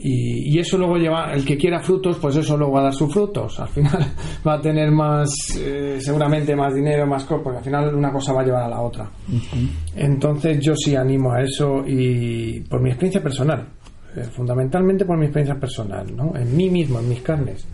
y, 0.03 0.59
eso 0.59 0.78
luego 0.78 0.96
lleva, 0.96 1.32
el 1.34 1.44
que 1.44 1.59
quiera 1.59 1.80
frutos, 1.80 2.18
pues 2.18 2.36
eso 2.36 2.57
luego 2.57 2.74
va 2.74 2.80
a 2.80 2.84
dar 2.84 2.94
sus 2.94 3.12
frutos. 3.12 3.61
Al 3.61 3.68
final 3.68 4.14
va 4.46 4.55
a 4.55 4.61
tener 4.61 4.90
más, 4.90 5.30
eh, 5.59 5.98
seguramente 6.01 6.57
más 6.57 6.74
dinero, 6.74 7.07
más 7.07 7.24
cosas, 7.24 7.42
porque 7.44 7.59
al 7.59 7.64
final 7.64 7.94
una 7.94 8.11
cosa 8.11 8.32
va 8.32 8.40
a 8.40 8.44
llevar 8.44 8.62
a 8.62 8.68
la 8.68 8.80
otra. 8.80 9.11
Entonces 9.94 10.59
yo 10.61 10.74
sí 10.74 10.96
animo 10.96 11.32
a 11.32 11.42
eso 11.42 11.84
y 11.86 12.61
por 12.61 12.80
mi 12.80 12.88
experiencia 12.88 13.22
personal, 13.22 13.68
eh, 14.16 14.24
fundamentalmente 14.24 15.05
por 15.05 15.18
mi 15.18 15.26
experiencia 15.26 15.61
personal, 15.61 16.16
¿no? 16.16 16.34
En 16.34 16.57
mí 16.57 16.70
mismo, 16.70 16.98
en 16.98 17.09
mis 17.09 17.20
carnes 17.20 17.66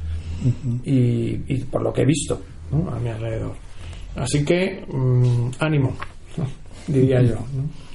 y, 0.84 1.58
por 1.70 1.82
lo 1.82 1.92
que 1.92 2.02
he 2.02 2.06
visto 2.06 2.40
¿no? 2.72 2.90
a 2.90 2.98
mi 2.98 3.08
alrededor. 3.08 3.54
Así 4.16 4.44
que 4.44 4.84
mm, 4.86 5.50
ánimo, 5.60 5.94
diría 6.88 7.22
yo. 7.22 7.36
¿no? 7.36 7.86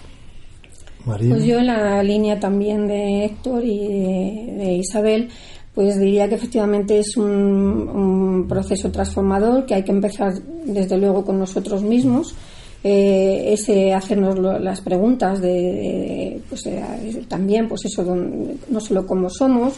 Pues 1.05 1.43
yo 1.45 1.57
en 1.59 1.67
la 1.67 2.03
línea 2.03 2.39
también 2.39 2.87
de 2.87 3.25
Héctor 3.25 3.63
y 3.63 3.87
de, 3.87 4.73
Isabel, 4.73 5.29
pues 5.73 5.99
diría 5.99 6.29
que 6.29 6.35
efectivamente 6.35 6.99
es 6.99 7.17
un, 7.17 8.45
proceso 8.47 8.91
transformador 8.91 9.65
que 9.65 9.75
hay 9.75 9.83
que 9.83 9.91
empezar 9.91 10.33
desde 10.65 10.97
luego 10.97 11.23
con 11.25 11.39
nosotros 11.39 11.81
mismos. 11.83 12.35
Eh, 12.83 13.53
ese 13.53 13.93
hacernos 13.93 14.39
las 14.39 14.81
preguntas 14.81 15.39
de, 15.39 16.41
pues, 16.49 16.65
eh, 16.65 17.23
también 17.27 17.67
pues 17.67 17.85
eso 17.85 18.03
no 18.03 18.79
solo 18.79 19.05
cómo 19.05 19.29
somos 19.29 19.75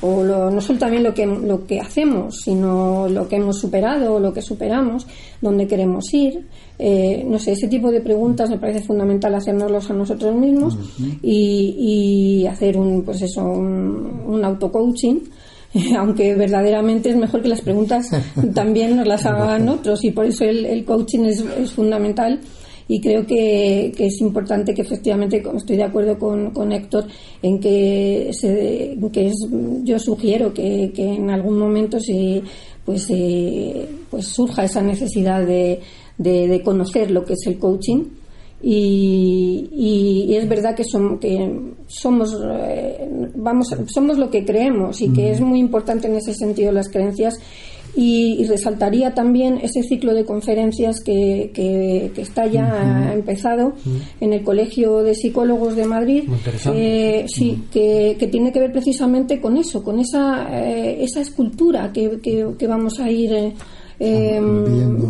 o 0.00 0.24
no 0.24 0.60
solo 0.62 0.78
también 0.78 1.02
lo 1.02 1.12
que 1.12 1.26
lo 1.26 1.66
que 1.66 1.80
hacemos 1.80 2.40
sino 2.42 3.08
lo 3.10 3.28
que 3.28 3.36
hemos 3.36 3.58
superado 3.60 4.14
o 4.14 4.20
lo 4.20 4.32
que 4.32 4.40
superamos 4.40 5.06
dónde 5.40 5.66
queremos 5.66 6.12
ir. 6.14 6.46
Eh, 6.78 7.24
no 7.26 7.38
sé, 7.38 7.52
ese 7.52 7.68
tipo 7.68 7.90
de 7.90 8.00
preguntas 8.00 8.50
me 8.50 8.58
parece 8.58 8.80
fundamental 8.80 9.34
hacernoslos 9.34 9.90
a 9.90 9.94
nosotros 9.94 10.34
mismos 10.34 10.76
y, 11.22 12.46
hacer 12.46 12.76
un, 12.76 13.02
pues 13.02 13.22
eso, 13.22 13.42
un, 13.42 14.44
auto-coaching 14.44 15.20
aunque 15.98 16.34
verdaderamente 16.34 17.10
es 17.10 17.16
mejor 17.16 17.42
que 17.42 17.48
las 17.48 17.60
preguntas 17.60 18.10
también 18.54 18.96
nos 18.96 19.06
las 19.06 19.24
hagan 19.26 19.68
otros 19.68 20.04
y 20.04 20.10
por 20.10 20.26
eso 20.26 20.44
el, 20.44 20.84
coaching 20.84 21.24
es, 21.24 21.44
fundamental 21.72 22.40
y 22.88 23.00
creo 23.00 23.26
que, 23.26 23.92
es 23.98 24.20
importante 24.20 24.72
que 24.72 24.82
efectivamente 24.82 25.42
estoy 25.56 25.76
de 25.76 25.84
acuerdo 25.84 26.18
con, 26.18 26.50
con 26.50 26.72
Héctor 26.72 27.06
en 27.42 27.58
que, 27.58 28.30
se, 28.32 28.96
que 29.12 29.26
es, 29.26 29.34
yo 29.82 29.98
sugiero 29.98 30.54
que, 30.54 30.92
en 30.96 31.30
algún 31.30 31.58
momento 31.58 31.98
si 31.98 32.42
pues, 32.84 33.06
eh, 33.10 33.88
pues 34.08 34.28
surja 34.28 34.64
esa 34.64 34.82
necesidad 34.82 35.44
de 35.44 35.80
de, 36.18 36.62
conocer 36.64 37.10
lo 37.10 37.24
que 37.24 37.34
es 37.34 37.46
el 37.46 37.58
coaching. 37.58 38.04
Y, 38.62 40.34
es 40.34 40.48
verdad 40.48 40.74
que, 40.74 40.82
que 41.20 41.62
somos 41.86 42.36
eh, 42.42 43.08
vamos 43.34 43.74
somos 43.86 44.18
lo 44.18 44.30
que 44.30 44.44
creemos 44.44 45.00
y 45.00 45.12
que 45.12 45.30
es 45.30 45.40
muy 45.40 45.60
importante 45.60 46.08
en 46.08 46.16
ese 46.16 46.34
sentido 46.34 46.72
las 46.72 46.88
creencias. 46.88 47.38
Y, 47.98 48.44
resaltaría 48.46 49.14
también 49.14 49.58
ese 49.62 49.82
ciclo 49.82 50.12
de 50.12 50.26
conferencias 50.26 51.00
que, 51.00 51.50
que, 51.54 52.12
está 52.20 52.46
ya 52.46 53.10
empezado 53.14 53.72
en 54.20 54.34
el 54.34 54.44
Colegio 54.44 55.02
de 55.02 55.14
Psicólogos 55.14 55.76
de 55.76 55.86
Madrid. 55.86 56.24
Eh, 56.74 57.24
sí, 57.26 57.64
que, 57.72 58.16
que, 58.18 58.26
tiene 58.26 58.52
que 58.52 58.60
ver 58.60 58.72
precisamente 58.72 59.40
con 59.40 59.56
eso, 59.56 59.82
con 59.82 59.98
esa, 59.98 60.46
eh, 60.62 61.02
esa 61.02 61.22
escultura 61.22 61.90
que, 61.90 62.20
que, 62.20 62.66
vamos 62.66 63.00
a 63.00 63.10
ir 63.10 63.54
eh, 63.98 64.40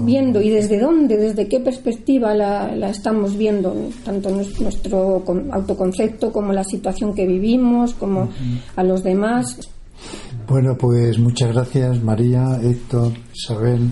viendo. 0.04 0.40
y 0.40 0.50
desde 0.50 0.78
dónde, 0.78 1.16
desde 1.16 1.48
qué 1.48 1.60
perspectiva 1.60 2.34
la, 2.34 2.88
estamos 2.88 3.36
viendo, 3.36 3.74
tanto 4.04 4.30
nuestro 4.30 5.24
autoconcepto 5.50 6.32
como 6.32 6.52
la 6.52 6.64
situación 6.64 7.14
que 7.14 7.26
vivimos, 7.26 7.94
como 7.94 8.28
a 8.76 8.82
los 8.84 9.02
demás. 9.02 9.68
Bueno, 10.48 10.76
pues 10.76 11.18
muchas 11.18 11.52
gracias 11.52 12.02
María, 12.02 12.60
Héctor, 12.62 13.12
Isabel. 13.34 13.90